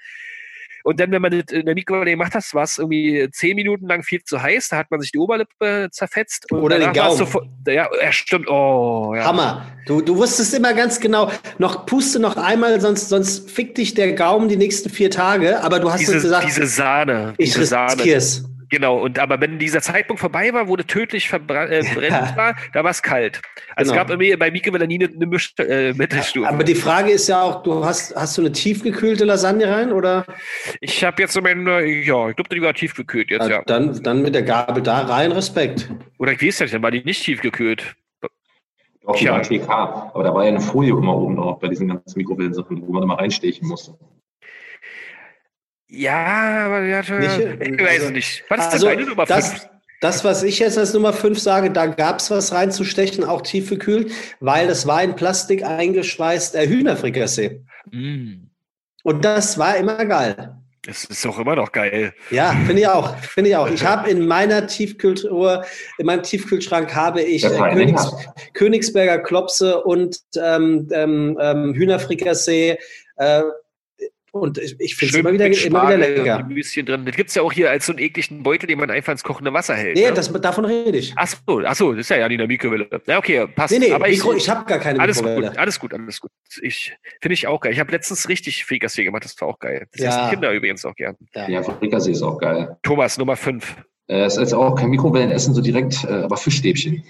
Und 0.83 0.99
dann, 0.99 1.11
wenn 1.11 1.21
man 1.21 1.31
das 1.31 1.51
in 1.51 1.65
der 1.65 1.75
Mikrowelle 1.75 2.11
gemacht 2.11 2.33
hat, 2.33 2.43
war 2.53 2.63
es 2.63 2.77
irgendwie 2.77 3.27
zehn 3.31 3.55
Minuten 3.55 3.87
lang 3.87 4.03
viel 4.03 4.23
zu 4.23 4.41
heiß. 4.41 4.69
Da 4.69 4.77
hat 4.77 4.91
man 4.91 5.01
sich 5.01 5.11
die 5.11 5.17
Oberlippe 5.17 5.89
zerfetzt. 5.91 6.51
Und 6.51 6.61
Oder 6.61 6.79
den 6.79 6.93
Gaumen. 6.93 7.17
Sofort, 7.17 7.47
ja, 7.67 7.87
ja, 8.01 8.11
stimmt. 8.11 8.47
Oh, 8.49 9.13
ja. 9.15 9.25
Hammer. 9.25 9.65
Du, 9.85 10.01
du 10.01 10.15
wusstest 10.17 10.53
immer 10.53 10.73
ganz 10.73 10.99
genau, 10.99 11.31
noch 11.57 11.85
puste 11.85 12.19
noch 12.19 12.37
einmal, 12.37 12.79
sonst, 12.81 13.09
sonst 13.09 13.49
fickt 13.49 13.77
dich 13.77 13.93
der 13.93 14.13
Gaumen 14.13 14.47
die 14.49 14.57
nächsten 14.57 14.89
vier 14.89 15.09
Tage. 15.09 15.61
Aber 15.63 15.79
du 15.79 15.91
hast 15.91 16.01
Diese, 16.01 16.13
gesagt, 16.13 16.47
diese 16.47 16.67
Sahne. 16.67 17.33
ich 17.37 17.53
diese 17.53 17.65
Sahne. 17.65 17.93
riskier's. 17.93 18.45
Genau. 18.71 18.97
Und 18.97 19.19
aber 19.19 19.39
wenn 19.41 19.59
dieser 19.59 19.81
Zeitpunkt 19.81 20.21
vorbei 20.21 20.53
war, 20.53 20.67
wo 20.67 20.77
das 20.77 20.87
tödlich 20.87 21.27
verbrannt 21.27 21.71
äh, 21.71 21.83
brennend 21.93 22.35
war, 22.37 22.55
da 22.73 22.83
war 22.83 22.91
es 22.91 23.03
kalt. 23.03 23.41
Also 23.75 23.91
Genau. 23.91 24.03
es 24.03 24.17
gab 24.17 24.39
bei 24.39 24.51
Mikrowelle 24.51 24.87
nie 24.87 25.03
eine, 25.03 25.13
eine 25.13 25.25
Misch, 25.25 25.53
äh, 25.59 25.93
Mittelstufe. 25.93 26.47
Aber 26.47 26.63
die 26.63 26.75
Frage 26.75 27.11
ist 27.11 27.27
ja 27.27 27.41
auch, 27.41 27.63
du 27.63 27.83
hast, 27.83 28.15
hast 28.15 28.37
du 28.37 28.41
eine 28.41 28.51
tiefgekühlte 28.51 29.25
Lasagne 29.25 29.69
rein 29.69 29.91
oder 29.91 30.25
ich 30.79 31.03
habe 31.03 31.21
jetzt 31.21 31.33
so 31.33 31.41
meine, 31.41 31.85
ja, 31.85 32.29
ich 32.29 32.35
glaube, 32.35 32.55
die 32.55 32.61
war 32.61 32.73
tiefgekühlt 32.73 33.29
jetzt, 33.29 33.49
ja. 33.49 33.61
dann, 33.65 34.01
dann 34.03 34.21
mit 34.21 34.33
der 34.33 34.43
Gabel 34.43 34.81
da 34.81 35.01
rein, 35.01 35.33
Respekt. 35.33 35.89
Oder 36.17 36.31
ich 36.31 36.41
weiß 36.41 36.59
ja 36.59 36.65
nicht, 36.65 36.73
dann 36.73 36.83
war 36.83 36.91
die 36.91 37.03
nicht 37.03 37.23
tiefgekühlt. 37.23 37.95
Tja. 39.15 39.33
war 39.33 39.41
TK. 39.41 39.69
Aber 39.69 40.23
da 40.23 40.33
war 40.33 40.43
ja 40.43 40.49
eine 40.49 40.61
Folie 40.61 40.91
immer 40.91 41.17
oben 41.17 41.35
drauf 41.35 41.59
bei 41.59 41.67
diesen 41.67 41.87
ganzen 41.87 42.17
Mikrowellensachen, 42.17 42.87
wo 42.87 42.93
man 42.93 43.03
immer 43.03 43.17
reinstechen 43.17 43.67
musste. 43.67 43.97
Ja, 45.93 46.65
aber 46.67 46.83
ja, 46.83 46.99
Nicht- 47.01 47.09
ich 47.09 47.79
weiß 47.79 47.89
also- 47.89 48.05
es 48.05 48.11
nicht. 48.11 48.43
Was 48.49 48.67
ist 48.67 48.73
Also, 48.73 48.85
deine 48.87 49.05
Nummer 49.05 49.25
das, 49.25 49.49
5? 49.49 49.69
das, 49.99 50.23
was 50.23 50.41
ich 50.43 50.59
jetzt 50.59 50.77
als 50.77 50.93
Nummer 50.93 51.11
5 51.11 51.37
sage, 51.37 51.69
da 51.69 51.87
gab's 51.87 52.31
was 52.31 52.53
reinzustechen, 52.53 53.25
auch 53.25 53.41
tiefgekühlt, 53.41 54.11
weil 54.39 54.67
das 54.67 54.87
war 54.87 55.03
in 55.03 55.15
Plastik 55.15 55.63
eingeschweißt 55.65 56.55
äh, 56.55 56.65
Hühnerfrikassee. 56.67 57.61
Mm, 57.91 58.47
Und 59.03 59.25
das 59.25 59.57
war 59.57 59.75
immer 59.75 60.05
geil. 60.05 60.55
das 60.85 61.03
ist 61.03 61.25
doch 61.25 61.37
immer 61.37 61.55
noch 61.57 61.73
geil. 61.73 62.13
Ja, 62.29 62.51
finde 62.65 62.83
ich 62.83 62.87
auch. 62.87 63.17
Finde 63.17 63.49
ich 63.49 63.55
auch. 63.57 63.69
Ich 63.69 63.83
habe 63.85 64.09
in 64.09 64.25
meiner 64.25 64.65
Tiefkühltruhe, 64.67 65.65
in 65.97 66.05
meinem 66.05 66.23
Tiefkühlschrank 66.23 66.95
habe 66.95 67.21
ich 67.21 67.43
äh, 67.43 67.49
Königs. 67.49 68.07
Königsberger 68.53 69.19
Klopse 69.19 69.83
und 69.83 70.21
ähm, 70.41 70.87
ähm, 70.93 71.37
ähm, 71.41 71.73
Hühnerfrikassee. 71.73 72.77
Äh, 73.17 73.41
und 74.31 74.57
ich, 74.57 74.75
ich 74.79 74.95
finde 74.95 75.13
es 75.13 75.19
immer 75.19 75.33
wieder, 75.33 75.45
immer 75.47 75.83
wieder 75.87 75.97
lecker. 75.97 76.37
Gemüschen 76.43 76.85
drin. 76.85 77.05
Das 77.05 77.15
gibt's 77.15 77.35
ja 77.35 77.41
auch 77.41 77.51
hier 77.51 77.69
als 77.69 77.85
so 77.85 77.91
einen 77.91 77.99
ekligen 77.99 78.43
Beutel, 78.43 78.67
den 78.67 78.79
man 78.79 78.89
einfach 78.89 79.11
ins 79.11 79.23
kochende 79.23 79.53
Wasser 79.53 79.75
hält. 79.75 79.95
Nee, 79.97 80.05
ne? 80.07 80.13
das, 80.13 80.31
davon 80.31 80.65
rede 80.65 80.97
ich. 80.97 81.13
ach 81.17 81.27
so, 81.27 81.61
ach 81.65 81.75
so, 81.75 81.91
das 81.91 82.01
ist 82.01 82.09
ja 82.09 82.17
ja 82.17 82.27
nicht 82.27 82.35
in 82.35 82.39
der 82.39 82.47
Mikrowelle. 82.47 82.87
Ja, 83.07 83.17
okay, 83.17 83.45
passt. 83.47 83.73
Nee, 83.73 83.79
nee, 83.79 83.91
aber 83.91 84.07
Mikro, 84.07 84.31
ich, 84.33 84.43
ich 84.43 84.49
habe 84.49 84.65
gar 84.65 84.79
keine 84.79 84.99
alles 84.99 85.21
Mikrowelle. 85.21 85.49
gut, 85.49 85.57
alles 85.57 85.79
gut, 85.79 85.93
alles 85.93 86.19
gut. 86.21 86.31
Ich 86.61 86.93
finde 87.21 87.33
ich 87.33 87.47
auch 87.47 87.59
geil. 87.59 87.73
Ich 87.73 87.79
habe 87.79 87.91
letztens 87.91 88.29
richtig 88.29 88.63
Frikassee 88.65 89.03
gemacht, 89.03 89.25
das 89.25 89.39
war 89.41 89.49
auch 89.49 89.59
geil. 89.59 89.87
Das 89.91 90.01
Ja. 90.01 90.09
essen 90.21 90.29
Kinder 90.31 90.51
übrigens 90.53 90.85
auch 90.85 90.95
gern. 90.95 91.15
Ja, 91.47 91.61
Frikassee 91.63 92.11
ist 92.11 92.21
auch 92.21 92.37
geil. 92.37 92.77
Thomas, 92.83 93.17
Nummer 93.17 93.35
5. 93.35 93.75
Äh, 94.07 94.23
Es 94.23 94.35
ist 94.37 94.51
auch 94.53 94.75
kein 94.75 94.89
Mikrowellenessen 94.89 95.53
so 95.53 95.61
direkt, 95.61 96.03
äh, 96.03 96.07
aber 96.23 96.35
Fischstäbchen. 96.35 97.03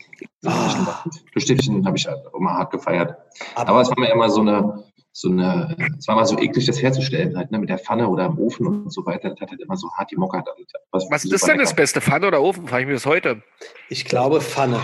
Ah. 0.45 1.03
Fischstäbchen 1.33 1.85
habe 1.85 1.97
ich 1.97 2.05
halt 2.07 2.19
immer 2.37 2.51
hart 2.53 2.71
gefeiert. 2.71 3.15
Aber- 3.55 3.69
Aber 3.69 3.81
es 3.81 3.89
war 3.89 3.99
mir 3.99 4.11
immer 4.11 4.29
so 4.29 4.41
eine, 4.41 4.83
so 5.13 5.29
eine, 5.29 5.75
es 5.97 6.07
war 6.07 6.15
mal 6.15 6.25
so 6.25 6.39
eklig, 6.39 6.65
das 6.65 6.81
herzustellen, 6.81 7.35
halt, 7.37 7.51
ne, 7.51 7.59
mit 7.59 7.69
der 7.69 7.77
Pfanne 7.77 8.07
oder 8.07 8.25
im 8.25 8.37
Ofen 8.39 8.65
und 8.65 8.93
so 8.93 9.05
weiter. 9.05 9.29
Das 9.29 9.41
hat 9.41 9.51
halt 9.51 9.61
immer 9.61 9.75
so 9.75 9.91
hart 9.93 10.09
gemockert. 10.09 10.47
Also, 10.91 11.07
Was 11.11 11.23
super 11.23 11.35
ist 11.35 11.47
denn 11.47 11.57
das 11.57 11.69
lecker. 11.69 11.81
Beste? 11.81 12.01
Pfanne 12.01 12.27
oder 12.27 12.41
Ofen? 12.41 12.67
Frage 12.67 12.83
ich 12.83 12.87
mich 12.87 12.95
das 12.95 13.05
heute. 13.05 13.43
Ich 13.89 14.05
glaube 14.05 14.39
Pfanne. 14.39 14.79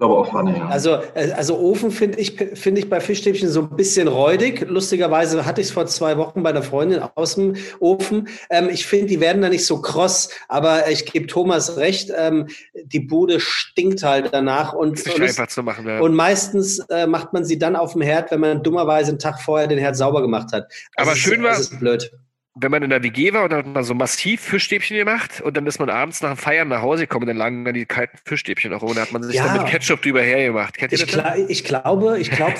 Glaube 0.00 0.16
auch 0.16 0.30
Pfanne, 0.32 0.56
ja. 0.56 0.66
Also, 0.66 0.94
äh, 1.14 1.30
also 1.32 1.58
Ofen 1.58 1.90
finde 1.90 2.18
ich, 2.18 2.34
finde 2.54 2.80
ich 2.80 2.88
bei 2.88 3.00
Fischstäbchen 3.00 3.50
so 3.50 3.60
ein 3.60 3.76
bisschen 3.76 4.08
räudig. 4.08 4.64
Lustigerweise 4.66 5.44
hatte 5.44 5.60
ich 5.60 5.66
es 5.66 5.72
vor 5.74 5.84
zwei 5.88 6.16
Wochen 6.16 6.42
bei 6.42 6.48
einer 6.48 6.62
Freundin 6.62 7.02
aus 7.16 7.34
dem 7.34 7.54
Ofen. 7.80 8.28
Ähm, 8.48 8.70
ich 8.72 8.86
finde, 8.86 9.08
die 9.08 9.20
werden 9.20 9.42
da 9.42 9.50
nicht 9.50 9.66
so 9.66 9.82
kross, 9.82 10.30
aber 10.48 10.88
ich 10.88 11.04
gebe 11.04 11.26
Thomas 11.26 11.76
recht, 11.76 12.10
ähm, 12.16 12.46
die 12.82 13.00
Bude 13.00 13.40
stinkt 13.40 14.02
halt 14.02 14.30
danach 14.32 14.72
und, 14.72 14.98
ist 14.98 15.20
einfach 15.20 15.48
zu 15.48 15.62
machen. 15.62 15.86
Ja. 15.86 16.00
und 16.00 16.14
meistens 16.14 16.78
äh, 16.88 17.06
macht 17.06 17.34
man 17.34 17.44
sie 17.44 17.58
dann 17.58 17.76
auf 17.76 17.92
dem 17.92 18.00
Herd, 18.00 18.30
wenn 18.30 18.40
man 18.40 18.62
dummerweise 18.62 19.10
einen 19.10 19.18
Tag 19.18 19.38
vorher 19.42 19.66
den 19.68 19.78
Herd 19.78 19.96
sauber 19.98 20.22
gemacht 20.22 20.50
hat. 20.54 20.64
Das 20.96 21.06
Aber 21.06 21.12
ist, 21.12 21.18
schön 21.18 21.42
war- 21.42 21.50
Das 21.50 21.60
ist 21.60 21.78
blöd. 21.78 22.10
Wenn 22.54 22.70
man 22.72 22.82
in 22.82 22.90
der 22.90 23.02
WG 23.02 23.32
war 23.32 23.44
und 23.44 23.50
dann 23.52 23.60
hat 23.60 23.66
man 23.66 23.84
so 23.84 23.94
massiv 23.94 24.40
Fischstäbchen 24.40 24.96
gemacht 24.96 25.40
und 25.40 25.56
dann 25.56 25.66
ist 25.66 25.78
man 25.78 25.88
abends 25.88 26.20
nach 26.20 26.30
dem 26.32 26.36
Feiern 26.36 26.68
nach 26.68 26.82
Hause 26.82 27.02
gekommen 27.02 27.22
und 27.22 27.28
dann 27.28 27.36
lagen 27.36 27.64
dann 27.64 27.74
die 27.74 27.86
kalten 27.86 28.18
Fischstäbchen 28.24 28.72
auch 28.74 28.82
rum 28.82 28.90
und 28.90 28.96
dann 28.96 29.04
hat 29.06 29.12
man 29.12 29.22
sich 29.22 29.36
Ja. 29.36 29.46
dann 29.46 29.62
mit 29.62 29.66
Ketchup 29.70 30.02
drüber 30.02 30.20
hergemacht. 30.22 30.76
Kennt 30.76 30.92
Ich, 30.92 31.06
kla 31.06 31.36
ich 31.36 31.62
glaube, 31.64 32.18
ich 32.18 32.30
glaube, 32.30 32.54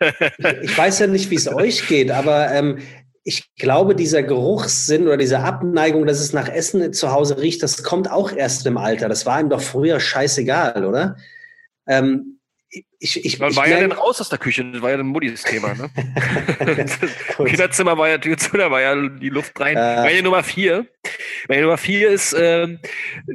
ich 0.62 0.76
weiß 0.76 0.98
ja 0.98 1.06
nicht, 1.06 1.30
wie 1.30 1.36
es 1.36 1.48
euch 1.48 1.88
geht, 1.88 2.10
aber 2.10 2.52
ähm, 2.52 2.78
ich 3.24 3.54
glaube, 3.54 3.94
dieser 3.94 4.22
Geruchssinn 4.22 5.06
oder 5.06 5.16
diese 5.16 5.38
Abneigung, 5.40 6.06
dass 6.06 6.20
es 6.20 6.32
nach 6.32 6.48
Essen 6.48 6.92
zu 6.92 7.12
Hause 7.12 7.40
riecht, 7.40 7.62
das 7.62 7.82
kommt 7.82 8.10
auch 8.10 8.32
erst 8.32 8.66
im 8.66 8.76
Alter. 8.76 9.08
Das 9.08 9.26
war 9.26 9.40
ihm 9.40 9.48
doch 9.48 9.60
früher 9.62 10.00
scheißegal, 10.00 10.84
oder? 10.84 11.16
Ähm, 11.86 12.31
ich, 12.98 13.24
ich, 13.24 13.40
Wann 13.40 13.50
ich 13.50 13.56
war 13.56 13.68
ja 13.68 13.80
dann 13.80 13.92
raus 13.92 14.20
aus 14.20 14.30
der 14.30 14.38
Küche? 14.38 14.64
Das 14.64 14.80
war 14.80 14.90
ja 14.90 14.96
dann 14.96 15.06
Muddis 15.06 15.42
Thema, 15.42 15.74
ne? 15.74 15.90
Kinderzimmer 17.44 17.98
war 17.98 18.08
ja 18.08 18.18
Tür 18.18 18.38
zu, 18.38 18.56
da 18.56 18.70
war 18.70 18.80
ja 18.80 18.94
die 18.96 19.28
Luft 19.28 19.58
rein. 19.60 19.76
Äh. 19.76 20.02
Meine 20.02 20.22
Nummer 20.22 20.42
vier. 20.42 20.86
Meine 21.48 21.62
Nummer 21.62 21.76
vier 21.76 22.10
ist, 22.10 22.34
ähm, 22.38 22.78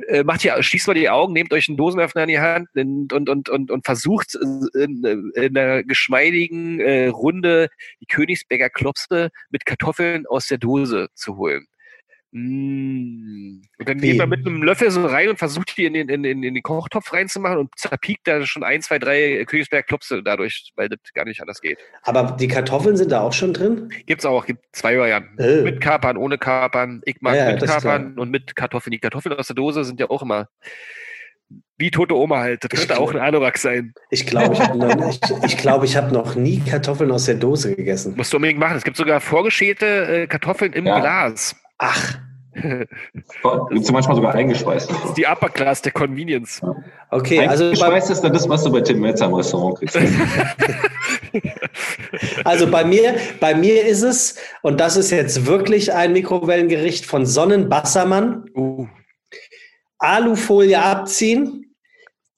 äh, 0.08 0.24
macht 0.24 0.44
ihr, 0.44 0.62
schließt 0.62 0.88
mal 0.88 0.94
die 0.94 1.10
Augen, 1.10 1.34
nehmt 1.34 1.54
euch 1.54 1.68
einen 1.68 1.78
Dosenöffner 1.78 2.24
in 2.24 2.30
die 2.30 2.40
Hand 2.40 2.70
und, 2.76 3.14
und, 3.14 3.30
und, 3.30 3.50
und, 3.50 3.70
und 3.70 3.86
versucht 3.86 4.36
äh, 4.36 4.84
in, 4.84 5.32
in 5.36 5.58
einer 5.58 5.84
geschmeidigen 5.84 6.80
äh, 6.80 7.08
Runde 7.08 7.70
die 8.02 8.08
Königsberger 8.08 8.70
Klopse 8.70 9.30
mit 9.50 9.66
Kartoffeln 9.66 10.26
aus 10.26 10.48
der 10.48 10.58
Dose 10.58 11.10
zu 11.14 11.38
holen. 11.38 11.68
Mm. 12.32 13.62
Und 13.80 13.90
dann 13.90 14.02
Wie? 14.02 14.10
geht 14.12 14.18
man 14.20 14.30
mit 14.30 14.46
einem 14.46 14.62
Löffel 14.64 14.92
so 14.92 15.06
rein 15.06 15.30
und 15.30 15.38
versucht 15.40 15.78
die 15.78 15.86
in 15.86 15.94
den, 15.94 16.10
in, 16.10 16.24
in, 16.24 16.44
in 16.44 16.54
den 16.56 16.64
Kochtopf 16.64 17.14
reinzumachen 17.14 17.58
und 17.58 17.70
zerpiekt 17.78 18.28
da 18.28 18.46
schon 18.46 18.64
ein, 18.64 18.82
zwei, 18.82 19.00
drei 19.00 19.44
Königsberger 19.46 19.84
Klopse 19.84 20.22
dadurch, 20.24 20.72
weil 20.76 20.90
das 20.90 21.00
gar 21.14 21.26
nicht 21.26 21.42
anders 21.42 21.62
geht. 21.62 21.78
Aber 22.04 22.36
die 22.40 22.48
Kartoffeln 22.48 22.98
sind 22.98 23.12
da 23.12 23.22
auch 23.22 23.34
schon 23.34 23.54
drin? 23.54 23.90
Gibt's 24.06 24.26
auch, 24.26 24.46
gibt 24.46 24.64
zwei 24.74 24.98
Varianten. 24.98 25.38
Äh. 25.40 25.62
Mit 25.62 25.82
Kapern, 25.82 26.18
ohne 26.18 26.38
Kapern. 26.38 27.02
Ich 27.06 27.22
mag 27.22 27.36
Ja, 27.36 27.52
mit 27.52 27.66
Kapern 27.66 28.18
und 28.18 28.30
mit 28.30 28.56
Kartoffeln. 28.56 28.92
Die 28.92 29.00
Kartoffeln 29.00 29.36
aus 29.38 29.48
der 29.48 29.56
Dose 29.56 29.84
sind 29.86 30.00
ja 30.00 30.10
auch 30.10 30.22
immer 30.22 30.50
wie 31.78 31.92
tote 31.92 32.16
Oma 32.16 32.40
halt. 32.40 32.64
Das 32.64 32.70
könnte 32.72 32.94
Ich- 32.96 33.00
auch 33.00 33.14
ein 33.14 33.20
Anorak 33.20 33.58
sein. 33.58 33.94
Ich 34.10 34.26
glaube, 34.26 34.54
ich 34.56 34.60
habe 34.60 34.78
noch, 34.78 35.10
ich, 35.10 35.20
ich 35.46 35.58
glaub, 35.58 35.84
ich 35.84 35.96
hab 35.96 36.12
noch 36.12 36.36
nie 36.36 36.60
Kartoffeln 36.60 37.12
aus 37.12 37.26
der 37.26 37.36
Dose 37.36 37.76
gegessen. 37.76 38.16
Musst 38.18 38.34
du 38.34 38.38
unbedingt 38.38 38.60
machen. 38.60 38.76
Es 38.76 38.84
gibt 38.84 38.98
sogar 38.98 39.22
vorgeschälte 39.22 39.86
äh, 40.24 40.28
Kartoffeln 40.28 40.74
im 40.74 40.86
Ja. 40.88 41.00
Glas. 41.00 41.56
Ach, 41.78 42.18
Gibt 43.70 43.84
es 43.86 43.92
manchmal 43.92 44.16
sogar 44.16 44.34
eingeschweißt. 44.34 44.90
Das 44.90 45.06
ist 45.06 45.18
die 45.18 45.26
Upper 45.26 45.50
Class 45.50 45.82
der 45.82 45.92
Convenience. 45.92 46.62
okay. 47.12 47.46
Also 47.46 47.66
bei, 47.66 47.70
eingeschweißt 47.70 48.10
ist 48.10 48.22
dann 48.22 48.34
das, 48.34 48.50
was 48.50 48.64
du 48.64 48.72
bei 48.72 48.82
Tim 48.82 49.00
Metzer 49.00 49.26
im 49.26 49.34
Restaurant 49.34 49.78
kriegst. 49.78 49.98
also 52.44 52.70
bei 52.70 52.84
mir, 52.84 53.16
bei 53.40 53.54
mir 53.54 53.86
ist 53.86 54.02
es, 54.02 54.38
und 54.62 54.80
das 54.80 54.98
ist 54.98 55.12
jetzt 55.12 55.46
wirklich 55.46 55.94
ein 55.94 56.14
Mikrowellengericht 56.14 57.06
von 57.06 57.26
Sonnenbassermann, 57.26 58.46
Uh, 58.56 58.88
Alufolie 60.00 60.82
abziehen, 60.82 61.76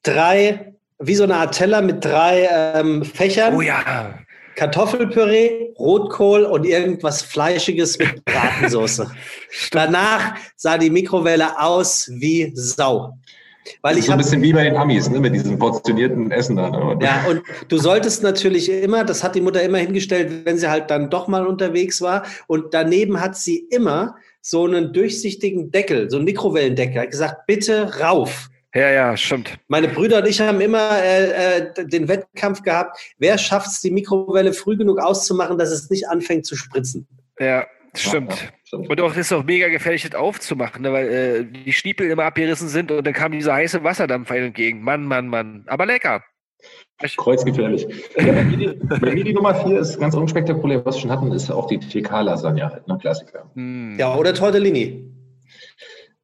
drei, 0.04 0.74
wie 0.98 1.16
so 1.16 1.24
eine 1.24 1.36
Art 1.36 1.56
Teller 1.56 1.82
mit 1.82 2.04
drei 2.04 2.48
ähm, 2.52 3.04
Fächern, 3.04 3.56
oh 3.56 3.62
ja. 3.62 4.14
Kartoffelpüree, 4.60 5.74
Rotkohl 5.80 6.44
und 6.44 6.66
irgendwas 6.66 7.22
Fleischiges 7.22 7.98
mit 7.98 8.26
Bratensoße. 8.26 9.10
Danach 9.72 10.36
sah 10.58 10.78
die 10.78 10.90
Mikrowelle 10.90 11.58
aus 11.58 12.12
wie 12.14 12.52
Sau. 12.54 13.18
Weil 13.82 13.94
Das 13.96 14.00
ist 14.00 14.00
ich 14.00 14.06
so 14.08 14.12
ein 14.12 14.18
bisschen 14.18 14.42
wie 14.42 14.52
bei 14.52 14.64
den 14.64 14.76
Amis, 14.76 15.10
ne, 15.10 15.20
mit 15.22 15.34
diesem 15.34 15.58
portionierten 15.58 16.32
Essen 16.32 16.58
da. 16.58 16.70
Ne? 16.72 17.00
Ja, 17.02 17.26
und 17.30 17.42
du 17.70 17.78
solltest 17.78 18.22
natürlich 18.22 18.70
immer, 18.70 19.06
das 19.06 19.24
hat 19.24 19.36
die 19.36 19.42
Mutter 19.42 19.64
immer 19.64 19.78
hingestellt, 19.78 20.42
wenn 20.44 20.58
sie 20.58 20.70
halt 20.70 20.92
dann 20.92 21.10
doch 21.10 21.30
mal 21.30 21.48
unterwegs 21.48 22.02
war. 22.02 22.26
Und 22.48 22.74
daneben 22.74 23.22
hat 23.22 23.38
sie 23.38 23.60
immer 23.70 24.16
so 24.42 24.66
einen 24.66 24.92
durchsichtigen 24.92 25.72
Deckel, 25.72 26.10
so 26.10 26.18
einen 26.18 26.26
Mikrowellendeckel. 26.26 27.02
Hat 27.02 27.12
gesagt, 27.12 27.46
bitte 27.48 28.00
rauf. 28.02 28.50
Ja, 28.76 28.92
ja, 28.92 29.18
stimmt. 29.18 29.58
Meine 29.68 29.88
Brüder 29.88 30.20
und 30.20 30.28
ich 30.28 30.40
haben 30.40 30.62
immer 30.62 31.02
äh, 31.02 31.58
äh, 31.58 31.86
den 31.88 32.08
Wettkampf 32.08 32.62
gehabt, 32.62 33.00
wer 33.18 33.38
schafft 33.38 33.68
es, 33.68 33.82
die 33.82 33.90
Mikrowelle 33.90 34.54
früh 34.54 34.78
genug 34.78 35.00
auszumachen, 35.00 35.58
dass 35.58 35.72
es 35.72 35.90
nicht 35.90 36.08
anfängt 36.08 36.46
zu 36.46 36.56
spritzen. 36.56 37.08
Ja, 37.40 37.66
stimmt. 37.96 38.32
Ja, 38.32 38.38
stimmt. 38.64 38.90
Und 38.90 39.02
auch 39.02 39.10
das 39.10 39.18
ist 39.18 39.34
auch 39.34 39.44
mega 39.44 39.70
gefährlich, 39.70 40.04
das 40.04 40.14
aufzumachen, 40.14 40.84
ne, 40.84 40.94
weil 40.94 41.08
äh, 41.08 41.46
die 41.46 41.74
Stiepel 41.74 42.12
immer 42.12 42.26
abgerissen 42.26 42.68
sind 42.68 42.92
und 42.92 43.08
dann 43.08 43.14
kam 43.14 43.32
dieser 43.32 43.54
heiße 43.54 43.84
Wasserdampf 43.84 44.30
entgegen. 44.30 44.84
Mann, 44.84 45.06
Mann, 45.06 45.28
Mann. 45.30 45.64
Aber 45.66 45.88
lecker. 45.88 46.24
Kreuzgefährlich. 47.18 47.88
Ja, 48.18 48.26
bei, 48.34 48.44
mir 48.44 48.58
die, 48.58 48.80
bei 49.00 49.14
mir 49.14 49.24
die 49.24 49.34
Nummer 49.34 49.56
vier 49.56 49.80
ist 49.80 50.00
ganz 50.00 50.14
unspektakulär, 50.14 50.86
was 50.86 50.96
wir 50.96 51.02
schon 51.02 51.12
hatten, 51.12 51.32
ist 51.32 51.50
auch 51.50 51.68
die 51.68 51.80
TK-Lasagne 51.80 52.70
halt, 52.70 52.88
ne, 52.88 52.98
Klassiker. 53.02 53.50
Hm. 53.56 53.98
Ja, 53.98 54.16
oder 54.16 54.34
Tortellini. 54.34 55.10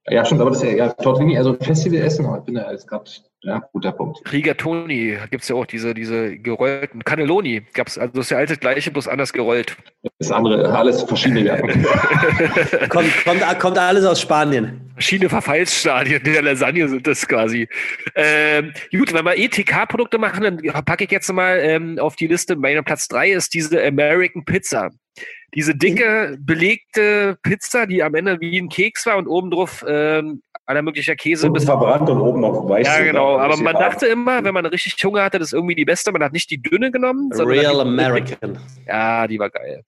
Ja, 0.08 0.24
stimmt, 0.24 0.42
aber 0.42 0.52
das 0.52 0.62
ist 0.62 0.70
ja, 0.70 0.76
ja 0.76 0.90
Tortellini, 0.94 1.36
also 1.36 1.56
Festivalessen, 1.60 2.28
aber 2.28 2.38
ich 2.38 2.44
bin 2.44 2.56
da 2.56 2.72
jetzt 2.72 2.88
gerade, 2.88 3.10
ja, 3.42 3.60
guter 3.72 3.92
Punkt. 3.92 4.22
Rigatoni 4.32 5.18
gibt's 5.32 5.48
ja 5.48 5.56
auch, 5.56 5.66
diese, 5.66 5.96
diese 5.96 6.38
gerollten. 6.38 7.04
Cannelloni 7.04 7.66
gab's, 7.74 7.98
also 7.98 8.14
das 8.14 8.26
ist 8.26 8.30
ja 8.30 8.38
alles 8.38 8.50
das 8.52 8.60
gleiche, 8.60 8.92
bloß 8.92 9.08
anders 9.08 9.34
gerollt. 9.34 9.76
Das 10.20 10.32
andere, 10.32 10.72
alles 10.78 11.02
verschiedene 11.02 11.46
Werke. 11.46 11.68
Kommt, 12.90 13.10
kommt, 13.26 13.60
kommt 13.60 13.78
alles 13.80 14.06
aus 14.06 14.22
Spanien. 14.22 14.92
Verschiedene 14.94 15.30
Verfallsstadien 15.30 16.24
der 16.24 16.44
Lasagne 16.44 16.88
sind 16.88 17.08
das 17.08 17.28
quasi. 17.28 17.68
Ähm, 18.14 18.74
gut, 18.92 19.12
wenn 19.12 19.26
wir 19.26 19.38
ETK-Produkte 19.38 20.20
machen, 20.20 20.44
dann 20.44 20.86
packe 20.86 21.06
ich 21.06 21.12
jetzt 21.12 21.32
mal 21.34 21.58
ähm, 21.60 21.98
auf 22.00 22.16
die 22.16 22.28
Liste. 22.28 22.56
Mein 22.56 22.84
Platz 22.84 23.08
drei 23.08 23.32
ist 23.32 23.54
diese 23.56 23.84
American 23.84 24.46
Pizza. 24.46 24.92
Diese 25.56 25.74
dicke, 25.76 26.38
belegte 26.40 27.38
Pizza, 27.42 27.86
die 27.88 28.04
am 28.04 28.14
Ende 28.16 28.40
wie 28.42 28.58
ein 28.60 28.70
Keks 28.70 29.06
war 29.06 29.18
und 29.18 29.28
obendrauf 29.28 29.84
ähm, 29.88 30.42
aller 30.66 30.82
möglicher 30.82 31.16
Käse. 31.16 31.50
bis- 31.50 31.64
verbrannt 31.66 32.10
und 32.10 32.20
oben 32.20 32.42
noch 32.42 32.68
weich. 32.68 32.86
ja, 32.86 33.02
genau. 33.04 33.38
Aber 33.38 33.56
man 33.58 33.74
dachte 33.76 34.06
immer, 34.08 34.44
wenn 34.44 34.54
man 34.54 34.66
richtig 34.66 34.96
Hunger 35.04 35.24
hatte, 35.24 35.40
das 35.40 35.50
ist 35.50 35.54
irgendwie 35.54 35.76
die 35.76 35.86
beste. 35.86 36.12
Man 36.12 36.24
hat 36.24 36.34
nicht 36.34 36.50
die 36.52 36.62
dünne 36.62 36.92
genommen, 36.92 37.30
sondern 37.32 37.58
Real 37.60 37.74
die- 37.74 37.80
American. 37.82 38.60
Ja, 38.88 39.28
die 39.28 39.40
war 39.40 39.50
geil. 39.50 39.84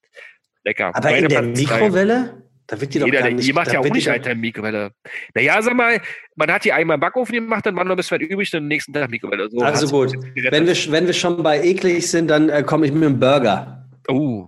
Lecker. 0.64 0.92
Aber 0.96 1.10
Meine 1.10 1.24
in 1.24 1.30
der. 1.30 1.42
Mikrowelle? 1.42 2.44
Da 2.70 2.82
wird 2.82 2.94
die 2.94 3.00
doch 3.00 3.06
Jeder, 3.06 3.20
gar 3.20 3.28
der, 3.30 3.36
nicht. 3.38 3.48
die 3.48 3.54
macht 3.54 3.72
ja 3.72 3.80
auch 3.80 3.84
nicht 3.86 4.08
doch- 4.08 4.12
alter 4.12 4.36
Mikrowelle. 4.36 4.92
Naja, 5.34 5.62
sag 5.62 5.74
mal, 5.74 6.02
man 6.36 6.52
hat 6.52 6.66
die 6.66 6.74
einmal 6.74 6.96
im 6.96 7.00
Backofen 7.00 7.34
gemacht, 7.34 7.66
dann 7.66 7.76
war 7.78 7.86
noch 7.86 7.92
ein 7.92 7.96
bisschen 7.98 8.20
was 8.20 8.28
übrig, 8.28 8.52
dann 8.52 8.64
am 8.64 8.68
nächsten 8.68 8.92
Tag 8.92 9.10
Mikrowelle. 9.10 9.50
So 9.50 9.60
Also 9.62 9.88
gut. 9.88 10.14
Wenn 10.36 10.68
wir, 10.68 10.76
wenn 10.92 11.08
wir 11.08 11.14
schon 11.14 11.42
bei 11.42 11.62
eklig 11.64 12.10
sind, 12.12 12.28
dann 12.30 12.50
äh, 12.50 12.64
komme 12.64 12.86
ich 12.86 12.92
mit 12.92 13.04
einem 13.04 13.20
Burger. 13.20 13.88
Oh. 14.10 14.48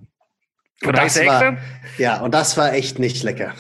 Von 0.84 0.94
Das 0.94 1.04
heißer 1.20 1.26
war-? 1.26 1.58
Ja, 1.98 2.22
und 2.22 2.34
das 2.34 2.58
war 2.58 2.74
echt 2.74 3.00
nicht 3.00 3.24
lecker. 3.24 3.54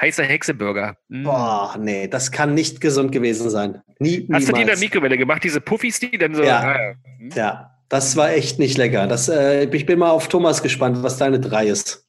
Heißer 0.00 0.24
Hexeburger. 0.24 0.96
Mm. 1.08 1.24
Boah, 1.24 1.76
nee, 1.78 2.08
das 2.08 2.32
kann 2.32 2.54
nicht 2.54 2.80
gesund 2.80 3.12
gewesen 3.12 3.50
sein. 3.50 3.82
Nie, 3.98 4.26
Hast 4.32 4.48
du 4.48 4.52
die 4.52 4.62
in 4.62 4.66
der. 4.66 4.78
Mikrowelle 4.78 5.18
gemacht, 5.18 5.44
diese 5.44 5.60
Puffis, 5.60 6.00
die 6.00 6.16
dann 6.16 6.34
so. 6.34 6.42
Ja. 6.42 6.60
Ah, 6.60 6.76
ja. 6.80 6.94
Ja, 7.36 7.70
das 7.90 8.16
war 8.16 8.30
echt 8.30 8.58
nicht 8.58 8.78
lecker. 8.78 9.06
Das, 9.06 9.28
äh, 9.28 9.64
ich 9.64 9.84
bin 9.86 9.98
mal 9.98 10.10
auf 10.10 10.28
Thomas 10.28 10.62
gespannt, 10.62 11.02
was 11.02 11.18
deine 11.18 11.38
drei 11.38 11.66
ist. 11.66 12.06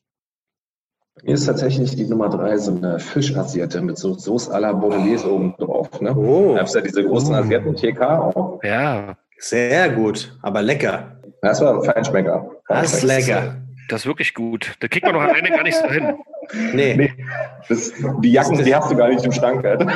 Mir 1.24 1.34
ist 1.34 1.46
tatsächlich 1.46 1.96
die 1.96 2.06
Nummer 2.06 2.30
drei 2.30 2.58
so 2.58 2.74
eine 2.74 2.98
Fischassiette 2.98 3.82
mit 3.82 3.98
so 3.98 4.18
Sauce 4.18 4.50
à 4.50 4.60
la 4.60 4.72
Bolognese 4.72 5.30
oben 5.30 5.54
drauf. 5.58 5.90
Ne? 6.00 6.16
Oh, 6.16 6.56
Da 6.56 6.62
hast 6.64 6.74
ja 6.74 6.82
diese 6.82 7.04
großen 7.04 7.36
Asiaten, 7.36 7.76
TK 7.76 8.02
auch. 8.02 8.64
ja, 8.64 9.18
sehr 9.38 9.90
gut, 9.90 10.36
aber 10.42 10.62
lecker. 10.62 11.18
Das 11.42 11.60
war 11.62 11.84
Feinschmecker. 11.84 12.50
Das 12.70 12.94
ist 12.94 13.04
lecker. 13.04 13.58
Das 13.92 14.02
ist 14.02 14.06
wirklich 14.08 14.34
gut. 14.34 14.76
Da 14.80 14.88
kriegt 14.88 15.06
man 15.06 15.14
noch 15.16 15.22
alleine 15.22 15.50
gar 15.50 15.64
nicht 15.64 15.78
so 15.78 15.88
hin. 15.90 16.16
Nee, 16.74 16.96
Nee, 16.96 17.14
das, 17.70 17.94
die 18.24 18.32
Jacken, 18.32 18.64
die 18.64 18.74
hast 18.76 18.92
du 18.92 18.96
gar 18.96 19.10
nicht 19.10 19.24
im 19.24 19.32
Schrank. 19.32 19.64
Alter. 19.66 19.88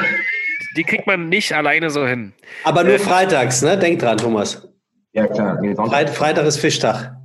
Die 0.77 0.84
kriegt 0.84 1.08
man 1.08 1.29
nicht 1.29 1.53
alleine 1.53 1.89
so 1.89 2.05
hin. 2.05 2.34
aber 2.63 2.84
nur 2.84 2.93
Äh. 2.95 2.99
freitags, 2.99 3.62
ne? 3.62 3.77
Denk 3.77 3.99
dran, 3.99 4.17
Thomas. 4.17 4.67
Ja, 5.13 5.27
klar. 5.27 5.60
Nee, 5.62 5.75
Freit 5.75 6.10
Freitag 6.10 6.45
ist 6.45 6.58
Fischtag. 6.58 7.15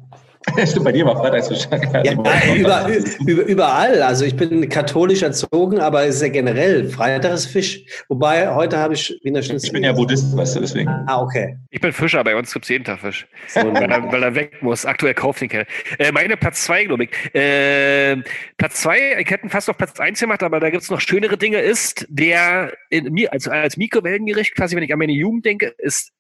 Stimmt, 0.66 0.84
bei 0.84 0.92
dir 0.92 1.06
war 1.06 1.16
Freitags 1.16 1.48
im 1.48 1.56
Schrank. 1.56 1.88
Ja, 2.04 2.12
über, 2.54 2.86
über, 3.26 3.42
überall. 3.42 4.02
Also 4.02 4.24
ich 4.24 4.36
bin 4.36 4.68
katholisch 4.68 5.22
erzogen, 5.22 5.78
aber 5.80 6.04
es 6.04 6.16
ist 6.16 6.22
ja 6.22 6.28
generell 6.28 6.88
Freitag 6.88 7.32
ist 7.34 7.46
Fisch. 7.46 7.84
Wobei 8.08 8.48
heute 8.54 8.78
habe 8.78 8.94
ich 8.94 9.18
Wiener 9.22 9.42
Schnitzel. 9.42 9.66
Ich 9.66 9.72
bin 9.72 9.84
ja 9.84 9.92
Buddhist, 9.92 10.36
weißt 10.36 10.56
du, 10.56 10.60
deswegen. 10.60 10.88
Ah, 11.06 11.20
okay. 11.22 11.56
Ich 11.70 11.80
bin 11.80 11.92
Fischer, 11.92 12.22
bei 12.24 12.36
uns 12.36 12.52
gibt 12.52 12.64
es 12.64 12.68
jeden 12.68 12.84
Tag 12.84 13.00
Fisch. 13.00 13.26
So, 13.48 13.60
weil, 13.60 13.90
er, 13.90 14.12
weil 14.12 14.22
er 14.22 14.34
weg 14.34 14.62
muss. 14.62 14.84
Aktuell 14.86 15.14
kauft 15.14 15.40
den 15.40 15.48
keiner. 15.48 15.66
Äh, 15.98 16.12
meine 16.12 16.36
Platz 16.36 16.64
zwei, 16.64 16.84
glaube 16.84 17.04
ich. 17.04 17.34
Äh, 17.34 18.16
Platz 18.56 18.82
zwei, 18.82 19.20
ich 19.20 19.30
hätte 19.30 19.46
ihn 19.46 19.50
fast 19.50 19.68
auf 19.70 19.76
Platz 19.76 19.98
eins 20.00 20.20
gemacht, 20.20 20.42
aber 20.42 20.60
da 20.60 20.70
gibt 20.70 20.82
es 20.82 20.90
noch 20.90 21.00
schönere 21.00 21.36
Dinge, 21.36 21.58
ist 21.58 22.06
der, 22.08 22.72
in, 22.90 23.12
mir- 23.12 23.32
also 23.32 23.50
als 23.50 23.76
Mikrowellengericht, 23.76 24.54
quasi, 24.54 24.76
wenn 24.76 24.82
ich 24.82 24.92
an 24.92 24.98
meine 24.98 25.12
Jugend 25.12 25.44
denke, 25.46 25.74
ist 25.78 26.10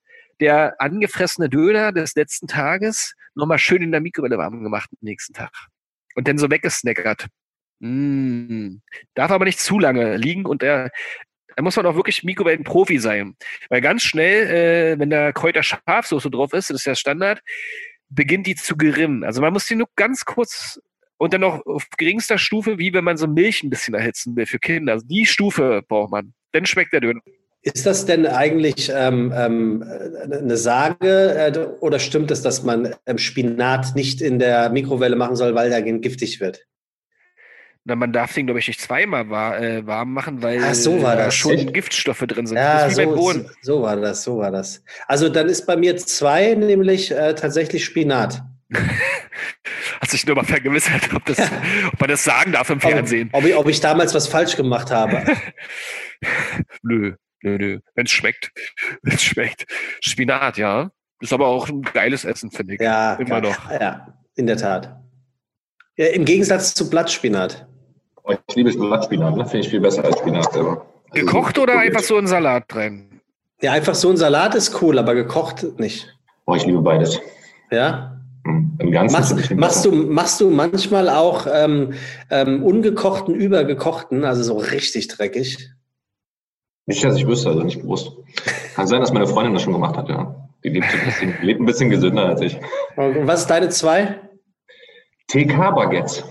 der 0.40 0.74
angefressene 0.80 1.48
Döner 1.48 1.92
des 1.92 2.14
letzten 2.14 2.46
Tages 2.46 3.14
nochmal 3.34 3.58
schön 3.58 3.82
in 3.82 3.92
der 3.92 4.00
Mikrowelle 4.00 4.38
warm 4.38 4.62
gemacht 4.62 4.90
am 4.92 4.98
nächsten 5.00 5.32
Tag. 5.32 5.50
Und 6.14 6.28
dann 6.28 6.38
so 6.38 6.50
weggesnackert. 6.50 7.26
Mm. 7.80 8.76
Darf 9.14 9.30
aber 9.30 9.44
nicht 9.44 9.60
zu 9.60 9.78
lange 9.78 10.16
liegen 10.16 10.44
und 10.44 10.62
der, 10.62 10.90
da 11.56 11.62
muss 11.62 11.76
man 11.76 11.86
auch 11.86 11.94
wirklich 11.94 12.24
Mikrowellenprofi 12.24 12.98
sein. 12.98 13.36
Weil 13.68 13.80
ganz 13.80 14.02
schnell, 14.02 14.94
äh, 14.94 14.98
wenn 14.98 15.10
da 15.10 15.32
Kräuter 15.32 15.62
Schafsoße 15.62 16.30
drauf 16.30 16.52
ist, 16.52 16.70
das 16.70 16.80
ist 16.80 16.86
ja 16.86 16.94
Standard, 16.94 17.40
beginnt 18.08 18.46
die 18.46 18.56
zu 18.56 18.76
gerinnen. 18.76 19.24
Also 19.24 19.40
man 19.40 19.52
muss 19.52 19.66
die 19.66 19.76
nur 19.76 19.88
ganz 19.96 20.24
kurz 20.24 20.80
und 21.16 21.34
dann 21.34 21.42
noch 21.42 21.64
auf 21.66 21.86
geringster 21.98 22.38
Stufe, 22.38 22.78
wie 22.78 22.94
wenn 22.94 23.04
man 23.04 23.18
so 23.18 23.26
Milch 23.26 23.62
ein 23.62 23.70
bisschen 23.70 23.94
erhitzen 23.94 24.36
will 24.36 24.46
für 24.46 24.58
Kinder. 24.58 24.94
Also 24.94 25.06
die 25.06 25.26
Stufe 25.26 25.82
braucht 25.86 26.10
man. 26.10 26.32
Dann 26.52 26.64
schmeckt 26.66 26.92
der 26.92 27.00
Döner. 27.00 27.20
Ist 27.62 27.84
das 27.84 28.06
denn 28.06 28.26
eigentlich 28.26 28.90
ähm, 28.94 29.32
ähm, 29.36 29.84
eine 30.32 30.56
Sage 30.56 31.34
äh, 31.34 31.58
oder 31.80 31.98
stimmt 31.98 32.30
es, 32.30 32.40
dass 32.40 32.62
man 32.62 32.94
ähm, 33.04 33.18
Spinat 33.18 33.94
nicht 33.94 34.22
in 34.22 34.38
der 34.38 34.70
Mikrowelle 34.70 35.16
machen 35.16 35.36
soll, 35.36 35.54
weil 35.54 35.68
der 35.68 35.82
giftig 35.82 36.40
wird? 36.40 36.66
Na, 37.84 37.96
man 37.96 38.12
darf 38.12 38.34
den, 38.34 38.46
glaube 38.46 38.60
ich, 38.60 38.68
nicht 38.68 38.80
zweimal 38.80 39.28
war, 39.28 39.60
äh, 39.60 39.86
warm 39.86 40.12
machen, 40.12 40.42
weil 40.42 40.60
Ach, 40.62 40.74
so 40.74 41.00
da 41.00 41.30
schon 41.30 41.52
Echt? 41.52 41.74
Giftstoffe 41.74 42.20
drin 42.20 42.46
sind. 42.46 42.56
Ja, 42.56 42.88
so, 42.88 43.44
so 43.62 43.82
war 43.82 43.96
das, 43.96 44.22
so 44.22 44.38
war 44.38 44.50
das. 44.50 44.82
Also 45.06 45.28
dann 45.28 45.48
ist 45.48 45.66
bei 45.66 45.76
mir 45.76 45.96
zwei, 45.98 46.54
nämlich 46.54 47.10
äh, 47.10 47.34
tatsächlich 47.34 47.84
Spinat. 47.84 48.42
Hat 50.00 50.10
sich 50.10 50.26
nur 50.26 50.36
mal 50.36 50.44
vergewissert, 50.44 51.12
ob, 51.14 51.24
das, 51.26 51.38
ob 51.92 52.00
man 52.00 52.08
das 52.08 52.24
sagen 52.24 52.52
darf 52.52 52.70
im 52.70 52.80
Fernsehen. 52.80 53.28
Ob, 53.32 53.42
ob, 53.42 53.48
ich, 53.48 53.56
ob 53.56 53.68
ich 53.68 53.80
damals 53.80 54.14
was 54.14 54.28
falsch 54.28 54.56
gemacht 54.56 54.90
habe. 54.90 55.24
Nö, 56.82 57.14
nö, 57.42 57.58
nö. 57.58 57.78
Wenn 57.94 58.06
es 58.06 58.12
schmeckt. 58.12 58.50
Wenn 59.02 59.14
es 59.14 59.22
schmeckt. 59.22 59.66
Spinat, 60.00 60.56
ja. 60.58 60.90
Ist 61.20 61.32
aber 61.32 61.46
auch 61.48 61.68
ein 61.68 61.82
geiles 61.82 62.24
Essen, 62.24 62.50
finde 62.50 62.74
ich. 62.74 62.80
Ja, 62.80 63.14
Immer 63.14 63.40
noch. 63.40 63.70
Ja, 63.70 64.14
in 64.36 64.46
der 64.46 64.56
Tat. 64.56 64.96
Ja, 65.96 66.06
Im 66.06 66.24
Gegensatz 66.24 66.72
zu 66.74 66.88
Blattspinat. 66.88 67.66
Oh, 68.22 68.34
Ich 68.48 68.54
liebe 68.56 68.72
Blattspinat, 68.72 69.36
ne? 69.36 69.44
finde 69.44 69.60
ich 69.66 69.68
viel 69.68 69.80
besser 69.80 70.04
als 70.04 70.18
Spinat 70.18 70.52
selber. 70.52 70.86
Also, 71.10 71.26
Gekocht 71.26 71.58
oder 71.58 71.74
probiert. 71.74 71.94
einfach 71.96 72.06
so 72.06 72.18
in 72.18 72.26
Salat 72.26 72.64
rein? 72.74 73.20
Ja, 73.60 73.72
einfach 73.72 73.94
so 73.94 74.08
ein 74.08 74.16
Salat 74.16 74.54
ist 74.54 74.80
cool, 74.80 74.98
aber 74.98 75.14
gekocht 75.14 75.78
nicht. 75.78 76.08
Oh, 76.46 76.54
ich 76.54 76.64
liebe 76.64 76.80
beides. 76.80 77.20
Ja? 77.70 78.18
Hm. 78.46 78.76
Im 78.78 78.90
Ganzen 78.92 79.14
Machst, 79.18 79.50
machst, 79.54 79.84
du, 79.84 79.92
machst 79.92 80.40
du 80.40 80.50
manchmal 80.50 81.10
auch 81.10 81.46
ähm, 81.52 81.92
ähm, 82.30 82.62
ungekochten, 82.62 83.34
übergekochten, 83.34 84.24
also 84.24 84.42
so 84.42 84.56
richtig 84.56 85.08
dreckig? 85.08 85.70
Nicht, 86.90 87.04
dass 87.04 87.16
ich 87.16 87.24
wüsste, 87.26 87.50
also 87.50 87.62
nicht 87.62 87.80
bewusst. 87.82 88.10
Kann 88.74 88.88
sein, 88.88 89.00
dass 89.00 89.12
meine 89.12 89.26
Freundin 89.28 89.54
das 89.54 89.62
schon 89.62 89.72
gemacht 89.72 89.96
hat, 89.96 90.08
ja. 90.08 90.34
Die 90.64 90.70
lebt 90.70 90.86
ein 90.92 91.04
bisschen, 91.04 91.34
lebt 91.40 91.60
ein 91.60 91.66
bisschen 91.66 91.88
gesünder 91.88 92.26
als 92.26 92.40
ich. 92.40 92.58
Und 92.96 93.28
was 93.28 93.42
ist 93.42 93.46
deine 93.50 93.68
zwei? 93.68 94.18
TK-Baguettes. 95.28 96.24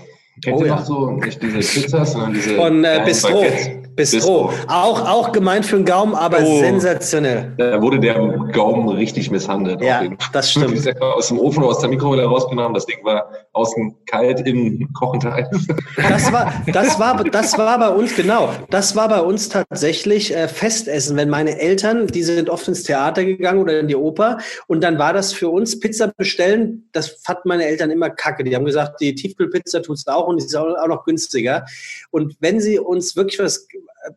Kennt 0.44 0.56
Oh 0.58 0.60
ihr 0.60 0.66
ja. 0.66 0.76
noch 0.76 0.84
so, 0.84 1.10
nicht 1.12 1.42
diese 1.42 1.58
Pizzas, 1.58 2.12
sondern 2.12 2.34
diese 2.34 2.56
Von 2.56 2.84
äh, 2.84 3.02
Bistro. 3.06 3.40
Baguettes? 3.40 3.70
Bistro. 4.00 4.52
Auch, 4.68 5.08
auch 5.08 5.32
gemeint 5.32 5.66
für 5.66 5.76
den 5.76 5.84
Gaumen, 5.84 6.14
aber 6.14 6.38
Oh. 6.42 6.60
sensationell. 6.60 7.52
Da 7.58 7.80
wurde 7.82 8.00
der 8.00 8.14
Gaumen 8.52 8.88
richtig 8.88 9.30
misshandelt. 9.30 9.80
Ja, 9.82 10.02
das 10.32 10.50
stimmt. 10.50 10.72
ist 10.74 11.00
aus 11.02 11.28
dem 11.28 11.38
Ofen 11.38 11.62
aus 11.64 11.80
der 11.80 11.88
Mikrowelle 11.90 12.24
rausgenommen. 12.24 12.74
Das 12.74 12.86
Ding 12.86 12.98
war 13.04 13.30
außen 13.52 13.94
kalt, 14.06 14.40
innen 14.46 14.92
kochend 14.92 15.24
heiß. 15.24 15.48
Das 15.96 16.32
war, 16.32 16.52
das 16.72 16.98
war, 16.98 17.24
das 17.24 17.58
war 17.58 17.78
bei 17.78 17.88
uns, 17.88 18.14
genau, 18.16 18.50
das 18.70 18.96
war 18.96 19.08
bei 19.08 19.20
uns 19.20 19.48
tatsächlich 19.48 20.34
äh, 20.34 20.48
Festessen. 20.48 21.16
Wenn 21.16 21.28
meine 21.28 21.58
Eltern, 21.60 22.06
die 22.06 22.22
sind 22.22 22.48
oft 22.50 22.66
ins 22.68 22.82
Theater 22.84 23.24
gegangen 23.24 23.60
oder 23.60 23.80
in 23.80 23.88
die 23.88 23.96
Oper 23.96 24.38
und 24.66 24.82
dann 24.82 24.98
war 24.98 25.12
das 25.12 25.32
für 25.32 25.48
uns 25.50 25.78
Pizza 25.80 26.12
bestellen, 26.16 26.88
das 26.92 27.08
fanden 27.24 27.48
meine 27.48 27.64
Eltern 27.66 27.90
immer 27.90 28.10
kacke. 28.10 28.44
Die 28.44 28.54
haben 28.54 28.64
gesagt, 28.64 29.00
die 29.00 29.14
Tiefkühlpizza 29.14 29.80
tut's 29.80 30.06
auch 30.06 30.26
und 30.28 30.40
die 30.40 30.44
ist 30.46 30.56
auch 30.56 30.86
noch 30.88 31.04
günstiger. 31.04 31.64
Und 32.10 32.36
wenn 32.40 32.60
sie 32.60 32.78
uns 32.78 33.16
wirklich 33.16 33.38
was, 33.38 33.66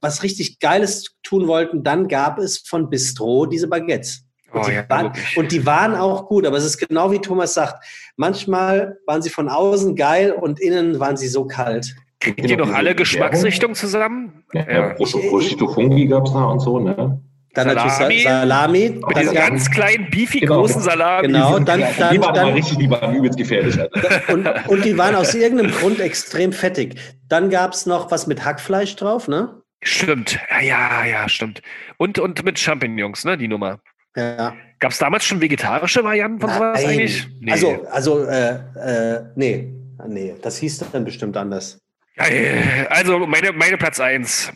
was 0.01 0.24
richtig 0.24 0.59
Geiles 0.59 1.15
tun 1.24 1.47
wollten, 1.47 1.84
dann 1.84 2.07
gab 2.07 2.39
es 2.39 2.59
von 2.59 2.89
Bistro 2.89 3.45
diese 3.45 3.67
Baguettes. 3.67 4.24
Und, 4.51 4.61
Oh 4.61 4.65
die 4.67 4.74
ja, 4.76 4.86
waren, 4.88 5.05
wirklich. 5.07 5.38
und 5.38 5.51
die 5.51 5.65
waren 5.65 5.95
auch 5.95 6.28
gut, 6.28 6.45
aber 6.45 6.57
es 6.57 6.63
ist 6.65 6.78
genau 6.78 7.11
wie 7.11 7.19
Thomas 7.19 7.53
sagt. 7.55 7.84
Manchmal 8.17 8.97
waren 9.07 9.21
sie 9.21 9.30
von 9.32 9.49
außen 9.49 9.95
geil 9.95 10.32
und 10.32 10.59
innen 10.59 10.99
waren 10.99 11.17
sie 11.17 11.28
so 11.28 11.45
kalt. 11.45 11.95
Kriegt 12.19 12.39
ihr 12.49 12.55
noch 12.57 12.71
alle 12.71 12.93
Geschmacksrichtungen 12.95 13.76
zusammen? 13.76 14.43
Ja, 14.53 14.69
Ja. 14.71 14.89
Prosciutto 14.93 15.67
Fungi 15.67 16.05
gab 16.07 16.26
es 16.28 16.34
da 16.34 16.43
und 16.45 16.59
so, 16.59 16.80
ne? 16.80 17.19
Dann 17.55 17.67
Salami. 17.69 17.89
natürlich 17.89 18.24
Sa- 18.24 18.39
Salami. 18.39 18.89
Mit 18.89 19.03
Dann 19.03 19.21
diesen 19.21 19.36
ganz 19.36 19.69
kleinen, 19.71 20.09
beefy 20.09 20.39
Genau. 20.39 20.55
großen 20.61 20.82
Salami. 20.82 21.28
Genau, 21.28 21.49
Die 21.49 21.53
sind- 21.55 21.69
dann, 21.69 21.80
die 21.80 21.86
dann, 21.99 22.21
waren 22.21 22.34
dann, 22.34 22.53
richtig, 22.53 22.78
die 22.78 22.89
waren 22.89 23.15
übelst 23.15 23.38
gefährlich. 23.38 23.80
Alter. 23.80 24.21
und, 24.34 24.47
und 24.69 24.86
die 24.86 24.97
waren 24.97 25.15
aus 25.15 25.34
irgendeinem 25.36 25.71
Grund 25.71 25.99
extrem 25.99 26.51
fettig. 26.53 26.95
Dann 27.28 27.49
gab 27.49 27.74
es 27.74 27.86
noch 27.86 28.09
was 28.09 28.26
mit 28.28 28.45
Hackfleisch 28.45 28.95
drauf, 28.95 29.28
ne? 29.28 29.61
Stimmt. 29.84 30.39
Ja, 30.49 30.61
ja, 30.61 31.05
ja, 31.05 31.29
stimmt. 31.29 31.61
Und, 31.97 32.19
und 32.19 32.43
mit 32.43 32.59
Champignons, 32.59 33.25
ne, 33.25 33.38
die 33.38 33.47
Nummer. 33.47 33.79
Ja. 34.15 34.55
Gab 34.79 34.91
es 34.91 34.97
damals 34.97 35.25
schon 35.25 35.41
vegetarische 35.41 36.03
Varianten 36.03 36.39
von 36.39 36.49
sowas 36.49 36.81
Nein. 36.81 36.91
eigentlich? 36.91 37.27
Nee. 37.39 37.51
Also, 37.51 37.86
also, 37.89 38.25
äh, 38.25 38.59
äh, 38.75 39.23
nee. 39.36 39.73
Nee, 40.07 40.36
das 40.41 40.57
hieß 40.57 40.79
dann 40.91 41.05
bestimmt 41.05 41.38
anders. 41.38 41.79
Äh, 42.15 42.86
Also 42.89 43.19
meine, 43.19 43.53
meine 43.53 43.77
Platz 43.77 43.99
eins 43.99 44.51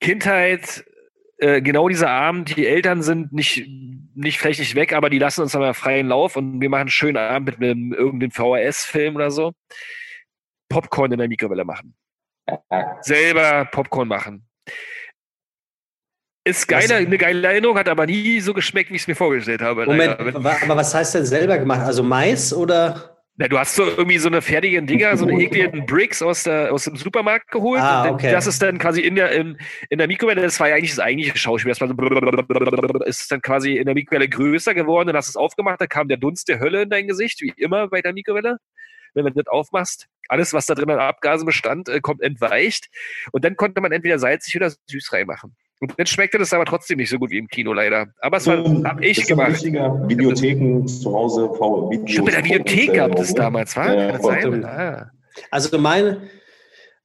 Kindheit, 0.00 0.84
äh, 1.38 1.62
genau 1.62 1.88
dieser 1.88 2.10
Abend, 2.10 2.56
die 2.56 2.66
Eltern 2.66 3.02
sind 3.02 3.32
nicht, 3.32 3.66
nicht 4.14 4.38
vielleicht 4.38 4.60
nicht 4.60 4.74
weg, 4.74 4.92
aber 4.92 5.10
die 5.10 5.18
lassen 5.18 5.42
uns 5.42 5.54
aber 5.54 5.74
freien 5.74 6.08
Lauf 6.08 6.36
und 6.36 6.60
wir 6.60 6.68
machen 6.68 6.82
einen 6.82 6.90
schönen 6.90 7.16
Abend 7.16 7.58
mit 7.58 7.70
einem 7.70 7.92
irgendeinem 7.92 8.30
VHS-Film 8.30 9.16
oder 9.16 9.30
so. 9.30 9.52
Popcorn 10.68 11.12
in 11.12 11.18
der 11.18 11.28
Mikrowelle 11.28 11.64
machen. 11.64 11.94
Selber 13.02 13.66
Popcorn 13.70 14.08
machen. 14.08 14.46
Ist 16.44 16.66
geile, 16.66 16.94
eine 16.94 17.18
geile 17.18 17.46
Erinnerung, 17.46 17.76
hat 17.76 17.88
aber 17.88 18.06
nie 18.06 18.40
so 18.40 18.54
geschmeckt, 18.54 18.90
wie 18.90 18.96
ich 18.96 19.02
es 19.02 19.08
mir 19.08 19.14
vorgestellt 19.14 19.60
habe. 19.60 19.84
Moment, 19.84 20.18
aber 20.18 20.76
was 20.76 20.94
heißt 20.94 21.14
denn 21.14 21.26
selber 21.26 21.58
gemacht? 21.58 21.80
Also 21.80 22.02
Mais 22.02 22.52
oder? 22.52 23.18
Na, 23.36 23.48
du 23.48 23.58
hast 23.58 23.74
so 23.74 23.84
irgendwie 23.84 24.18
so 24.18 24.28
eine 24.28 24.42
fertigen 24.42 24.86
Dinger, 24.86 25.16
so 25.16 25.26
eine 25.26 25.40
ekligen 25.40 25.86
Bricks 25.86 26.20
aus, 26.20 26.42
der, 26.42 26.72
aus 26.72 26.84
dem 26.84 26.96
Supermarkt 26.96 27.50
geholt. 27.50 27.80
Ah, 27.80 28.02
und 28.02 28.14
okay. 28.14 28.32
Das 28.32 28.46
ist 28.46 28.60
dann 28.60 28.78
quasi 28.78 29.00
in 29.00 29.14
der, 29.14 29.32
in, 29.32 29.56
in 29.88 29.96
der 29.96 30.08
Mikrowelle, 30.08 30.42
das 30.42 30.60
war 30.60 30.68
ja 30.68 30.74
eigentlich 30.74 30.90
das 30.90 30.98
eigentliche 30.98 31.38
Schauspiel. 31.38 31.70
Das 31.70 31.80
war 31.80 31.88
so, 31.88 33.04
ist 33.04 33.32
dann 33.32 33.40
quasi 33.40 33.76
in 33.76 33.86
der 33.86 33.94
Mikrowelle 33.94 34.28
größer 34.28 34.74
geworden, 34.74 35.06
dann 35.06 35.16
hast 35.16 35.28
du 35.28 35.32
es 35.32 35.36
aufgemacht, 35.36 35.80
da 35.80 35.86
kam 35.86 36.08
der 36.08 36.18
Dunst 36.18 36.48
der 36.48 36.60
Hölle 36.60 36.82
in 36.82 36.90
dein 36.90 37.06
Gesicht, 37.06 37.40
wie 37.40 37.52
immer 37.56 37.88
bei 37.88 38.02
der 38.02 38.12
Mikrowelle. 38.12 38.58
Wenn 39.14 39.24
du 39.24 39.32
das 39.32 39.46
aufmachst, 39.46 40.06
alles, 40.28 40.52
was 40.52 40.66
da 40.66 40.74
drin 40.74 40.90
an 40.90 40.98
Abgasen 41.00 41.46
bestand, 41.46 41.88
äh, 41.88 42.00
kommt 42.00 42.22
entweicht. 42.22 42.88
Und 43.32 43.44
dann 43.44 43.56
konnte 43.56 43.80
man 43.80 43.92
entweder 43.92 44.18
salzig 44.18 44.56
oder 44.56 44.70
süß 44.86 45.12
reinmachen. 45.12 45.56
Und 45.80 45.98
dann 45.98 46.06
schmeckte 46.06 46.36
das 46.36 46.52
aber 46.52 46.66
trotzdem 46.66 46.98
nicht 46.98 47.08
so 47.08 47.18
gut 47.18 47.30
wie 47.30 47.38
im 47.38 47.48
Kino 47.48 47.72
leider. 47.72 48.08
Aber 48.20 48.36
es 48.36 48.46
war, 48.46 48.58
hab 48.84 49.00
ich 49.00 49.16
das 49.16 49.24
ist 49.24 49.30
ein 49.32 49.36
gemacht. 49.38 49.52
richtiger 49.52 50.08
Videotheken 50.08 50.86
zu 50.86 51.10
Hause, 51.12 51.48
V- 51.54 51.90
Videos. 51.90 52.10
Stimmt, 52.10 52.28
in 52.28 52.34
der 52.34 52.44
Videothek 52.44 52.94
gab 52.94 53.18
es 53.18 53.34
damals, 53.34 53.74
war? 53.76 53.86
Ja, 53.94 54.12
Kann 54.12 54.22
das 54.22 54.42
sein? 54.42 54.64
Ah. 54.64 55.10
Also 55.50 55.78
meine, 55.78 56.28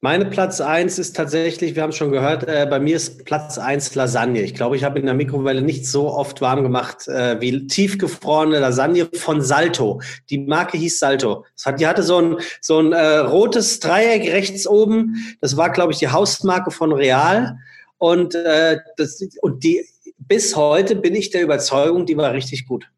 meine 0.00 0.26
Platz 0.26 0.60
eins 0.60 0.98
ist 0.98 1.16
tatsächlich, 1.16 1.74
wir 1.74 1.82
haben 1.82 1.92
schon 1.92 2.12
gehört, 2.12 2.46
äh, 2.46 2.66
bei 2.68 2.78
mir 2.78 2.96
ist 2.96 3.24
Platz 3.24 3.58
eins 3.58 3.94
Lasagne. 3.94 4.42
Ich 4.42 4.54
glaube, 4.54 4.76
ich 4.76 4.84
habe 4.84 4.98
in 4.98 5.06
der 5.06 5.14
Mikrowelle 5.14 5.62
nicht 5.62 5.86
so 5.86 6.12
oft 6.12 6.40
warm 6.40 6.62
gemacht 6.62 7.08
äh, 7.08 7.40
wie 7.40 7.66
tiefgefrorene 7.66 8.58
Lasagne 8.58 9.08
von 9.14 9.40
Salto. 9.40 10.00
Die 10.28 10.38
Marke 10.38 10.76
hieß 10.76 10.98
Salto. 10.98 11.44
Hat, 11.64 11.80
die 11.80 11.86
hatte 11.86 12.02
so 12.02 12.20
ein, 12.20 12.36
so 12.60 12.78
ein 12.78 12.92
äh, 12.92 13.18
rotes 13.18 13.80
Dreieck 13.80 14.30
rechts 14.30 14.66
oben. 14.66 15.16
Das 15.40 15.56
war, 15.56 15.70
glaube 15.70 15.92
ich, 15.92 15.98
die 15.98 16.08
Hausmarke 16.08 16.70
von 16.70 16.92
Real. 16.92 17.58
Und, 17.98 18.34
äh, 18.34 18.78
das, 18.98 19.20
und 19.40 19.64
die 19.64 19.82
bis 20.18 20.56
heute 20.56 20.96
bin 20.96 21.14
ich 21.14 21.30
der 21.30 21.42
Überzeugung, 21.42 22.06
die 22.06 22.16
war 22.16 22.32
richtig 22.32 22.66
gut. 22.66 22.90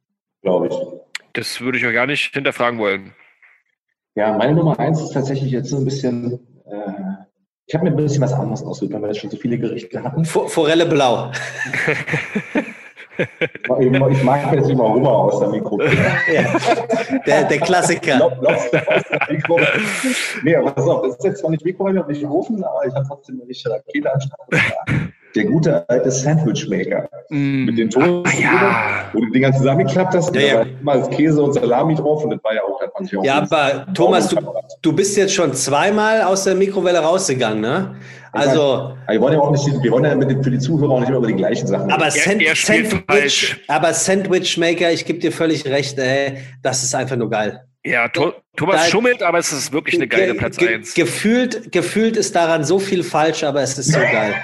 glaube 0.43 0.69
ich. 0.69 0.75
Das 1.35 1.61
würde 1.61 1.79
ich 1.79 1.87
auch 1.87 1.93
gar 1.93 2.07
nicht 2.07 2.33
hinterfragen 2.35 2.79
wollen. 2.79 3.13
Ja, 4.15 4.37
meine 4.37 4.55
Nummer 4.55 4.79
eins 4.81 5.01
ist 5.01 5.13
tatsächlich 5.13 5.53
jetzt 5.53 5.69
so 5.69 5.77
ein 5.77 5.85
bisschen, 5.85 6.41
ich 7.69 7.75
habe 7.75 7.85
mir 7.85 7.91
ein 7.91 7.97
bisschen 7.97 8.23
was 8.23 8.33
anderes 8.33 8.65
ausgesucht, 8.65 8.95
weil 8.95 9.03
wir 9.03 9.09
jetzt 9.09 9.19
schon 9.21 9.31
so 9.31 9.37
viele 9.37 9.59
Gerichte 9.59 10.03
hatten. 10.03 10.25
Fo- 10.25 10.49
Forelle 10.49 10.87
blau. 10.87 11.31
Ich 13.81 14.23
mag 14.23 14.53
jetzt 14.53 14.71
immer 14.71 14.95
Hummer 14.95 15.11
aus 15.11 15.41
der 15.41 15.49
Mikrowelle. 15.49 15.91
Ja. 16.33 16.45
Der, 17.27 17.45
der 17.49 17.59
Klassiker. 17.59 18.17
Lobster 18.17 18.81
aus 18.89 19.03
der 19.11 19.27
Mikrowelle. 19.35 19.67
Nee, 20.45 20.55
aber 20.55 20.71
pass 20.71 20.87
auf, 20.87 21.03
das 21.03 21.17
ist 21.17 21.25
jetzt 21.25 21.41
zwar 21.41 21.51
nicht 21.51 21.65
Mikrowelle 21.65 22.01
und 22.01 22.09
nicht 22.09 22.25
Ofen, 22.25 22.63
aber 22.63 22.87
ich 22.87 22.95
habe 22.95 23.05
trotzdem 23.09 23.41
eine 23.41 23.49
richtige 23.49 23.75
Rakete 23.75 24.13
an 24.15 24.21
Start. 24.21 24.49
Der 25.39 25.45
gute 25.47 25.89
alte 25.89 26.11
Sandwichmaker. 26.11 27.09
Mit 27.31 27.79
den 27.79 27.89
Toast, 27.91 28.27
Ah, 28.27 28.41
ja. 28.41 29.05
wo 29.13 29.21
du 29.21 29.31
den 29.31 29.43
ganzen 29.43 29.59
zusammengeklappt 29.61 30.15
hast. 30.15 30.35
Ja, 30.35 30.41
Ja, 30.41 30.65
das 30.85 31.11
Käse 31.11 31.41
und 31.43 31.53
Salami 31.53 31.95
drauf 31.95 32.25
und 32.25 32.31
das 32.31 32.43
war 32.43 32.55
ja 32.55 32.63
auch, 32.63 32.81
das 32.81 32.91
fand 32.93 33.13
ich 33.13 33.17
auch 33.19 33.25
Ja, 33.25 33.35
aber 33.43 33.87
Thomas, 33.95 34.29
du, 34.29 34.37
du 34.83 34.93
bist 34.93 35.17
jetzt 35.17 35.33
schon 35.35 35.55
zweimal 35.55 36.23
aus 36.23 36.43
der 36.45 36.57
Mikrowelle 36.57 36.99
rausgegangen, 36.99 37.61
ne? 37.61 37.95
Also, 38.33 38.61
Aber 38.63 38.97
wir 39.09 39.21
wollen 39.21 39.33
ja 39.35 39.41
auch 39.41 39.51
nicht, 39.53 39.65
wir 39.83 39.91
wollen 39.93 40.05
ja 40.05 40.15
mit 40.17 40.29
den, 40.31 40.43
für 40.43 40.51
die 40.51 40.59
Zuhörer 40.59 40.91
auch 40.91 41.01
nicht 41.01 41.09
immer 41.09 41.19
über 41.19 41.29
die 41.29 41.35
gleichen 41.37 41.67
Sachen 41.69 41.91
aber, 41.91 42.07
Er- 42.07 42.11
Sand, 42.11 42.43
er 42.43 42.57
Sandwich, 42.57 43.57
aber 43.69 43.95
Sandwichmaker, 43.95 44.91
ich 44.93 45.05
gebe 45.05 45.19
dir 45.21 45.31
völlig 45.33 45.65
recht, 45.67 45.97
ey, 45.99 46.39
das 46.63 46.83
ist 46.83 46.95
einfach 46.97 47.17
nur 47.17 47.31
geil. 47.31 47.63
Ja, 47.85 48.09
Tho 48.09 48.33
Thomas 48.57 48.77
Da- 48.85 48.91
schummelt, 48.91 49.23
aber 49.23 49.39
es 49.39 49.53
ist 49.53 49.73
wirklich 49.73 49.95
eine 49.95 50.09
geile 50.09 50.33
Ge- 50.33 50.35
Platz 50.35 50.57
ge- 50.57 50.75
1. 50.75 50.95
Gefühlt, 50.95 51.71
gefühlt 51.73 52.17
ist 52.17 52.35
daran 52.35 52.65
so 52.65 52.79
viel 52.81 53.03
falsch, 53.05 53.45
aber 53.45 53.63
es 53.63 53.79
ist 53.79 53.93
so 53.93 53.99
geil. 54.13 54.35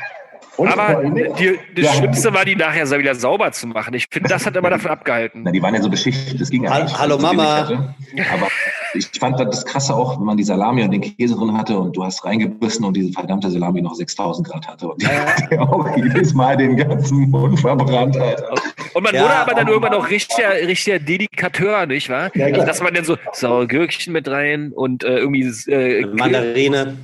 Und 0.57 0.69
Aber 0.69 1.03
die, 1.05 1.59
das 1.75 1.85
Ja. 1.85 1.93
Schlimmste 1.95 2.33
war, 2.33 2.45
die 2.45 2.55
nachher 2.55 2.89
wieder 2.99 3.15
sauber 3.15 3.51
zu 3.51 3.67
machen. 3.67 3.95
Ich 3.95 4.07
finde, 4.11 4.29
das 4.29 4.47
hat 4.47 4.55
immer 4.55 4.71
davon 4.71 4.91
abgehalten. 4.93 5.43
Na, 5.45 5.51
die 5.51 5.61
waren 5.61 5.75
ja 5.75 5.83
so 5.83 5.91
beschichtet, 5.91 6.41
das 6.41 6.49
ging 6.51 6.63
ja 6.65 6.71
Hall- 6.71 6.85
nicht. 6.85 6.97
hallo, 6.99 7.19
Mama. 7.19 7.63
hätte. 7.69 7.95
Aber 8.33 8.49
ich 8.95 9.09
fand 9.19 9.41
das 9.41 9.65
krasse 9.67 9.93
auch, 9.95 10.19
wenn 10.19 10.27
man 10.27 10.37
die 10.37 10.45
Salami 10.45 10.85
und 10.85 10.93
den 10.93 11.01
Käse 11.01 11.35
drin 11.35 11.57
hatte 11.59 11.77
und 11.77 11.97
du 11.97 12.05
hast 12.05 12.25
reingebissen 12.25 12.85
und 12.85 12.97
diese 12.97 13.11
verdammte 13.13 13.51
Salami 13.51 13.83
noch 13.83 13.95
6000 13.95 14.47
Grad 14.47 14.69
hatte. 14.69 14.89
Und 14.91 15.03
die 15.03 15.09
hat 15.09 15.59
auch 15.59 15.97
jedes 15.97 16.33
Mal 16.35 16.57
den 16.57 16.77
ganzen 16.77 17.31
Mund 17.31 17.59
verbrannt, 17.59 18.17
Alter. 18.17 18.55
Und 18.95 19.03
man 19.03 19.13
Ja, 19.15 19.23
wurde 19.23 19.35
aber 19.35 19.51
dann 19.55 19.61
aber- 19.63 19.71
irgendwann 19.73 19.95
auch 19.95 20.09
richtiger, 20.09 20.53
richtiger 20.53 21.01
Dedikateur, 21.01 21.87
nicht 21.87 22.09
wahr? 22.09 22.31
Ja, 22.37 22.51
klar. 22.53 22.65
Dass 22.67 22.81
man 22.81 22.95
dann 22.95 23.05
so 23.05 23.17
saure 23.33 23.67
Gürkchen 23.67 24.13
mit 24.13 24.29
rein 24.29 24.71
und 24.73 25.03
äh, 25.03 25.17
irgendwie 25.19 25.43
äh, 25.71 26.07
Mandarine. 26.07 26.97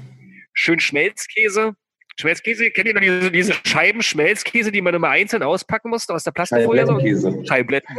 schön 0.52 0.78
Schmelzkäse. 0.78 1.72
Schmelzkäse, 2.20 2.70
kennt 2.70 2.86
ihr 2.86 2.94
noch 2.94 3.00
diese, 3.00 3.30
diese 3.30 3.54
Scheiben 3.64 4.02
Schmelzkäse, 4.02 4.70
die 4.70 4.80
man 4.80 4.94
immer 4.94 5.08
einzeln 5.08 5.42
auspacken 5.42 5.90
musste 5.90 6.14
aus 6.14 6.24
der 6.24 6.30
Plastikfolie? 6.30 6.86
Scheiblettenkäse. 6.86 7.46
Scheibletten. 7.46 7.96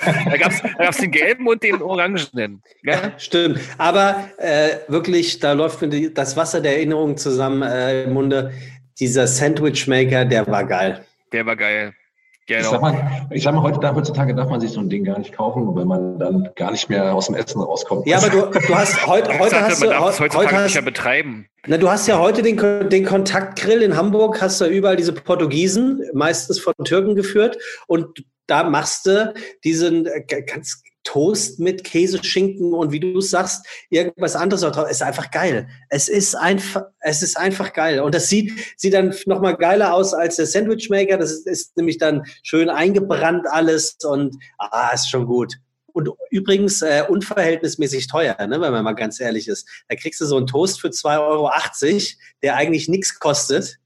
da 0.30 0.36
gab 0.36 0.52
es 0.52 0.62
da 0.62 0.84
gab's 0.84 0.98
den 0.98 1.10
gelben 1.10 1.46
und 1.46 1.62
den 1.62 1.82
orangenen. 1.82 2.62
Ja? 2.82 2.94
Ja, 2.94 3.18
stimmt. 3.18 3.60
Aber 3.78 4.28
äh, 4.38 4.76
wirklich, 4.88 5.40
da 5.40 5.52
läuft 5.52 5.82
mir 5.82 5.88
die, 5.88 6.14
das 6.14 6.36
Wasser 6.36 6.60
der 6.60 6.76
Erinnerung 6.76 7.16
zusammen 7.16 7.62
äh, 7.62 8.04
im 8.04 8.12
Munde. 8.12 8.52
Dieser 9.00 9.26
Sandwichmaker, 9.26 10.24
der 10.24 10.46
war 10.46 10.64
geil. 10.64 11.04
Der 11.32 11.44
war 11.46 11.56
geil. 11.56 11.94
Ich 12.46 12.56
sag 12.62 12.72
Genau. 12.72 12.80
mal, 12.82 13.26
ich 13.30 13.42
sag 13.42 13.54
mal 13.54 13.62
heute, 13.62 13.94
heutzutage 13.94 14.34
darf 14.34 14.50
man 14.50 14.60
sich 14.60 14.70
so 14.72 14.80
ein 14.80 14.90
Ding 14.90 15.02
gar 15.04 15.18
nicht 15.18 15.32
kaufen, 15.34 15.74
weil 15.74 15.86
man 15.86 16.18
dann 16.18 16.50
gar 16.56 16.72
nicht 16.72 16.90
mehr 16.90 17.14
aus 17.14 17.26
dem 17.26 17.34
Essen 17.36 17.60
rauskommt. 17.62 18.06
Ja, 18.06 18.18
aber 18.18 18.28
du, 18.28 18.58
du 18.58 18.74
hast 18.74 19.06
heute, 19.06 19.30
Ich 19.32 19.38
heute 19.38 19.50
sagte, 19.50 19.66
hast 19.70 19.80
man 19.80 19.88
du, 19.88 19.94
darf 19.94 20.10
es 20.10 20.20
heu- 20.20 20.24
heutzutage 20.24 20.46
heute 20.56 20.62
nicht 20.64 20.74
mehr 20.74 20.82
hast, 20.82 20.84
betreiben. 20.84 21.46
na, 21.66 21.78
du 21.78 21.88
hast 21.90 22.06
ja 22.06 22.18
heute 22.18 22.42
den, 22.42 22.58
den 22.90 23.04
Kontaktgrill 23.06 23.80
in 23.80 23.96
Hamburg, 23.96 24.42
hast 24.42 24.60
du 24.60 24.66
überall 24.66 24.96
diese 24.96 25.14
Portugiesen, 25.14 26.02
meistens 26.12 26.60
von 26.60 26.74
Türken 26.84 27.14
geführt 27.14 27.56
und 27.86 28.24
da 28.46 28.62
machst 28.64 29.06
du 29.06 29.32
diesen 29.64 30.04
äh, 30.04 30.22
ganz 30.42 30.82
Toast 31.04 31.60
mit 31.60 31.84
Käse, 31.84 32.22
Schinken 32.24 32.72
und 32.72 32.90
wie 32.90 33.00
du 33.00 33.20
sagst, 33.20 33.64
irgendwas 33.90 34.34
anderes 34.34 34.62
drauf. 34.62 34.90
Ist 34.90 35.02
einfach 35.02 35.30
geil. 35.30 35.68
Es 35.90 36.08
ist 36.08 36.34
einfach, 36.34 36.84
es 37.00 37.22
ist 37.22 37.36
einfach 37.36 37.72
geil. 37.72 38.00
Und 38.00 38.14
das 38.14 38.28
sieht, 38.28 38.52
sieht 38.76 38.94
dann 38.94 39.14
noch 39.26 39.40
mal 39.40 39.52
geiler 39.52 39.94
aus 39.94 40.14
als 40.14 40.36
der 40.36 40.46
Sandwichmaker. 40.46 41.18
Das 41.18 41.30
ist, 41.30 41.46
ist 41.46 41.76
nämlich 41.76 41.98
dann 41.98 42.24
schön 42.42 42.70
eingebrannt 42.70 43.46
alles 43.48 43.96
und 44.02 44.36
ah, 44.58 44.90
ist 44.92 45.10
schon 45.10 45.26
gut. 45.26 45.54
Und 45.92 46.08
übrigens 46.30 46.82
äh, 46.82 47.04
unverhältnismäßig 47.08 48.08
teuer, 48.08 48.36
ne, 48.46 48.60
wenn 48.60 48.72
man 48.72 48.82
mal 48.82 48.94
ganz 48.94 49.20
ehrlich 49.20 49.46
ist. 49.46 49.68
Da 49.88 49.94
kriegst 49.94 50.20
du 50.20 50.26
so 50.26 50.36
einen 50.36 50.48
Toast 50.48 50.80
für 50.80 50.88
2,80 50.88 51.20
Euro, 51.20 51.50
der 52.42 52.56
eigentlich 52.56 52.88
nichts 52.88 53.20
kostet. 53.20 53.78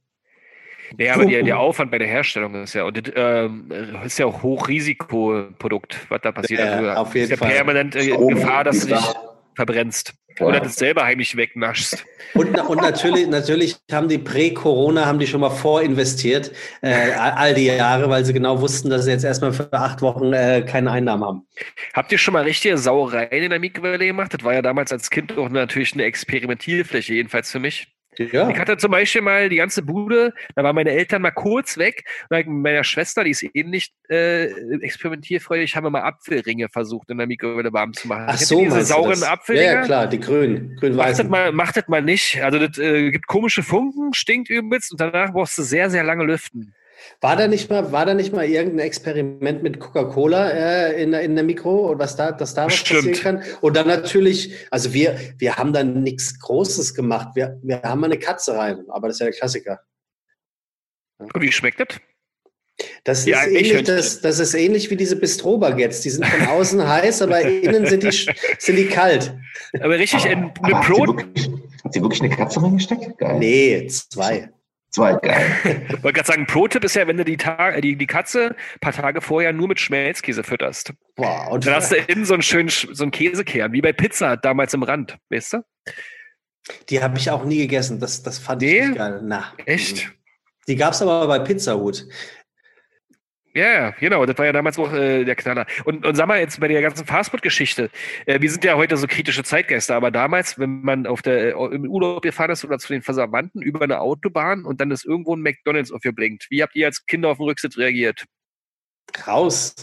Ja, 0.97 1.15
aber 1.15 1.27
der, 1.27 1.43
der 1.43 1.59
Aufwand 1.59 1.91
bei 1.91 1.99
der 1.99 2.09
Herstellung 2.09 2.55
ist 2.63 2.75
ja, 2.75 2.85
und 2.85 3.13
ähm, 3.15 3.71
ist 4.05 4.19
ja 4.19 4.27
auch 4.27 4.43
Hochrisikoprodukt, 4.43 5.99
was 6.09 6.21
da 6.23 6.33
passiert. 6.33 6.61
Ja, 6.61 6.73
also, 6.73 6.91
auf 7.01 7.15
jeden 7.15 7.25
ist 7.25 7.31
ja 7.31 7.37
Fall. 7.37 7.51
permanent 7.51 7.97
äh, 7.97 8.17
Gefahr, 8.17 8.65
dass 8.65 8.81
du 8.81 8.95
dich 8.95 9.15
verbrennst. 9.55 10.15
Ja. 10.39 10.47
Oder 10.47 10.61
das 10.61 10.77
selber 10.77 11.05
heimlich 11.05 11.37
wegnaschst. 11.37 12.05
Und, 12.35 12.57
und 12.57 12.81
natürlich, 12.81 13.27
natürlich 13.27 13.77
haben 13.91 14.09
die 14.09 14.19
Prä-Corona, 14.19 15.05
haben 15.05 15.19
die 15.19 15.27
schon 15.27 15.41
mal 15.41 15.51
vorinvestiert, 15.51 16.53
äh, 16.81 17.11
all 17.13 17.55
die 17.55 17.67
Jahre, 17.67 18.09
weil 18.09 18.25
sie 18.25 18.33
genau 18.33 18.61
wussten, 18.61 18.89
dass 18.89 19.05
sie 19.05 19.11
jetzt 19.11 19.25
erstmal 19.25 19.53
für 19.53 19.73
acht 19.73 20.01
Wochen 20.01 20.33
äh, 20.33 20.63
keine 20.63 20.93
Einnahmen 20.93 21.25
haben. 21.25 21.47
Habt 21.93 22.13
ihr 22.13 22.19
schon 22.19 22.35
mal 22.35 22.45
richtige 22.45 22.79
Sauereien 22.79 23.43
in 23.43 23.51
der 23.51 23.59
Mikrowelle 23.59 24.07
gemacht? 24.07 24.33
Das 24.33 24.45
war 24.45 24.55
ja 24.55 24.63
damals 24.63 24.93
als 24.93 25.11
Kind 25.11 25.37
auch 25.37 25.49
natürlich 25.49 25.93
eine 25.95 26.05
Experimentierfläche, 26.05 27.15
jedenfalls 27.15 27.51
für 27.51 27.59
mich. 27.59 27.89
Ja. 28.19 28.49
Ich 28.49 28.59
hatte 28.59 28.77
zum 28.77 28.91
Beispiel 28.91 29.23
mal 29.23 29.49
die 29.49 29.57
ganze 29.57 29.83
Bude, 29.83 30.35
da 30.55 30.65
waren 30.65 30.75
meine 30.75 30.91
Eltern 30.91 31.23
mal 31.23 31.31
kurz 31.31 31.79
weg. 31.79 32.05
Mit 32.31 32.47
meiner 32.47 32.85
Schwester, 32.85 33.25
die 33.25 33.31
ist 33.31 33.45
ähnlich 33.55 33.93
äh, 34.09 34.47
experimentierfreudig, 34.81 35.77
haben 35.77 35.85
wir 35.85 35.91
mal 35.91 36.03
Apfelringe 36.03 36.69
versucht, 36.69 37.11
in 37.11 37.19
der 37.19 37.27
Mikrowelle 37.27 37.73
warm 37.73 37.93
zu 37.93 38.09
machen. 38.09 38.25
Ach 38.27 38.41
ihr 38.41 38.47
so, 38.47 38.61
diese 38.61 38.83
sauren? 38.85 39.23
Apfelringe? 39.23 39.65
Ja, 39.67 39.73
ja, 39.75 39.83
klar, 39.83 40.07
die 40.07 40.21
grünen, 40.21 40.55
Macht 40.55 40.73
das, 40.73 40.81
grün-weißen. 40.81 41.31
mal, 41.31 41.53
macht 41.53 41.77
das 41.77 41.89
mal 41.89 42.03
nicht. 42.03 42.43
Also 42.43 42.59
das 42.59 42.79
äh, 42.79 43.11
gibt 43.11 43.27
komische 43.27 43.63
Funken, 43.63 44.13
stinkt 44.15 44.51
übelst 44.51 44.93
und 44.93 45.01
danach 45.01 45.33
brauchst 45.33 45.57
du 45.59 45.63
sehr, 45.63 45.91
sehr 45.91 46.05
lange 46.05 46.25
lüften. 46.25 46.75
War 47.21 47.37
da 47.37 47.47
nicht 47.49 47.71
mal, 47.71 47.93
war 47.93 48.07
da 48.07 48.15
nicht 48.15 48.33
mal 48.33 48.45
irgendein 48.45 48.87
Experiment 48.87 49.63
mit 49.63 49.79
Coca-Cola 49.81 50.51
äh, 50.51 51.03
in, 51.03 51.13
der- 51.13 51.23
in 51.23 51.35
der 51.35 51.45
Mikro 51.45 51.91
und 51.91 51.99
was 51.99 52.17
da, 52.17 52.33
dass 52.33 52.55
da 52.55 52.67
was 52.67 52.83
passieren 52.83 53.13
kann? 53.15 53.43
Und 53.61 53.77
dann 53.77 53.87
natürlich, 53.87 54.55
also 54.71 54.93
wir, 54.95 55.17
wir 55.39 55.57
haben 55.57 55.73
dann 55.73 56.03
nichts 56.03 56.39
Großes 56.41 56.95
gemacht. 56.95 57.29
Wir, 57.35 57.59
wir 57.63 57.83
haben 57.83 58.01
mal 58.01 58.07
eine 58.07 58.19
Katze 58.19 58.57
rein, 58.57 58.85
aber 58.89 59.09
das 59.09 59.17
ist 59.17 59.21
ja 59.21 59.27
der 59.27 59.35
Klassiker. 59.35 59.81
Und 61.19 61.33
wie 61.43 61.53
schmeckt 61.53 61.81
das? 61.81 62.01
Das 63.03 63.21
ist, 63.21 63.27
Ja, 63.27 63.43
ähnlich, 63.45 63.67
Eichhörnchen. 63.75 63.97
das, 63.97 64.21
das 64.21 64.39
ist 64.39 64.55
ähnlich 64.55 64.89
wie 64.91 64.97
diese 64.97 65.17
Bistro-Baguettes. 65.17 66.01
Die 66.03 66.11
sind 66.11 66.25
von 66.25 66.47
außen 66.47 66.87
heiß, 66.89 67.23
aber 67.23 67.41
innen 67.43 67.87
sind 67.87 68.05
die, 68.05 68.11
sind 68.13 68.77
die 68.77 68.87
kalt. 68.87 69.35
Aber 69.81 69.99
richtig, 69.99 70.25
in, 70.27 70.45
Aber 70.45 70.65
eine 70.65 70.79
hat, 70.79 70.85
sie 70.87 70.93
wirklich, 71.07 71.51
hat 71.85 71.93
sie 71.93 72.03
wirklich 72.03 72.23
eine 72.23 72.31
Katze 72.37 72.63
reingesteckt? 72.63 73.19
Geil. 73.19 73.39
Nee, 73.41 73.87
zwei. 73.89 74.51
Zwei, 74.91 75.15
geil. 75.15 75.47
Ich 75.89 76.03
wollte 76.03 76.15
gerade 76.15 76.27
sagen, 76.27 76.47
Pro-Tipp 76.47 76.83
ist 76.85 76.95
ja, 76.97 77.07
wenn 77.07 77.17
du 77.19 77.25
die, 77.25 77.37
Ta 77.37 77.79
die, 77.81 77.97
die 77.97 78.07
Katze 78.07 78.51
ein 78.75 78.81
paar 78.81 78.93
Tage 78.93 79.21
vorher 79.21 79.53
nur 79.53 79.69
mit 79.69 79.81
Schmelzkäse 79.81 80.43
fütterst. 80.45 80.93
Boah, 81.15 81.49
und 81.51 81.67
Dann 81.67 81.75
hast 81.75 81.93
du 81.93 81.97
innen 81.97 82.25
so 82.25 82.35
einen 82.35 82.43
schönen 82.43 82.69
Sch- 82.71 82.89
so 82.95 83.05
einen 83.05 83.11
Käsekern, 83.11 83.73
wie 83.73 83.83
bei 83.83 83.93
Pizza 83.93 84.37
damals 84.37 84.73
im 84.75 84.83
Rand, 84.83 85.17
weißt 85.31 85.55
du? 85.55 85.59
die 86.91 87.03
habe 87.03 87.17
ich 87.19 87.31
auch 87.31 87.45
nie 87.45 87.59
gegessen. 87.59 87.99
Das, 87.99 88.23
das 88.23 88.39
fand 88.39 88.61
Nee? 88.63 88.81
ich 88.81 88.87
nicht 88.89 88.99
geil. 88.99 89.21
Na, 89.25 89.53
Echt? 89.65 90.11
Die 90.67 90.77
gab 90.77 90.93
es 90.93 91.01
aber 91.01 91.27
bei 91.27 91.39
Pizzahut. 91.39 92.01
Ja, 92.01 92.13
ja, 93.67 93.91
genau, 93.91 94.25
das 94.27 94.39
war 94.39 94.47
ja 94.47 94.53
damals 94.53 94.79
auch 94.79 94.93
äh, 94.93 95.25
der 95.25 95.35
Knaller. 95.35 95.67
Und, 95.85 96.07
und 96.07 96.15
sag 96.15 96.27
mal 96.27 96.39
jetzt 96.39 96.61
bei 96.61 96.69
der 96.69 96.81
ganzen 96.81 97.07
Fastfood-Geschichte, 97.07 97.91
äh, 98.27 98.41
wir 98.41 98.51
sind 98.51 98.65
ja 98.65 98.77
heute 98.77 98.97
so 98.97 99.07
kritische 99.07 99.43
Zeitgeister, 99.43 99.95
aber 99.97 100.11
damals, 100.11 100.59
wenn 100.59 100.83
man 100.83 101.07
auf 101.07 101.23
der, 101.23 101.57
äh, 101.57 101.75
im 101.75 101.89
Urlaub 101.89 102.23
gefahren 102.23 102.51
ist 102.51 102.65
oder 102.65 102.79
zu 102.79 102.89
den 102.93 103.03
Verwandten 103.03 103.61
über 103.63 103.83
eine 103.83 104.01
Autobahn 104.01 104.65
und 104.65 104.81
dann 104.81 104.91
ist 104.91 105.05
irgendwo 105.05 105.35
ein 105.35 105.43
McDonalds 105.43 105.93
aufgeblinkt, 105.93 106.47
wie 106.51 106.63
habt 106.63 106.75
ihr 106.77 106.87
als 106.87 107.05
Kinder 107.07 107.31
auf 107.31 107.39
den 107.39 107.45
Rücksitz 107.45 107.77
reagiert? 107.77 108.25
Raus. 109.27 109.75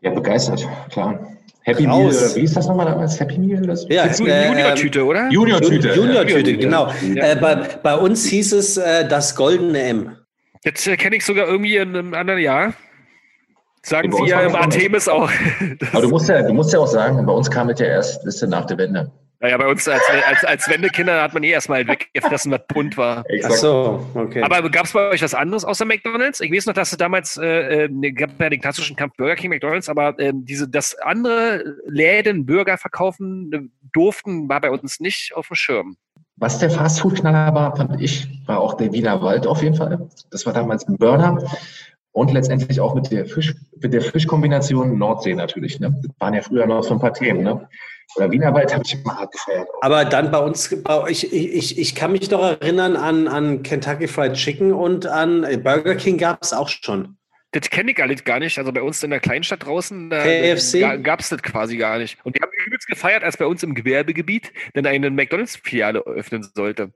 Ja, 0.00 0.10
begeistert, 0.10 0.66
klar. 0.90 1.38
Happy 1.62 1.84
Raus. 1.84 2.20
Meal, 2.20 2.36
wie 2.36 2.44
ist 2.44 2.56
das 2.56 2.66
nochmal 2.66 2.86
damals? 2.86 3.20
Happy 3.20 3.38
Meal? 3.38 3.60
Das 3.62 3.86
Ja, 3.88 4.06
äh, 4.06 4.48
Junior-Tüte, 4.48 5.04
oder? 5.04 5.28
Junior-Tüte. 5.30 5.92
Junior-Tüte, 5.92 6.56
genau. 6.56 6.90
Ja. 7.14 7.32
Äh, 7.32 7.36
bei, 7.36 7.56
bei 7.82 7.94
uns 7.94 8.24
hieß 8.26 8.52
es 8.52 8.78
äh, 8.78 9.06
das 9.06 9.36
goldene 9.36 9.82
M. 9.82 10.16
Jetzt 10.64 10.86
äh, 10.86 10.96
kenne 10.96 11.16
ich 11.16 11.24
sogar 11.24 11.46
irgendwie 11.46 11.76
in 11.76 11.90
einem 11.90 12.14
anderen 12.14 12.40
Jahr. 12.40 12.74
Sagen 13.88 14.12
sie 14.12 14.26
ja 14.26 14.36
war 14.36 14.44
im. 14.44 14.54
Artemis 14.54 15.08
auch. 15.08 15.30
Aber 15.92 16.02
du 16.02 16.08
musst, 16.08 16.28
ja, 16.28 16.42
du 16.42 16.52
musst 16.52 16.72
ja 16.72 16.78
auch 16.78 16.86
sagen, 16.86 17.24
bei 17.24 17.32
uns 17.32 17.50
kam 17.50 17.68
es 17.70 17.80
ja 17.80 17.86
erst 17.86 18.26
ist 18.26 18.40
ja 18.40 18.46
nach 18.46 18.66
der 18.66 18.78
Wende. 18.78 19.10
Naja, 19.40 19.56
bei 19.56 19.68
uns 19.68 19.86
als, 19.86 20.02
als, 20.26 20.44
als 20.44 20.68
Wendekinder 20.68 21.22
hat 21.22 21.32
man 21.32 21.44
eh 21.44 21.50
erstmal 21.50 21.86
weggefressen, 21.86 22.50
was 22.50 22.60
bunt 22.66 22.96
war. 22.96 23.24
Ach 23.44 23.50
so, 23.52 24.04
okay. 24.14 24.42
Aber 24.42 24.68
gab 24.68 24.86
es 24.86 24.92
bei 24.92 25.10
euch 25.10 25.22
was 25.22 25.32
anderes 25.32 25.64
außer 25.64 25.84
McDonalds? 25.84 26.40
Ich 26.40 26.50
weiß 26.50 26.66
noch, 26.66 26.74
dass 26.74 26.90
es 26.90 26.98
damals, 26.98 27.36
äh, 27.36 27.84
äh, 27.84 28.12
gab 28.12 28.30
ja 28.40 28.50
den 28.50 28.60
klassischen 28.60 28.96
Kampf 28.96 29.14
Burger 29.16 29.36
King, 29.36 29.50
McDonalds, 29.50 29.88
aber 29.88 30.18
ähm, 30.18 30.44
diese, 30.44 30.68
dass 30.68 30.98
andere 30.98 31.76
Läden 31.86 32.46
Burger 32.46 32.78
verkaufen 32.78 33.52
äh, 33.52 33.60
durften, 33.92 34.48
war 34.48 34.60
bei 34.60 34.72
uns 34.72 34.98
nicht 34.98 35.32
auf 35.36 35.46
dem 35.46 35.54
Schirm. 35.54 35.96
Was 36.36 36.58
der 36.58 36.70
Fastfood-Knaller 36.70 37.54
war, 37.54 37.76
fand 37.76 38.00
ich, 38.00 38.28
war 38.46 38.60
auch 38.60 38.74
der 38.74 38.92
Wiener 38.92 39.22
Wald 39.22 39.46
auf 39.46 39.62
jeden 39.62 39.76
Fall. 39.76 40.08
Das 40.30 40.46
war 40.46 40.52
damals 40.52 40.86
ein 40.88 40.96
Burner. 40.96 41.38
Und 42.12 42.32
letztendlich 42.32 42.80
auch 42.80 42.94
mit 42.94 43.10
der 43.12 43.26
Fisch, 43.26 43.54
mit 43.80 43.92
der 43.92 44.00
Fischkombination 44.00 44.98
Nordsee 44.98 45.34
natürlich. 45.34 45.78
Ne? 45.78 45.94
Das 46.02 46.10
waren 46.18 46.34
ja 46.34 46.42
früher 46.42 46.66
noch 46.66 46.82
so 46.82 46.94
ein 46.94 47.00
paar 47.00 47.12
Themen. 47.12 47.42
Ne? 47.42 47.68
Oder 48.16 48.30
Wiener 48.30 48.54
Wald 48.54 48.72
habe 48.72 48.82
ich 48.84 48.94
immer 48.94 49.18
hart 49.18 49.32
gefeiert. 49.32 49.68
Aber 49.82 50.04
dann 50.04 50.30
bei 50.30 50.38
uns, 50.38 50.82
bei, 50.82 51.10
ich, 51.10 51.32
ich, 51.32 51.78
ich 51.78 51.94
kann 51.94 52.12
mich 52.12 52.28
doch 52.28 52.42
erinnern 52.42 52.96
an, 52.96 53.28
an 53.28 53.62
Kentucky 53.62 54.08
Fried 54.08 54.32
Chicken 54.32 54.72
und 54.72 55.06
an 55.06 55.44
äh, 55.44 55.58
Burger 55.58 55.94
King 55.94 56.18
gab 56.18 56.42
es 56.42 56.52
auch 56.52 56.68
schon. 56.68 57.18
Das 57.52 57.70
kenne 57.70 57.92
ich 57.92 58.02
alles 58.02 58.24
gar 58.24 58.40
nicht. 58.40 58.58
Also 58.58 58.72
bei 58.72 58.82
uns 58.82 59.02
in 59.02 59.10
der 59.10 59.20
Kleinstadt 59.20 59.64
draußen, 59.64 60.10
da 60.10 60.96
gab 60.96 61.20
es 61.20 61.30
das 61.30 61.42
quasi 61.42 61.78
gar 61.78 61.98
nicht. 61.98 62.18
Und 62.24 62.36
die 62.36 62.42
haben 62.42 62.50
übelst 62.66 62.86
gefeiert, 62.86 63.24
als 63.24 63.38
bei 63.38 63.46
uns 63.46 63.62
im 63.62 63.74
Gewerbegebiet 63.74 64.52
dann 64.74 64.84
eine 64.84 65.10
McDonalds-Filiale 65.10 66.00
öffnen 66.00 66.42
sollte. 66.42 66.92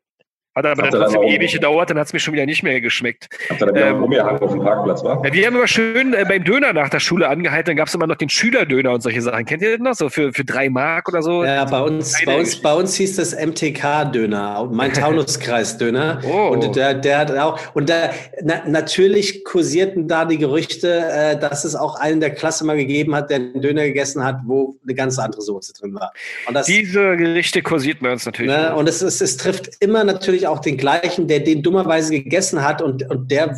Hat 0.54 0.66
aber 0.66 0.82
Habt 0.82 0.92
dann 0.92 1.00
dann 1.00 1.10
trotzdem 1.10 1.22
ewig 1.22 1.52
gedauert, 1.52 1.88
dann 1.88 1.98
hat 1.98 2.08
es 2.08 2.12
mir 2.12 2.18
schon 2.18 2.34
wieder 2.34 2.44
nicht 2.44 2.62
mehr 2.62 2.78
geschmeckt. 2.82 3.28
Habt 3.48 3.62
ihr 3.62 3.66
da 3.66 3.74
wieder 3.74 3.86
Ähm, 3.88 4.02
rumgehangen 4.02 4.42
auf 4.42 4.50
dem 4.50 4.60
Parkplatz, 4.60 5.02
war? 5.02 5.24
Ja, 5.24 5.32
wir 5.32 5.46
haben 5.46 5.56
immer 5.56 5.66
schön 5.66 6.12
äh, 6.12 6.26
beim 6.28 6.44
Döner 6.44 6.74
nach 6.74 6.90
der 6.90 7.00
Schule 7.00 7.26
angehalten, 7.28 7.68
dann 7.68 7.76
gab 7.76 7.88
es 7.88 7.94
immer 7.94 8.06
noch 8.06 8.16
den 8.16 8.28
Schülerdöner 8.28 8.92
und 8.92 9.02
solche 9.02 9.22
Sachen. 9.22 9.46
Kennt 9.46 9.62
ihr 9.62 9.78
das 9.78 9.80
noch? 9.80 9.94
So 9.94 10.10
für, 10.10 10.30
für 10.34 10.44
drei 10.44 10.68
Mark 10.68 11.08
oder 11.08 11.22
so? 11.22 11.42
Ja, 11.42 11.64
bei 11.64 11.80
uns, 11.80 12.22
bei 12.26 12.38
uns, 12.38 12.60
bei 12.60 12.74
uns 12.74 12.94
hieß 12.96 13.16
das 13.16 13.34
MTK-Döner, 13.34 14.68
mein 14.70 14.92
Taunuskreis-Döner. 14.94 16.20
Oh. 16.30 16.48
Und 16.48 16.76
der, 16.76 16.94
der 16.94 17.18
hat 17.18 17.36
auch, 17.38 17.58
und 17.74 17.88
da, 17.88 18.10
na, 18.42 18.62
natürlich 18.66 19.44
kursierten 19.44 20.06
da 20.06 20.26
die 20.26 20.36
Gerüchte, 20.36 21.06
äh, 21.10 21.38
dass 21.38 21.64
es 21.64 21.74
auch 21.74 21.98
einen 21.98 22.20
der 22.20 22.30
Klasse 22.30 22.66
mal 22.66 22.76
gegeben 22.76 23.14
hat, 23.14 23.30
der 23.30 23.36
einen 23.36 23.62
Döner 23.62 23.84
gegessen 23.84 24.22
hat, 24.22 24.40
wo 24.44 24.76
eine 24.82 24.94
ganz 24.94 25.18
andere 25.18 25.40
Soße 25.40 25.72
drin 25.72 25.94
war. 25.94 26.12
Und 26.46 26.52
das, 26.52 26.66
Diese 26.66 27.16
Gerichte 27.16 27.62
kursierten 27.62 28.04
bei 28.06 28.12
uns 28.12 28.26
natürlich. 28.26 28.52
Ne? 28.52 28.74
Und 28.74 28.86
es, 28.86 29.00
ist, 29.00 29.22
es 29.22 29.38
trifft 29.38 29.70
immer 29.80 30.04
natürlich 30.04 30.41
auch 30.46 30.60
den 30.60 30.76
gleichen, 30.76 31.28
der 31.28 31.40
den 31.40 31.62
dummerweise 31.62 32.12
gegessen 32.12 32.62
hat 32.62 32.82
und, 32.82 33.08
und 33.10 33.30
der, 33.30 33.56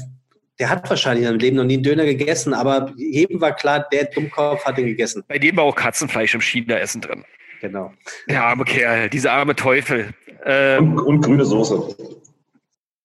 der 0.59 0.68
hat 0.70 0.89
wahrscheinlich 0.89 1.22
in 1.24 1.28
seinem 1.30 1.41
Leben 1.41 1.57
noch 1.57 1.64
nie 1.64 1.74
einen 1.74 1.82
Döner 1.82 2.05
gegessen, 2.05 2.55
aber 2.55 2.93
jedem 2.97 3.41
war 3.41 3.55
klar, 3.55 3.87
der 3.93 4.05
Dummkopf 4.07 4.64
hat 4.64 4.78
ihn 4.78 4.87
gegessen. 4.87 5.22
Bei 5.28 5.39
dem 5.39 5.57
war 5.57 5.64
auch 5.64 5.74
Katzenfleisch 5.76 6.35
im 6.35 6.41
China-Essen 6.41 7.01
drin. 7.01 7.24
Genau. 7.61 7.93
Der 8.28 8.45
arme 8.45 8.64
Kerl, 8.64 9.09
dieser 9.09 9.32
arme 9.32 9.57
Teufel. 9.57 10.12
Ähm, 10.45 10.93
Und, 10.93 11.01
und 11.01 11.20
grüne 11.22 11.45
Soße. 11.45 11.97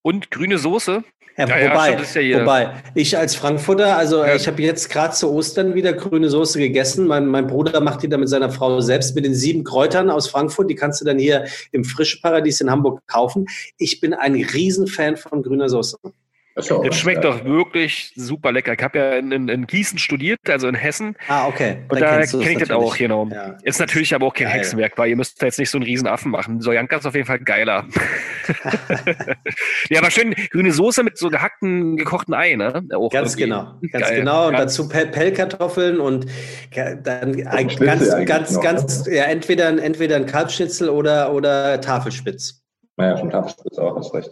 und 0.01 0.31
grüne 0.31 0.57
Soße. 0.57 1.03
Ja, 1.39 1.47
Ja, 1.47 1.71
wobei, 1.71 2.21
ja 2.21 2.41
wobei, 2.41 2.73
ich 2.95 3.17
als 3.17 3.33
Frankfurter, 3.33 3.95
also 3.95 4.25
ich 4.25 4.45
habe 4.45 4.61
jetzt 4.61 4.89
gerade 4.89 5.13
zu 5.13 5.31
Ostern 5.31 5.73
wieder 5.73 5.93
grüne 5.93 6.29
Soße 6.29 6.59
gegessen. 6.59 7.07
Mein, 7.07 7.27
mein 7.27 7.47
Bruder 7.47 7.79
macht 7.79 8.03
die 8.03 8.09
dann 8.09 8.19
mit 8.19 8.27
seiner 8.27 8.49
Frau 8.49 8.81
selbst 8.81 9.15
mit 9.15 9.23
den 9.23 9.33
sieben 9.33 9.63
Kräutern 9.63 10.09
aus 10.09 10.27
Frankfurt. 10.27 10.69
Die 10.69 10.75
kannst 10.75 10.99
du 10.99 11.05
dann 11.05 11.17
hier 11.17 11.45
im 11.71 11.85
Frischparadies 11.85 12.59
in 12.59 12.69
Hamburg 12.69 13.01
kaufen. 13.07 13.45
Ich 13.77 14.01
bin 14.01 14.13
ein 14.13 14.35
Riesenfan 14.35 15.15
von 15.15 15.41
grüner 15.41 15.69
Soße. 15.69 15.97
Das 16.55 16.69
was, 16.69 16.97
schmeckt 16.97 17.23
ja. 17.23 17.31
doch 17.31 17.45
wirklich 17.45 18.11
super 18.15 18.51
lecker. 18.51 18.73
Ich 18.73 18.83
habe 18.83 18.97
ja 18.97 19.11
in, 19.13 19.31
in, 19.31 19.47
in 19.47 19.65
Gießen 19.67 19.97
studiert, 19.97 20.39
also 20.49 20.67
in 20.67 20.75
Hessen. 20.75 21.15
Ah, 21.27 21.47
okay. 21.47 21.77
Und 21.87 22.01
Dann 22.01 22.09
da 22.09 22.15
du 22.17 22.23
es 22.23 22.31
kenne 22.31 22.51
ich 22.51 22.57
das 22.59 22.71
auch, 22.71 22.97
genau. 22.97 23.27
Ja. 23.27 23.55
Ist 23.63 23.79
natürlich 23.79 24.13
aber 24.13 24.25
auch 24.27 24.33
kein 24.33 24.47
Geil. 24.47 24.57
Hexenwerk, 24.57 24.97
weil 24.97 25.09
ihr 25.09 25.15
müsst 25.15 25.41
da 25.41 25.45
jetzt 25.45 25.59
nicht 25.59 25.69
so 25.69 25.77
einen 25.77 25.85
riesen 25.85 26.07
Affen 26.07 26.31
machen. 26.31 26.59
Sojanka 26.59 26.97
ist 26.97 27.05
auf 27.05 27.15
jeden 27.15 27.27
Fall 27.27 27.39
geiler. 27.39 27.85
ja, 29.89 29.99
aber 29.99 30.11
schön 30.11 30.33
grüne 30.51 30.71
Soße 30.71 31.03
mit 31.03 31.17
so 31.17 31.29
gehackten, 31.29 31.95
gekochten 31.97 32.33
Ei, 32.33 32.55
ne? 32.55 32.83
Auch 32.93 33.09
Ganz 33.09 33.33
irgendwie. 33.33 33.43
genau, 33.43 33.75
ganz 33.91 34.07
Geil. 34.07 34.19
genau. 34.19 34.47
Und 34.47 34.53
Ganz- 34.53 34.75
dazu 34.75 34.89
Pel 34.89 35.07
Pellkartoffeln 35.07 35.99
und 35.99 36.25
dann 37.03 37.35
ein, 37.47 37.67
ganz, 37.67 38.09
ganz, 38.25 38.51
noch, 38.53 38.61
ganz, 38.61 39.07
ja, 39.07 39.23
entweder, 39.23 39.67
ein- 39.67 39.79
entweder 39.79 40.15
ein 40.17 40.25
Kalbschnitzel 40.25 40.89
oder, 40.89 41.33
oder 41.33 41.79
Tafelspitz. 41.79 42.63
Naja, 42.97 43.17
schon 43.17 43.29
Tafelspitz 43.29 43.77
auch, 43.77 43.95
hast 43.97 44.13
recht. 44.13 44.29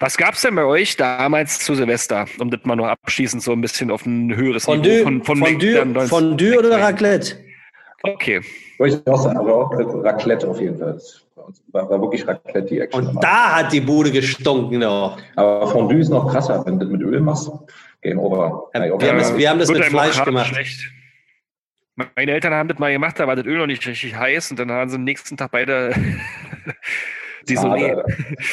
Was 0.00 0.16
gab's 0.16 0.42
denn 0.42 0.54
bei 0.54 0.64
euch 0.64 0.96
damals 0.96 1.58
zu 1.60 1.74
Silvester, 1.74 2.26
um 2.38 2.50
das 2.50 2.60
mal 2.64 2.76
noch 2.76 2.86
abschließend 2.86 3.42
so 3.42 3.52
ein 3.52 3.60
bisschen 3.60 3.90
auf 3.90 4.04
ein 4.06 4.34
höheres 4.36 4.64
Fondue, 4.64 5.02
von, 5.02 5.22
von 5.24 5.38
Fondue, 5.38 5.74
dann 5.74 5.92
19 5.92 6.08
Fondue 6.08 6.58
oder 6.58 6.80
Raclette? 6.80 7.36
Okay. 8.02 8.40
Ich 8.84 9.06
auch 9.06 9.26
aber 9.26 9.54
auch 9.54 9.70
Raclette 10.04 10.48
auf 10.48 10.60
jeden 10.60 10.78
Fall. 10.78 11.00
War, 11.72 11.88
war 11.88 12.00
wirklich 12.00 12.26
Raclette 12.26 12.62
die 12.68 12.80
Action. 12.80 13.06
Und 13.08 13.22
da 13.22 13.56
hat 13.56 13.72
die 13.72 13.80
Bude 13.80 14.10
gestunken 14.10 14.80
noch. 14.80 15.18
aber 15.36 15.68
Fondue 15.68 15.98
ist 16.00 16.08
noch 16.10 16.30
krasser, 16.30 16.64
wenn 16.66 16.78
du 16.78 16.86
das 16.86 16.92
mit 16.92 17.02
Öl 17.02 17.20
machst. 17.20 17.50
Game 18.02 18.18
over. 18.18 18.68
Ja, 18.74 18.82
wir 18.82 19.08
haben 19.08 19.18
das- 19.18 19.36
wir 19.36 19.48
haben 19.50 19.58
das 19.60 19.68
mit 19.70 19.84
Fleisch 19.84 20.22
gemacht. 20.24 20.48
Schlecht. 20.48 20.90
Meine 21.94 22.32
Eltern 22.32 22.54
haben 22.54 22.68
das 22.68 22.78
mal 22.78 22.90
gemacht, 22.92 23.20
da 23.20 23.26
war 23.26 23.36
das 23.36 23.44
Öl 23.46 23.58
noch 23.58 23.66
nicht 23.66 23.86
richtig 23.86 24.16
heiß 24.16 24.50
und 24.50 24.58
dann 24.58 24.70
haben 24.72 24.88
sie 24.90 24.96
am 24.96 25.04
nächsten 25.04 25.36
Tag 25.36 25.50
beide 25.52 25.94
die 27.48 27.56
so, 27.56 27.68
nee. 27.68 27.88
Schade. 27.88 28.04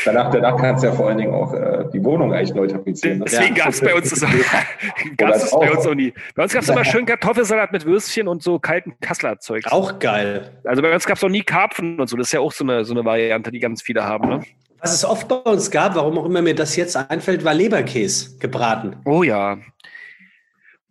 danach, 0.06 0.32
danach 0.32 0.58
kannst 0.58 0.84
du 0.84 0.88
ja 0.88 0.94
vor 0.94 1.08
allen 1.10 1.18
Dingen 1.18 1.34
auch 1.34 1.54
äh, 1.54 1.86
die 1.94 2.04
Wohnung 2.04 2.34
eigentlich 2.34 2.54
neu 2.54 2.68
tapezieren. 2.68 3.20
Das- 3.20 3.32
Deswegen 3.32 3.56
Ja. 3.56 3.64
gab 3.66 3.74
es 3.74 3.82
bei 3.82 3.94
uns 3.96 4.10
das, 4.10 4.22
gab's 5.18 5.40
das 5.42 5.52
bei 5.52 5.72
uns 5.72 5.86
auch 5.86 5.94
nie. 5.96 6.14
Bei 6.36 6.44
uns 6.44 6.54
gab 6.54 6.64
es 6.64 6.70
immer 6.70 6.84
schön 6.86 7.06
Kartoffelsalat 7.06 7.72
mit 7.72 7.86
Würstchen 7.86 8.28
und 8.28 8.42
so 8.44 8.60
kalten 8.60 8.94
Kasseler 9.02 9.40
Zeug. 9.40 9.64
Auch 9.70 10.00
geil. 10.00 10.52
Also 10.64 10.82
bei 10.82 10.94
uns 10.94 11.06
gab 11.06 11.18
es 11.18 11.24
auch 11.24 11.30
nie 11.30 11.44
Karpfen 11.44 12.00
und 12.00 12.08
so. 12.10 12.18
Das 12.18 12.28
ist 12.28 12.34
ja 12.34 12.40
auch 12.40 12.52
so 12.52 12.64
eine, 12.64 12.86
so 12.86 12.94
eine 12.94 13.06
Variante, 13.06 13.52
die 13.52 13.60
ganz 13.60 13.82
viele 13.82 14.04
haben. 14.04 14.30
Ne? 14.30 14.42
Was 14.82 14.94
es 14.94 15.04
oft 15.04 15.28
bei 15.28 15.36
uns 15.36 15.70
gab, 15.72 15.96
warum 15.96 16.18
auch 16.18 16.26
immer 16.26 16.42
mir 16.42 16.56
das 16.56 16.76
jetzt 16.76 16.96
einfällt, 16.96 17.44
war 17.44 17.54
Leberkäse 17.54 18.38
gebraten. 18.40 18.96
Oh 19.06 19.24
ja. 19.24 19.58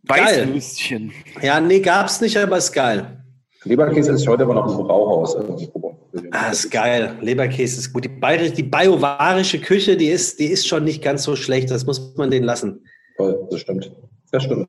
Geil. 0.07 0.47
Weißwürstchen. 0.47 1.13
Ja, 1.43 1.61
nee, 1.61 1.81
gab's 1.81 2.21
nicht, 2.21 2.37
aber 2.37 2.57
ist 2.59 2.73
geil. 2.73 3.23
Leberkäse 3.65 4.13
ist 4.13 4.27
heute 4.27 4.45
aber 4.45 4.55
noch 4.55 4.79
im 4.79 4.87
Brauhaus. 4.87 5.37
Also, 5.37 5.88
Ah, 6.33 6.51
ist 6.51 6.71
geil. 6.71 7.17
Leberkäse 7.21 7.79
ist 7.79 7.93
gut. 7.93 8.05
Die, 8.05 8.09
bayerische, 8.09 8.53
die 8.53 8.63
bayovarische 8.63 9.61
Küche, 9.61 9.97
die 9.97 10.09
ist, 10.09 10.39
die 10.39 10.47
ist 10.47 10.67
schon 10.67 10.85
nicht 10.85 11.03
ganz 11.03 11.25
so 11.25 11.37
schlecht. 11.37 11.71
Das 11.71 11.87
muss 11.87 12.15
man 12.17 12.31
denen 12.31 12.45
lassen. 12.45 12.85
Voll, 13.17 13.47
das 13.51 13.61
stimmt. 13.61 13.93
Das 14.31 14.45
stimmt. 14.45 14.69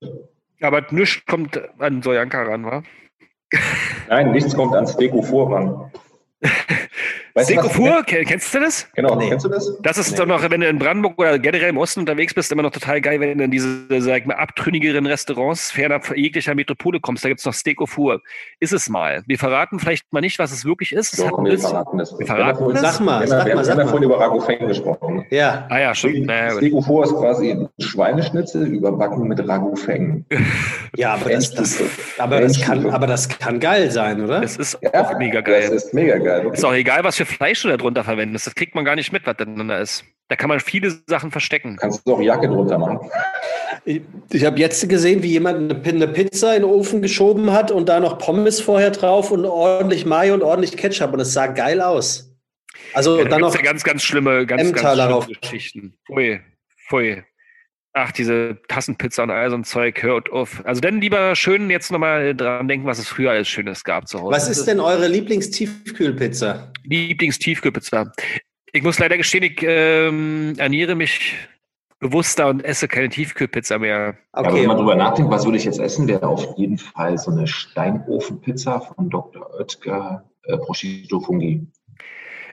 Aber 0.62 0.86
nichts 0.92 1.26
kommt 1.26 1.60
an 1.80 2.02
Sojanka 2.02 2.44
ran, 2.44 2.66
wa? 2.66 2.84
Nein, 4.10 4.32
nichts 4.32 4.56
kommt 4.56 4.76
an 4.76 4.88
Steko 4.88 5.22
vor 5.22 5.52
ran. 5.52 5.92
Weißt 7.34 7.50
du, 7.50 7.56
was- 7.56 7.64
Sekofur, 7.66 8.04
Ken- 8.04 8.26
kennst 8.26 8.54
du 8.54 8.60
das? 8.60 8.88
Genau, 8.96 9.16
Nee. 9.16 9.30
kennst 9.30 9.46
du 9.46 9.50
das? 9.50 9.78
Das 9.82 9.98
ist 9.98 10.12
Nee. 10.12 10.18
doch 10.18 10.26
noch, 10.26 10.50
wenn 10.50 10.62
du 10.62 10.68
in 10.68 10.80
Brandenburg 10.80 11.18
oder 11.20 11.38
generell 11.40 11.70
im 11.70 11.78
Osten 11.78 12.00
unterwegs 12.02 12.34
bist, 12.34 12.52
immer 12.52 12.64
noch 12.64 12.72
total 12.72 13.02
geil, 13.02 13.20
wenn 13.20 13.38
du 13.38 13.44
in 13.44 13.52
diese, 13.52 13.86
sag 14.02 14.20
ich 14.22 14.26
mal, 14.26 14.36
abtrünnigeren 14.36 15.06
Restaurants 15.06 15.72
fernab 15.72 16.16
jeglicher 16.18 16.56
Metropole 16.56 17.00
kommst. 17.00 17.24
Da 17.24 17.30
gibt's 17.30 17.46
noch 17.46 17.54
Steak 17.54 17.82
au 17.82 17.86
Four. 17.86 18.22
Ist 18.60 18.74
es 18.74 18.90
mal. 18.90 19.24
Wir 19.28 19.38
verraten 19.38 19.80
vielleicht 19.80 20.12
mal 20.12 20.22
nicht, 20.22 20.40
was 20.40 20.52
es 20.52 20.66
wirklich 20.66 20.92
ist. 20.94 21.14
Es 21.14 21.20
So, 21.20 21.28
komm, 21.28 21.46
wir 21.46 21.52
bisschen- 21.52 21.70
verraten 21.70 21.98
das. 21.98 22.18
Wir 22.18 22.26
verraten 22.26 22.70
das? 22.74 22.82
Sag 22.82 23.00
mal, 23.02 23.22
wir, 23.22 23.28
sag 23.28 23.40
haben- 23.40 23.48
wir, 23.48 23.56
mal, 23.56 23.60
haben 23.60 23.66
sag 23.66 23.78
ja 23.78 23.84
mal. 23.84 23.90
vorhin 23.90 24.04
über 24.10 24.20
Ragofeng 24.20 24.68
gesprochen. 24.68 25.26
Ja. 25.30 25.68
Ah 25.70 25.80
ja, 25.80 25.96
stimmt. 25.96 26.26
Naja, 26.26 26.50
gut. 26.50 26.58
Steko 26.60 26.82
vor 26.82 27.04
ist 27.06 27.14
quasi 27.14 27.52
ein 27.52 27.70
Schweineschnitzel 27.80 28.68
überbacken 28.68 29.28
mit 29.28 29.48
Ragofeng. 29.48 30.26
Ja, 30.98 31.14
aber 31.14 31.30
das, 31.30 31.52
das, 31.54 31.82
aber, 32.18 32.42
das 32.42 32.60
kann, 32.60 32.90
aber 32.90 33.08
das 33.08 33.30
kann 33.30 33.60
geil 33.60 33.90
sein, 33.92 34.22
oder? 34.22 34.42
Das 34.42 34.58
ist 34.58 34.78
Ja, 34.82 35.02
auch 35.02 35.18
mega 35.18 35.40
geil. 35.40 35.62
Das 35.72 35.86
ist 35.86 35.94
mega 35.94 36.18
geil. 36.18 36.50
Ist 36.52 36.66
auch 36.66 36.74
egal, 36.74 37.04
was 37.04 37.16
für 37.16 37.26
Fleisch 37.30 37.62
du 37.62 37.68
da 37.70 37.78
drunter 37.78 38.04
verwendest. 38.04 38.48
Das 38.48 38.56
kriegt 38.56 38.76
man 38.76 38.86
gar 38.86 38.96
nicht 38.96 39.12
mit, 39.12 39.26
was 39.26 39.38
da 39.38 39.46
drin 39.46 39.70
ist. 39.70 40.04
Da 40.28 40.36
kann 40.36 40.50
man 40.50 40.60
viele 40.60 40.92
Sachen 41.08 41.32
verstecken. 41.32 41.78
Kannst 41.78 42.06
du 42.08 42.14
auch 42.14 42.22
Jacke 42.22 42.48
drunter 42.48 42.78
machen. 42.78 43.00
Ich, 43.86 44.02
ich 44.32 44.46
habe 44.46 44.60
jetzt 44.60 44.88
gesehen, 44.90 45.24
wie 45.24 45.30
jemand 45.30 45.58
eine, 45.60 45.76
Pi- 45.76 45.90
eine 45.90 46.08
Pizza 46.08 46.56
in 46.56 46.62
den 46.64 46.70
Ofen 46.72 47.02
geschoben 47.02 47.52
hat 47.52 47.72
und 47.72 47.90
da 47.90 48.00
noch 48.00 48.18
Pommes 48.20 48.62
vorher 48.62 48.92
drauf 48.92 49.32
und 49.32 49.46
ordentlich 49.46 50.06
Mayo 50.06 50.34
und 50.34 50.44
ordentlich 50.44 50.76
Ketchup 50.78 51.14
und 51.14 51.20
es 51.22 51.34
sah 51.34 51.48
geil 51.48 51.82
aus. 51.82 52.36
Also 52.94 53.18
Ja, 53.18 53.24
da 53.24 53.30
dann 53.32 53.42
noch 53.42 53.56
ja 53.56 53.62
ganz, 53.62 53.84
ganz 53.84 54.04
schlimme, 54.04 54.46
ganz, 54.46 54.72
ganz 54.74 54.94
schlimme. 54.96 55.38
Geschichten. 55.42 55.94
Pfui, 56.06 56.42
pfui. 56.88 57.24
Ach, 57.94 58.12
diese 58.12 58.60
Tassenpizza 58.68 59.24
und 59.24 59.32
all 59.32 59.50
so 59.50 59.56
ein 59.58 59.64
Zeug, 59.64 60.04
hört 60.04 60.32
auf. 60.32 60.62
Also 60.66 60.80
dann 60.80 61.02
lieber 61.02 61.36
schön 61.36 61.70
jetzt 61.72 61.92
nochmal 61.92 62.36
dran 62.36 62.68
denken, 62.68 62.86
was 62.86 63.00
es 63.00 63.08
früher 63.08 63.32
alles 63.32 63.48
Schönes 63.48 63.84
gab 63.84 64.08
zu 64.08 64.20
Hause. 64.22 64.36
Was 64.36 64.48
ist 64.48 64.66
denn 64.66 64.80
eure 64.80 65.08
Lieblingstiefkühlpizza? 65.08 66.72
Lieblingstiefkühlpizza? 66.84 68.12
Ich 68.72 68.84
muss 68.84 69.00
leider 69.00 69.18
gestehen, 69.18 69.44
ich 69.44 69.64
ähm, 69.64 70.54
ernähre 70.58 70.94
mich 70.96 71.36
bewusster 72.00 72.48
und 72.48 72.64
esse 72.64 72.88
keine 72.88 73.10
Tiefkühlpizza 73.10 73.80
mehr. 73.80 74.18
Aber 74.32 74.50
Okay. 74.50 74.62
wenn 74.62 74.68
man 74.68 74.78
drüber 74.78 74.96
nachdenkt, 74.96 75.32
was 75.32 75.46
würde 75.46 75.58
ich 75.58 75.66
jetzt 75.66 75.80
essen, 75.80 76.08
wäre 76.08 76.28
auf 76.28 76.58
jeden 76.58 76.78
Fall 76.78 77.18
so 77.18 77.32
eine 77.32 77.48
Steinofenpizza 77.48 78.80
von 78.80 79.10
Dr. 79.10 79.50
Oetker 79.60 80.30
äh, 80.44 80.58
Prosciutto 80.58 81.20
Fungi. 81.20 81.68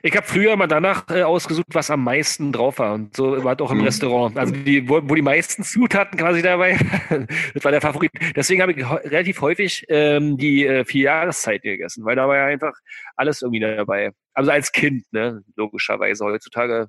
Ich 0.07 0.15
habe 0.15 0.25
früher 0.25 0.55
mal 0.55 0.67
danach 0.67 1.03
äh, 1.09 1.23
ausgesucht, 1.23 1.67
was 1.73 1.91
am 1.91 2.01
meisten 2.01 2.53
drauf 2.53 2.79
war. 2.79 2.93
Und 2.93 3.13
so 3.13 3.43
war 3.43 3.55
es 3.55 3.59
auch 3.59 3.71
im 3.71 3.79
Mhm. 3.79 3.83
Restaurant. 3.83 4.37
Also 4.37 4.53
die, 4.55 4.87
wo, 4.87 5.01
wo 5.03 5.15
die 5.15 5.21
meisten 5.21 5.63
Zutaten 5.63 6.17
quasi 6.17 6.41
dabei, 6.41 6.77
das 7.53 7.63
war 7.65 7.71
der 7.71 7.81
Favorit. 7.81 8.11
Deswegen 8.33 8.61
habe 8.61 8.71
ich 8.71 8.89
relativ 8.89 9.41
häufig 9.41 9.85
ähm, 9.89 10.37
die 10.37 10.65
äh, 10.65 10.85
vier 10.85 11.03
Jahreszeit 11.03 11.61
gegessen, 11.61 12.05
weil 12.05 12.15
da 12.15 12.25
war 12.25 12.37
ja 12.37 12.45
einfach 12.45 12.73
alles 13.17 13.41
irgendwie 13.41 13.59
dabei. 13.59 14.11
Also 14.33 14.49
als 14.49 14.71
Kind, 14.71 15.03
ne, 15.11 15.41
logischerweise. 15.57 16.23
Heutzutage 16.23 16.87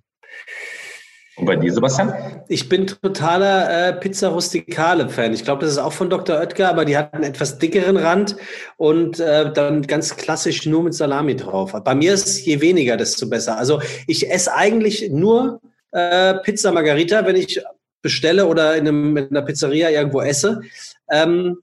Und 1.38 1.46
bei 1.46 1.56
dir, 1.56 1.72
Sebastian? 1.72 2.12
Ich 2.48 2.68
bin 2.68 2.86
totaler 2.86 3.88
äh, 3.88 3.92
Pizza 3.92 4.28
Rusticale 4.28 5.08
Fan. 5.08 5.32
Ich 5.32 5.44
glaube, 5.44 5.62
das 5.62 5.72
ist 5.72 5.78
auch 5.78 5.92
von 5.92 6.10
Dr. 6.10 6.38
Oetker, 6.38 6.68
aber 6.68 6.84
die 6.84 6.96
hat 6.96 7.14
einen 7.14 7.24
etwas 7.24 7.58
dickeren 7.58 7.96
Rand 7.96 8.36
und 8.76 9.20
äh, 9.20 9.52
dann 9.52 9.82
ganz 9.82 10.16
klassisch 10.16 10.66
nur 10.66 10.82
mit 10.82 10.94
Salami 10.94 11.36
drauf. 11.36 11.72
Bei 11.84 11.94
mir 11.94 12.12
ist 12.14 12.44
je 12.44 12.60
weniger, 12.60 12.96
desto 12.96 13.28
besser. 13.28 13.56
Also 13.56 13.80
ich 14.08 14.28
esse 14.30 14.52
eigentlich 14.52 15.10
nur 15.10 15.60
äh, 15.92 16.34
Pizza 16.42 16.72
Margarita, 16.72 17.24
wenn 17.24 17.36
ich 17.36 17.62
bestelle 18.02 18.46
oder 18.46 18.76
in, 18.76 18.88
einem, 18.88 19.16
in 19.16 19.28
einer 19.30 19.42
Pizzeria 19.42 19.90
irgendwo 19.90 20.20
esse. 20.20 20.62
Ähm, 21.10 21.58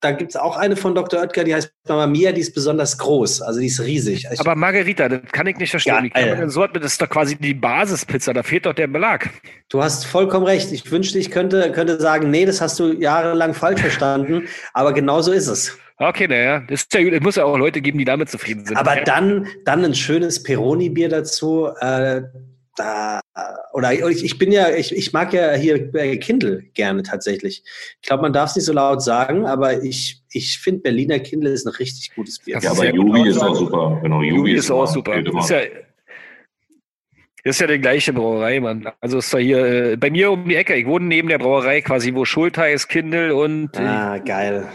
da 0.00 0.12
gibt 0.12 0.30
es 0.30 0.36
auch 0.36 0.56
eine 0.56 0.76
von 0.76 0.94
Dr. 0.94 1.20
Oetker, 1.20 1.44
die 1.44 1.54
heißt 1.54 1.72
Mama 1.86 2.06
Mia, 2.06 2.32
die 2.32 2.40
ist 2.40 2.54
besonders 2.54 2.96
groß, 2.96 3.42
also 3.42 3.60
die 3.60 3.66
ist 3.66 3.80
riesig. 3.80 4.26
Ich, 4.30 4.40
Aber 4.40 4.54
Margarita, 4.54 5.08
das 5.08 5.20
kann 5.30 5.46
ich 5.46 5.58
nicht 5.58 5.70
verstehen. 5.70 6.04
Wie 6.04 6.10
kann 6.10 6.24
Geil. 6.24 6.38
man 6.38 6.50
so, 6.50 6.66
das 6.66 6.92
ist 6.92 7.02
doch 7.02 7.08
quasi 7.08 7.36
die 7.36 7.54
Basispizza, 7.54 8.32
da 8.32 8.42
fehlt 8.42 8.66
doch 8.66 8.72
der 8.72 8.86
Belag. 8.86 9.28
Du 9.68 9.82
hast 9.82 10.06
vollkommen 10.06 10.46
recht. 10.46 10.72
Ich 10.72 10.90
wünschte, 10.90 11.18
ich 11.18 11.30
könnte, 11.30 11.70
könnte 11.72 12.00
sagen, 12.00 12.30
nee, 12.30 12.46
das 12.46 12.60
hast 12.60 12.78
du 12.80 12.92
jahrelang 12.92 13.54
falsch 13.54 13.80
verstanden, 13.80 14.48
aber 14.72 14.92
genau 14.92 15.20
so 15.20 15.32
ist 15.32 15.48
es. 15.48 15.78
Okay, 15.98 16.26
naja, 16.26 16.60
das 16.66 16.82
ist 16.82 16.94
ja 16.94 17.02
gut. 17.02 17.12
Es 17.12 17.20
muss 17.20 17.36
ja 17.36 17.44
auch 17.44 17.58
Leute 17.58 17.82
geben, 17.82 17.98
die 17.98 18.06
damit 18.06 18.30
zufrieden 18.30 18.64
sind. 18.64 18.78
Aber 18.78 18.96
dann, 19.02 19.46
dann 19.66 19.84
ein 19.84 19.94
schönes 19.94 20.42
Peroni-Bier 20.42 21.10
dazu. 21.10 21.68
Äh, 21.78 22.22
da, 22.76 23.20
oder 23.72 23.92
ich, 23.92 24.24
ich 24.24 24.38
bin 24.38 24.50
ja, 24.52 24.70
ich, 24.70 24.94
ich 24.94 25.12
mag 25.12 25.32
ja 25.32 25.52
hier 25.52 25.94
äh, 25.94 26.16
Kindle 26.18 26.62
gerne 26.74 27.02
tatsächlich. 27.02 27.62
Ich 28.00 28.08
glaube, 28.08 28.22
man 28.22 28.32
darf 28.32 28.50
es 28.50 28.56
nicht 28.56 28.64
so 28.64 28.72
laut 28.72 29.02
sagen, 29.02 29.46
aber 29.46 29.82
ich, 29.82 30.22
ich 30.32 30.58
finde 30.58 30.80
Berliner 30.82 31.18
Kindle 31.20 31.50
ist 31.50 31.66
ein 31.66 31.74
richtig 31.74 32.14
gutes 32.14 32.38
Bier. 32.40 32.56
Das 32.56 32.64
Ja, 32.64 32.72
ist 32.72 32.80
aber 32.80 32.90
gut 32.90 33.16
Jubi 33.16 33.28
ist 33.28 33.38
auch 33.38 33.54
super. 33.54 33.98
Genau, 34.02 34.22
Jubi 34.22 34.52
ist 34.54 34.70
auch 34.70 34.78
immer- 34.84 34.86
super. 34.86 35.14
immer. 35.14 35.40
Ist 35.40 35.50
ja, 35.50 35.60
ist 37.42 37.60
ja 37.60 37.66
die 37.66 37.78
gleiche 37.78 38.12
Brauerei, 38.12 38.60
Mann. 38.60 38.86
Also 39.00 39.18
ist 39.18 39.32
da 39.32 39.38
hier 39.38 39.64
äh, 39.92 39.96
bei 39.96 40.10
mir 40.10 40.30
um 40.30 40.46
die 40.48 40.56
Ecke. 40.56 40.74
Ich 40.74 40.86
wohne 40.86 41.06
neben 41.06 41.28
der 41.28 41.38
Brauerei 41.38 41.80
quasi, 41.80 42.14
wo 42.14 42.24
Schultheiß, 42.24 42.86
Kindle 42.88 43.34
und 43.34 43.76
äh, 43.76 43.82
Ah, 43.82 44.18
geil. 44.18 44.68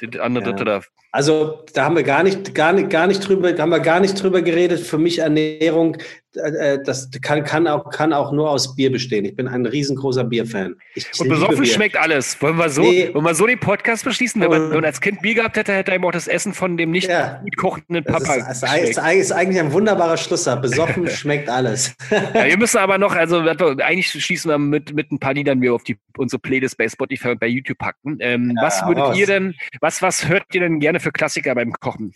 die 0.00 0.18
andere 0.20 0.44
Ja. 0.44 0.50
dritte 0.50 0.64
da 0.66 0.80
Also 1.12 1.64
da 1.72 1.84
haben 1.86 1.96
wir 1.96 2.02
gar 2.02 2.22
nicht, 2.22 2.54
gar 2.54 2.72
nicht, 2.74 2.90
gar 2.90 3.06
nicht 3.06 3.20
drüber, 3.26 3.56
haben 3.56 3.70
wir 3.70 3.80
gar 3.80 4.00
nicht 4.00 4.22
drüber 4.22 4.42
geredet. 4.42 4.80
Für 4.80 4.98
mich 4.98 5.18
Ernährung, 5.20 5.94
äh, 5.96 6.00
das 6.32 7.10
kann, 7.22 7.42
kann, 7.44 7.66
auch, 7.66 7.90
kann 7.90 8.12
auch 8.12 8.30
nur 8.30 8.50
aus 8.50 8.76
Bier 8.76 8.92
bestehen. 8.92 9.24
Ich 9.24 9.34
bin 9.34 9.48
ein 9.48 9.66
riesengroßer 9.66 10.22
Bierfan. 10.24 10.76
Ich 10.94 11.06
Und 11.18 11.28
besoffen 11.28 11.56
Bier. 11.62 11.66
schmeckt 11.66 11.96
alles. 11.96 12.40
Wollen 12.40 12.56
wir 12.56 12.68
so, 12.70 12.82
Nee. 12.82 13.12
wollen 13.12 13.24
wir 13.24 13.34
so 13.34 13.46
den 13.46 13.58
Podcast 13.58 14.04
beschließen? 14.04 14.40
Wenn 14.40 14.48
man, 14.50 14.62
wenn 14.68 14.76
man 14.76 14.84
als 14.84 15.00
Kind 15.00 15.22
Bier 15.22 15.34
gehabt 15.34 15.56
hätte, 15.56 15.72
hätte 15.74 15.90
einem 15.92 16.04
auch 16.04 16.12
das 16.12 16.28
Essen 16.28 16.54
von 16.54 16.76
dem 16.76 16.92
nicht 16.92 17.08
Ja. 17.08 17.40
gut 17.42 17.56
kochenden 17.56 18.04
Das 18.04 18.22
Papa 18.22 18.34
ist, 18.34 18.62
ist, 18.62 18.90
ist, 18.90 18.98
ist 18.98 19.32
eigentlich 19.32 19.58
ein 19.60 19.72
wunderbarer 19.72 20.16
Schlusssatz. 20.16 20.60
Besoffen 20.62 21.08
schmeckt 21.10 21.48
alles. 21.48 21.94
Ja, 22.10 22.44
wir 22.46 22.56
müssen 22.58 22.78
aber 22.78 22.98
noch, 22.98 23.14
also 23.16 23.38
eigentlich 23.40 24.10
schließen 24.10 24.50
wir 24.50 24.58
mit, 24.58 24.94
mit 24.94 25.10
ein 25.10 25.18
paar 25.18 25.34
Liedern 25.34 25.60
wir 25.60 25.74
auf 25.74 25.82
die, 25.82 25.98
unsere 26.16 26.38
Playlist 26.40 26.76
bei 26.78 26.88
Spotify 26.88 27.30
und 27.30 27.40
bei 27.40 27.48
YouTube 27.48 27.78
packen. 27.78 28.18
Ähm, 28.20 28.56
was 28.60 28.86
würdet 28.86 29.02
raus. 29.04 29.16
ihr 29.18 29.26
denn, 29.26 29.54
was, 29.80 30.00
was 30.00 30.28
hört 30.28 30.44
ihr 30.52 30.60
denn 30.60 30.78
gerne 30.78 31.00
für 31.00 31.10
Klassiker 31.10 31.54
beim 31.56 31.72
Kochen? 31.72 32.12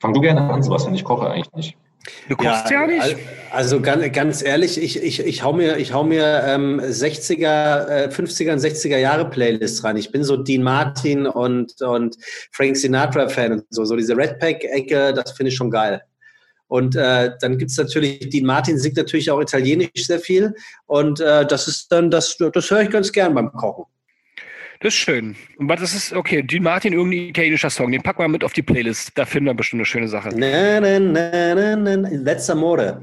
Fang 0.00 0.12
du 0.12 0.20
gerne 0.20 0.42
an, 0.42 0.62
Sebastian. 0.62 0.94
Ich 0.94 1.04
koche 1.04 1.30
eigentlich 1.30 1.52
nicht. 1.52 1.76
Du 2.28 2.36
kochst 2.36 2.70
ja, 2.70 2.86
nicht? 2.86 3.00
al- 3.00 3.16
Also 3.50 3.80
ganz, 3.80 4.12
ganz 4.12 4.42
ehrlich, 4.42 4.80
ich, 4.80 5.02
ich, 5.02 5.20
ich 5.26 5.42
hau 5.42 5.52
mir, 5.52 5.76
ich 5.78 5.92
hau 5.92 6.04
mir 6.04 6.42
ähm, 6.46 6.80
60er, 6.80 7.86
äh, 7.88 8.08
50er 8.08 8.52
und 8.52 8.58
60er 8.60 8.96
Jahre 8.98 9.28
Playlists 9.28 9.82
rein. 9.82 9.96
Ich 9.96 10.12
bin 10.12 10.22
so 10.22 10.36
Dean 10.36 10.62
Martin 10.62 11.26
und, 11.26 11.80
und 11.82 12.16
Frank 12.52 12.76
Sinatra 12.76 13.28
Fan 13.28 13.52
und 13.52 13.64
so. 13.70 13.84
So 13.84 13.96
diese 13.96 14.16
Red 14.16 14.38
Pack-Ecke, 14.38 15.12
das 15.14 15.32
finde 15.32 15.48
ich 15.50 15.56
schon 15.56 15.70
geil. 15.70 16.00
Und 16.68 16.94
äh, 16.94 17.32
dann 17.40 17.58
gibt's 17.58 17.76
natürlich, 17.76 18.28
Dean 18.30 18.46
Martin 18.46 18.78
singt 18.78 18.96
natürlich 18.96 19.28
auch 19.30 19.40
Italienisch 19.40 19.90
sehr 19.96 20.20
viel. 20.20 20.54
Und 20.86 21.18
äh, 21.20 21.44
das 21.44 21.66
ist 21.66 21.90
dann, 21.90 22.10
das, 22.12 22.36
das 22.36 22.70
höre 22.70 22.82
ich 22.82 22.90
ganz 22.90 23.10
gern 23.10 23.34
beim 23.34 23.50
Kochen. 23.52 23.86
Das 24.82 24.94
ist 24.94 25.00
schön. 25.00 25.36
Und 25.58 25.68
was 25.68 25.82
ist 25.82 25.94
es? 25.94 26.12
Okay, 26.14 26.42
Dean 26.42 26.62
Martin, 26.62 26.94
irgendein 26.94 27.28
italienischer 27.28 27.68
Song, 27.68 27.92
den 27.92 28.02
packen 28.02 28.22
wir 28.22 28.28
mit 28.28 28.42
auf 28.42 28.54
die 28.54 28.62
Playlist. 28.62 29.12
Da 29.14 29.26
finden 29.26 29.46
wir 29.46 29.54
bestimmt 29.54 29.80
eine 29.80 29.84
schöne 29.84 30.08
Sache. 30.08 30.30
Na, 30.34 30.80
na, 30.80 30.98
na, 30.98 31.76
na, 31.76 31.96
na, 31.96 32.08
Letzter 32.10 32.54
Mode 32.54 33.02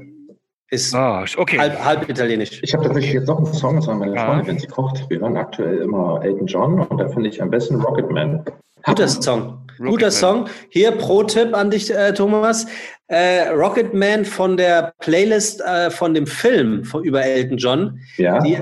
ist 0.70 0.92
Ah, 0.94 1.24
okay. 1.36 1.56
halb, 1.58 1.84
halb 1.84 2.08
italienisch. 2.08 2.60
Ich 2.64 2.74
habe 2.74 2.84
tatsächlich 2.84 3.12
jetzt 3.14 3.28
noch 3.28 3.38
einen 3.38 3.54
Song, 3.54 3.76
das 3.76 3.86
war 3.86 3.94
meine 3.94 4.16
Ja. 4.16 4.26
Freundin, 4.26 4.46
wenn 4.48 4.58
sie 4.58 4.66
kocht. 4.66 5.08
Wir 5.08 5.20
hören 5.20 5.36
aktuell 5.36 5.78
immer 5.78 6.20
Elton 6.24 6.46
John 6.48 6.80
und 6.80 6.98
da 6.98 7.08
finde 7.08 7.28
ich 7.28 7.40
am 7.40 7.48
besten 7.50 7.76
Rocketman. 7.76 8.44
Guter 8.84 9.06
Song. 9.08 9.64
Rocket 9.78 9.86
Guter 9.92 10.06
Man. 10.06 10.10
Song. 10.10 10.48
Hier 10.70 10.90
Pro-Tipp 10.90 11.54
an 11.54 11.70
dich, 11.70 11.94
äh, 11.94 12.12
Thomas. 12.12 12.66
Äh, 13.06 13.48
Rocket 13.50 13.94
Man 13.94 14.24
von 14.24 14.56
der 14.56 14.92
Playlist 14.98 15.60
äh, 15.60 15.90
von 15.92 16.12
dem 16.12 16.26
Film 16.26 16.84
von, 16.84 17.04
über 17.04 17.22
Elton 17.24 17.56
John. 17.56 18.00
Ja, 18.16 18.40
Die, 18.40 18.58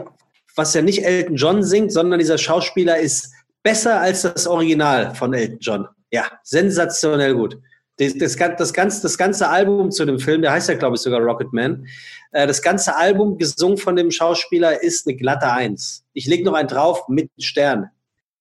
was 0.57 0.75
ja 0.75 0.83
nicht 0.83 1.05
Elton 1.05 1.37
John 1.37 1.63
singt, 1.63 1.93
sondern 1.93 2.19
dieser 2.19 2.39
Schauspieler 2.39 2.99
ist 2.99 3.33
besser 3.63 4.01
als 4.01 4.23
das 4.23 4.47
Original 4.47 5.15
von 5.15 5.33
Elton 5.35 5.59
John. 5.61 5.89
Ja, 6.11 6.25
sensationell 6.43 7.35
gut. 7.35 7.59
Das, 7.99 8.17
das, 8.19 8.37
das, 8.37 8.73
ganze, 8.73 9.03
das 9.03 9.17
ganze 9.17 9.49
Album 9.49 9.91
zu 9.91 10.05
dem 10.05 10.19
Film, 10.19 10.43
der 10.43 10.53
heißt 10.53 10.69
ja, 10.69 10.75
glaube 10.75 10.97
ich, 10.97 11.01
sogar 11.03 11.21
Rocket 11.21 11.53
Man. 11.53 11.87
Äh, 12.33 12.47
das 12.47 12.61
ganze 12.61 12.95
Album, 12.95 13.39
gesungen 13.39 13.79
von 13.79 13.97
dem 13.97 14.11
Schauspieler, 14.11 14.83
ist 14.83 15.07
eine 15.07 15.17
glatte 15.17 15.51
Eins. 15.51 16.05
Ich 16.13 16.27
lege 16.27 16.45
noch 16.45 16.53
einen 16.55 16.69
drauf 16.69 17.09
mit 17.09 17.31
Stern. 17.39 17.91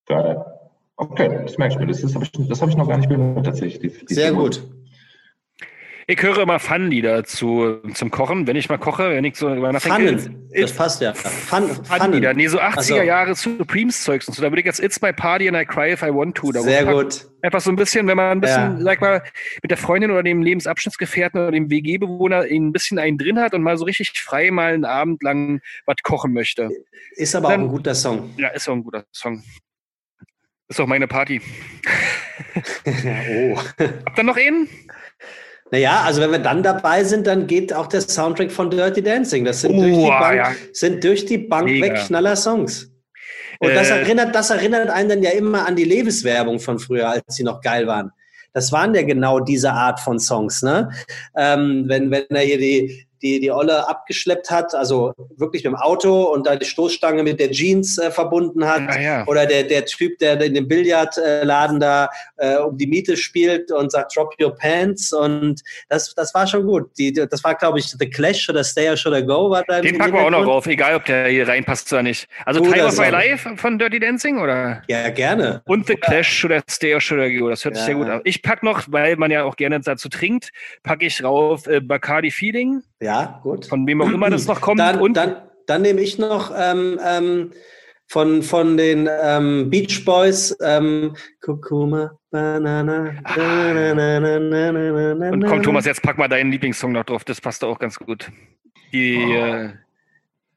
geil. 0.07 0.43
Okay, 0.97 1.41
das 1.45 1.57
merke 1.57 1.74
ich 1.74 1.80
mir. 1.80 1.88
Das, 1.88 2.01
ist- 2.03 2.16
hab 2.16 2.24
ich, 2.24 2.32
das 2.32 2.61
habe 2.61 2.72
ich 2.72 2.78
noch 2.78 2.88
gar 2.88 2.97
nicht 2.97 3.09
gehört, 3.09 3.45
tatsächlich. 3.45 3.80
Die, 3.80 4.05
die 4.05 4.13
Sehr 4.13 4.30
Figur. 4.30 4.43
gut. 4.45 4.63
Ich 6.08 6.22
höre 6.22 6.38
immer 6.43 6.60
Fun-Lieder 6.60 7.24
zu, 7.24 7.80
zum 7.95 8.12
Kochen, 8.12 8.45
wenn 8.45 8.56
ich 8.56 8.70
mal 8.70 8.78
koche, 8.78 9.10
wenn 9.10 9.26
ich 9.26 9.36
so 9.38 9.51
über 9.51 9.72
nachdenke. 9.74 10.18
Pfannen. 10.20 10.49
Das 10.53 10.72
passt 10.72 11.01
ja. 11.01 11.16
Fun, 11.16 11.68
Fun-Lieder. 11.84 12.36
Nee, 12.36 12.45
so 12.47 12.60
80er 12.60 12.74
Ach 12.78 12.82
so. 12.84 12.95
Jahre 13.01 13.34
Supremes-Zeugs 13.34 14.28
und 14.28 14.36
so. 14.36 14.41
Da 14.43 14.51
würde 14.51 14.60
ich 14.60 14.68
jetzt 14.68 14.80
It's 14.80 15.01
My 15.01 15.12
Party 15.12 15.47
and 15.47 15.58
I 15.58 15.66
Cry 15.66 15.93
If 15.93 16.03
I 16.03 16.14
Want 16.14 16.36
To. 16.38 16.51
Da 16.51 16.62
Sehr 16.62 16.86
gut. 16.86 17.28
Einfach 17.41 17.60
so 17.60 17.72
ein 17.72 17.76
bisschen, 17.76 18.06
wenn 18.06 18.18
man 18.18 18.38
ein 18.38 18.41
bisschen, 18.41 18.78
Ja. 18.78 18.84
sag 18.84 19.01
mal, 19.01 19.24
mit 19.64 19.72
der 19.72 19.78
Freundin 19.78 20.12
oder 20.12 20.22
dem 20.22 20.43
Lebensabschnittsgefährten 20.43 21.39
oder 21.41 21.51
dem 21.51 21.72
WG-Bewohner 21.72 22.41
ein 22.41 22.72
bisschen 22.72 22.99
einen 22.99 23.18
drin 23.18 23.39
hat 23.39 23.56
und 23.56 23.64
mal 23.64 23.76
so 23.78 23.86
richtig 23.86 24.12
frei 24.22 24.51
mal 24.51 24.74
einen 24.76 24.86
Abend 24.86 25.24
lang 25.24 25.60
was 25.88 25.95
kochen 26.03 26.34
möchte. 26.34 26.70
Ist 27.16 27.36
aber 27.36 27.49
Dann- 27.49 27.62
auch 27.62 27.66
ein 27.66 27.72
guter 27.72 27.95
Song. 27.95 28.32
Ja, 28.38 28.49
ist 28.49 28.70
auch 28.70 28.74
ein 28.74 28.84
guter 28.84 29.06
Song. 29.12 29.41
Ist 30.68 30.80
auch 30.80 30.88
meine 30.88 31.08
Party. 31.08 31.41
oh. 32.86 33.58
Habt 33.80 34.18
ihr 34.18 34.24
noch 34.24 34.38
einen? 34.38 34.68
Naja, 35.72 36.03
also 36.05 36.22
wenn 36.22 36.32
wir 36.32 36.39
dann 36.39 36.61
dabei 36.61 37.03
sind, 37.03 37.26
dann 37.28 37.47
geht 37.47 37.74
auch 37.74 37.88
der 37.88 38.01
Soundtrack 38.01 38.51
von 38.51 38.70
Dirty 38.70 39.01
Dancing. 39.01 39.45
Das 39.45 39.61
sind, 39.61 39.72
Oh, 39.72 39.82
durch, 39.82 39.95
die 39.95 40.07
Bank, 40.07 40.36
ja. 40.38 40.51
sind 40.74 41.03
durch 41.03 41.26
die 41.26 41.38
Bank 41.39 41.66
Mega. 41.66 41.86
weg 41.88 41.95
knaller 42.05 42.36
Songs. 42.36 42.91
Und 43.59 43.74
das, 43.74 43.89
Äh, 43.89 44.01
erinnert, 44.01 44.36
das 44.36 44.49
erinnert 44.51 44.89
einen 44.89 45.09
dann 45.09 45.24
ja 45.24 45.32
immer 45.32 45.66
an 45.68 45.76
die 45.76 45.86
Levis-Werbung 45.86 46.59
von 46.59 46.78
früher, 46.78 47.09
als 47.09 47.24
sie 47.30 47.43
noch 47.43 47.61
geil 47.61 47.88
waren. 47.88 48.11
Das 48.53 48.72
waren 48.72 48.93
ja 48.95 49.01
genau 49.01 49.39
diese 49.39 49.72
Art 49.72 49.99
von 49.99 50.20
Songs, 50.20 50.61
ne? 50.61 50.89
Ähm, 51.36 51.86
wenn, 51.88 52.09
wenn 52.11 52.26
er 52.30 52.41
hier 52.41 52.57
die, 52.57 53.05
die, 53.22 53.39
die 53.39 53.51
Olle 53.51 53.88
abgeschleppt 53.88 54.51
hat, 54.51 54.74
also 54.76 55.13
wirklich 55.38 55.63
mit 55.63 55.74
dem 55.74 55.76
Auto 55.78 56.24
und 56.26 56.45
da 56.47 56.55
die 56.55 56.66
Stoßstange 56.66 57.24
mit 57.24 57.39
der 57.39 57.51
Jeans 57.51 57.97
äh, 57.97 58.11
verbunden 58.11 58.66
hat. 58.68 58.84
Ah, 58.88 58.99
ja. 58.99 59.28
Oder 59.28 59.45
der, 59.45 59.63
der 59.63 59.86
Typ, 59.86 60.18
der 60.20 60.39
in 60.41 60.53
dem 60.53 60.68
Billardladen 60.68 61.80
da 61.80 62.09
äh, 62.38 62.57
um 62.57 62.78
die 62.78 62.88
Miete 62.88 63.18
spielt 63.18 63.72
und 63.72 63.91
sagt, 63.91 64.16
drop 64.16 64.34
your 64.41 64.55
pants. 64.55 65.13
Und 65.13 65.61
das, 65.89 66.13
das 66.16 66.34
war 66.34 66.47
schon 66.47 66.66
gut. 66.66 66.89
Die, 66.97 67.13
das 67.13 67.43
war, 67.43 67.55
glaube 67.55 67.80
ich, 67.80 67.86
The 67.88 68.09
Clash 68.09 68.49
oder 68.49 68.63
Stay 68.63 68.89
or 68.89 68.97
Should 68.97 69.16
I 69.18 69.24
Go. 69.26 69.49
War 69.49 69.63
da 69.68 69.82
Den 69.82 69.97
packen 69.97 70.13
wir 70.13 70.20
auch 70.22 70.30
noch 70.30 70.39
Hintergrund. 70.39 70.47
rauf, 70.57 70.68
egal 70.68 70.95
ob 70.95 71.05
der 71.05 71.28
hier 71.28 71.47
reinpasst 71.47 71.91
oder 71.93 72.03
nicht. 72.03 72.28
Also 72.45 72.61
Time 72.61 72.86
of 72.86 72.97
My. 72.97 73.09
Life 73.09 73.55
von 73.57 73.80
Dirty 73.80 73.99
Dancing 73.99 74.39
oder? 74.39 74.82
Ja, 74.88 75.09
gerne. 75.09 75.61
Und 75.66 75.88
The 75.88 75.95
Clash 75.95 76.43
oder 76.45 76.61
Stay 76.70 76.93
or 76.93 77.01
Should 77.01 77.22
I 77.22 77.38
Go. 77.38 77.49
Das 77.49 77.63
hört 77.66 77.76
sich 77.76 77.82
Ja. 77.84 77.86
sehr 77.88 77.95
gut 77.95 78.07
an. 78.09 78.22
Ich 78.24 78.41
pack 78.41 78.63
noch, 78.63 78.84
weil 78.88 79.16
man 79.16 79.32
ja 79.32 79.43
auch 79.43 79.55
gerne 79.55 79.80
dazu 79.80 80.09
trinkt, 80.09 80.51
packe 80.84 81.05
ich 81.05 81.24
rauf 81.24 81.68
äh, 81.68 81.80
Bacardi 81.82 82.32
Feeling, 82.32 82.82
Ja, 83.06 83.39
gut. 83.43 83.68
von 83.68 83.86
wem 83.86 84.01
auch 84.01 84.12
immer 84.12 84.30
das 84.32 84.47
noch 84.47 84.62
kommt. 84.62 84.80
Dann, 84.80 84.99
und 84.99 85.16
dann, 85.16 85.36
dann 85.68 85.84
nehme 85.84 86.01
ich 86.01 86.18
noch 86.18 86.51
ähm, 86.58 86.99
ähm, 87.06 87.51
von, 88.08 88.41
von 88.41 88.78
den 88.78 89.08
ähm, 89.22 89.70
Beach 89.70 90.03
Boys 90.06 90.56
ähm, 90.62 91.16
Kurkuma, 91.39 92.18
Banana. 92.32 93.14
na, 93.38 93.74
na, 93.74 93.93
na, 93.93 94.20
na, 94.20 94.39
na, 94.39 94.72
na, 94.72 95.16
na, 95.16 95.30
Und 95.30 95.45
komm. 95.45 95.62
Thomas, 95.62 95.86
jetzt 95.86 96.01
pack 96.01 96.18
mal 96.18 96.28
deinen 96.28 96.51
Lieblingssong 96.51 96.91
noch 96.93 97.03
drauf. 97.03 97.24
Das 97.24 97.39
passt 97.39 97.64
auch 97.64 97.78
ganz 97.78 97.99
gut. 97.99 98.32
Die, 98.91 99.16
äh, 99.16 99.70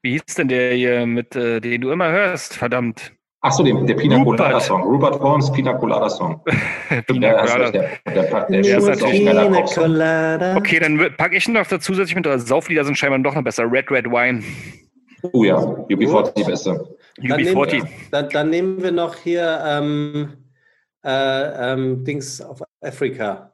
wie 0.01 0.13
hieß 0.13 0.35
denn 0.37 0.47
der 0.47 0.73
hier, 0.73 1.05
mit, 1.05 1.35
äh, 1.35 1.59
den 1.59 1.81
du 1.81 1.91
immer 1.91 2.09
hörst? 2.11 2.55
Verdammt. 2.55 3.13
Ach 3.41 3.53
so, 3.53 3.63
den, 3.63 3.87
der 3.87 3.93
Pina 3.95 4.17
Rupert. 4.17 4.37
Colada 4.37 4.59
Song. 4.59 4.83
Rupert 4.83 5.19
Holmes 5.19 5.49
Pina 5.51 5.73
Colada 5.73 6.09
Song. 6.09 6.41
Pina 7.07 7.33
Colada. 7.33 7.71
Der, 7.71 7.89
der, 8.05 8.23
der, 8.23 8.45
der, 8.47 8.77
ist 8.77 8.85
natürlich 8.85 9.25
Pina. 9.25 9.61
Colada. 9.61 10.57
Okay, 10.57 10.79
dann 10.79 10.99
wür- 10.99 11.15
pack 11.15 11.33
ich 11.33 11.47
noch 11.47 11.65
da 11.65 11.79
zusätzlich 11.79 12.15
mit, 12.15 12.27
oder 12.27 12.37
Sauflieder 12.37 12.83
sind 12.83 12.97
scheinbar 12.97 13.19
noch 13.19 13.41
besser. 13.41 13.63
Red 13.71 13.89
Red 13.91 14.05
Wine. 14.07 14.43
Oh 15.31 15.43
ja, 15.43 15.57
UB40 15.57 16.33
die 16.33 16.43
beste. 16.43 16.97
Dann 17.17 17.41
nehmen, 17.41 17.57
UB40. 17.57 17.87
dann, 18.11 18.29
dann 18.29 18.49
nehmen 18.49 18.83
wir 18.83 18.91
noch 18.91 19.15
hier 19.15 19.61
ähm, 19.65 20.33
äh, 21.05 21.73
ähm, 21.73 22.03
Dings 22.03 22.41
auf 22.41 22.61
Afrika. 22.81 23.53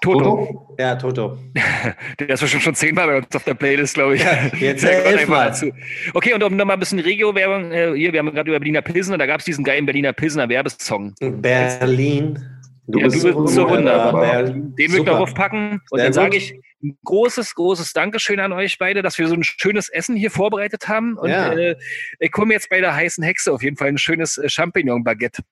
Toto. 0.00 0.76
Ja, 0.78 0.94
Toto. 0.96 1.38
Der 2.20 2.28
ist 2.28 2.40
bestimmt 2.40 2.62
schon 2.62 2.74
zehnmal 2.74 3.06
bei 3.06 3.16
uns 3.18 3.34
auf 3.34 3.42
der 3.44 3.54
Playlist, 3.54 3.94
glaube 3.94 4.14
ich. 4.14 4.22
Ja, 4.22 4.46
jetzt 4.58 4.82
gehört 4.84 5.06
elfmal. 5.06 5.72
Okay, 6.14 6.34
und 6.34 6.42
um 6.42 6.56
nochmal 6.56 6.76
ein 6.76 6.80
bisschen 6.80 7.00
Regio-Werbung, 7.00 7.72
äh, 7.72 7.94
hier, 7.96 8.12
wir 8.12 8.20
haben 8.20 8.32
gerade 8.32 8.48
über 8.50 8.58
Berliner 8.60 8.82
Pilsner, 8.82 9.18
da 9.18 9.26
gab 9.26 9.40
es 9.40 9.44
diesen 9.46 9.64
geilen 9.64 9.86
Berliner 9.86 10.12
Pilsner 10.12 10.48
Werbesong. 10.48 11.14
Berlin. 11.20 12.38
Ja, 12.86 12.92
du 12.92 13.00
bist 13.00 13.20
so 13.20 13.68
wunderbar. 13.68 14.20
Berlin. 14.20 14.54
Den 14.54 14.76
würde 14.76 14.82
ich 14.84 14.92
Super. 14.92 15.10
darauf 15.10 15.34
packen. 15.34 15.80
Und 15.90 15.98
Sehr 15.98 16.04
dann 16.06 16.12
sage 16.12 16.36
ich 16.36 16.54
ein 16.82 16.96
großes, 17.04 17.54
großes 17.54 17.92
Dankeschön 17.92 18.40
an 18.40 18.52
euch 18.52 18.78
beide, 18.78 19.02
dass 19.02 19.18
wir 19.18 19.26
so 19.26 19.34
ein 19.34 19.42
schönes 19.42 19.88
Essen 19.88 20.16
hier 20.16 20.30
vorbereitet 20.30 20.88
haben. 20.88 21.18
Und 21.18 21.28
Ja. 21.30 21.52
äh, 21.52 21.76
ich 22.20 22.30
komme 22.30 22.54
jetzt 22.54 22.70
bei 22.70 22.80
der 22.80 22.94
heißen 22.94 23.22
Hexe 23.24 23.52
auf 23.52 23.62
jeden 23.62 23.76
Fall 23.76 23.88
ein 23.88 23.98
schönes 23.98 24.38
äh, 24.38 24.48
Champignon-Baguette. 24.48 25.42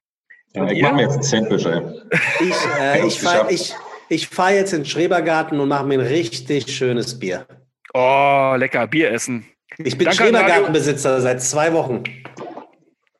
Ja, 0.54 0.70
ich 0.70 0.80
mache 0.80 0.94
mir 0.94 1.02
jetzt 1.02 1.16
ein 1.16 1.22
Sandwich, 1.22 1.66
ey. 1.66 1.82
Ich, 2.40 2.80
äh, 2.80 3.06
ich 3.06 3.22
ich, 3.50 3.74
ich 4.08 4.28
fahr 4.28 4.52
jetzt 4.52 4.72
in 4.72 4.80
den 4.80 4.86
Schrebergarten 4.86 5.60
und 5.60 5.68
mache 5.68 5.86
mir 5.86 6.00
ein 6.00 6.06
richtig 6.06 6.74
schönes 6.74 7.18
Bier. 7.18 7.46
Oh, 7.94 8.54
lecker, 8.56 8.86
Bier 8.86 9.12
essen. 9.12 9.46
Ich 9.78 9.96
bin 9.98 10.06
Danke 10.06 10.22
an 10.22 10.28
Schrebergartenbesitzer 10.28 11.20
seit 11.20 11.42
zwei 11.42 11.72
Wochen. 11.72 12.02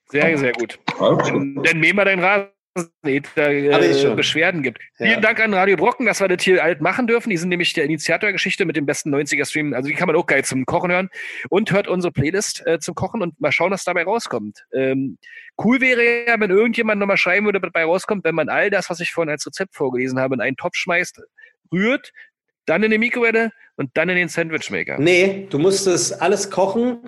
Sehr, 0.08 0.38
sehr 0.38 0.52
gut. 0.52 0.78
Dann, 0.98 1.62
dann 1.62 1.80
mähen 1.80 1.96
wir 1.96 2.04
deinen 2.04 2.22
Rasen, 2.22 2.48
äh. 2.76 4.14
Beschwerden 4.14 4.62
gibt. 4.62 4.80
Ja. 4.98 5.06
Vielen 5.06 5.22
Dank 5.22 5.40
an 5.40 5.54
Radio 5.54 5.76
Brocken, 5.76 6.06
dass 6.06 6.20
wir 6.20 6.28
das 6.28 6.42
hier 6.42 6.62
alt 6.62 6.80
machen 6.80 7.06
dürfen. 7.06 7.30
Die 7.30 7.36
sind 7.36 7.48
nämlich 7.48 7.72
der 7.72 7.84
Initiator 7.84 8.28
der 8.28 8.32
Geschichte 8.32 8.64
mit 8.64 8.76
dem 8.76 8.86
besten 8.86 9.14
90er-Stream. 9.14 9.74
Also 9.74 9.88
die 9.88 9.94
kann 9.94 10.06
man 10.06 10.16
auch 10.16 10.26
geil 10.26 10.44
zum 10.44 10.66
Kochen 10.66 10.90
hören. 10.90 11.08
Und 11.48 11.72
hört 11.72 11.88
unsere 11.88 12.12
Playlist 12.12 12.66
äh, 12.66 12.78
zum 12.78 12.94
Kochen 12.94 13.22
und 13.22 13.40
mal 13.40 13.52
schauen, 13.52 13.70
was 13.70 13.84
dabei 13.84 14.04
rauskommt. 14.04 14.64
Ähm, 14.72 15.18
cool 15.62 15.80
wäre 15.80 16.26
ja, 16.26 16.38
wenn 16.40 16.50
irgendjemand 16.50 17.00
nochmal 17.00 17.16
schreiben 17.16 17.46
würde, 17.46 17.60
was 17.62 17.70
dabei 17.72 17.84
rauskommt, 17.84 18.24
wenn 18.24 18.34
man 18.34 18.48
all 18.48 18.70
das, 18.70 18.90
was 18.90 19.00
ich 19.00 19.12
vorhin 19.12 19.30
als 19.30 19.46
Rezept 19.46 19.74
vorgelesen 19.74 20.20
habe, 20.20 20.34
in 20.34 20.40
einen 20.40 20.56
Topf 20.56 20.76
schmeißt, 20.76 21.20
rührt, 21.72 22.12
dann 22.66 22.82
in 22.82 22.90
die 22.90 22.98
Mikrowelle 22.98 23.52
und 23.76 23.90
dann 23.94 24.08
in 24.08 24.16
den 24.16 24.28
Sandwichmaker. 24.28 24.98
Nee, 24.98 25.46
du 25.50 25.58
musst 25.58 25.86
es 25.86 26.12
alles 26.12 26.50
kochen, 26.50 26.98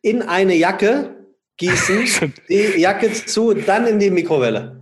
in 0.00 0.22
eine 0.22 0.54
Jacke 0.54 1.14
gießen, 1.56 2.32
die 2.48 2.80
Jacke 2.80 3.12
zu, 3.12 3.52
dann 3.52 3.86
in 3.86 3.98
die 3.98 4.10
Mikrowelle. 4.10 4.77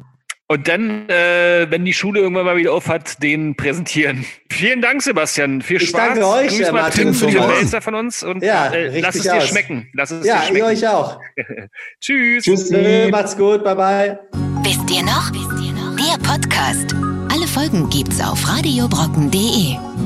Und 0.48 0.68
dann, 0.68 1.08
äh, 1.08 1.66
wenn 1.70 1.84
die 1.84 1.92
Schule 1.92 2.20
irgendwann 2.20 2.44
mal 2.44 2.56
wieder 2.56 2.72
auf 2.72 2.88
hat, 2.88 3.20
den 3.22 3.56
präsentieren. 3.56 4.24
Vielen 4.50 4.80
Dank, 4.80 5.02
Sebastian. 5.02 5.60
Viel 5.60 5.82
Ich 5.82 5.88
Spaß. 5.88 6.08
danke 6.14 6.26
euch, 6.26 6.48
Grüß 6.56 6.70
mal 6.70 6.82
Martin 6.82 7.12
Tim, 7.12 7.30
Tim 7.30 7.34
Thomas. 7.40 7.56
Melzer 7.58 7.80
von 7.80 7.94
uns 7.96 8.22
und 8.22 8.44
Ja, 8.44 8.68
äh, 8.72 9.00
lass 9.00 9.16
es 9.16 9.22
dir 9.22 9.34
aus. 9.34 9.48
schmecken. 9.48 9.88
Lass 9.92 10.12
es 10.12 10.24
Ja, 10.24 10.36
dir 10.36 10.40
ihr 10.42 10.46
schmecken. 10.48 10.66
euch 10.66 10.86
auch. 10.88 11.18
Tschüss. 12.00 12.44
Tschüss. 12.44 12.70
Macht's 13.10 13.36
gut, 13.36 13.64
bye 13.64 13.74
bye. 13.74 14.18
Wisst 14.62 14.88
ihr 14.90 15.02
noch? 15.02 15.32
Der 15.32 16.18
Podcast. 16.22 16.94
Alle 17.32 17.46
Folgen 17.48 17.90
gibt's 17.90 18.20
auf 18.20 18.48
radiobrocken.de. 18.48 20.05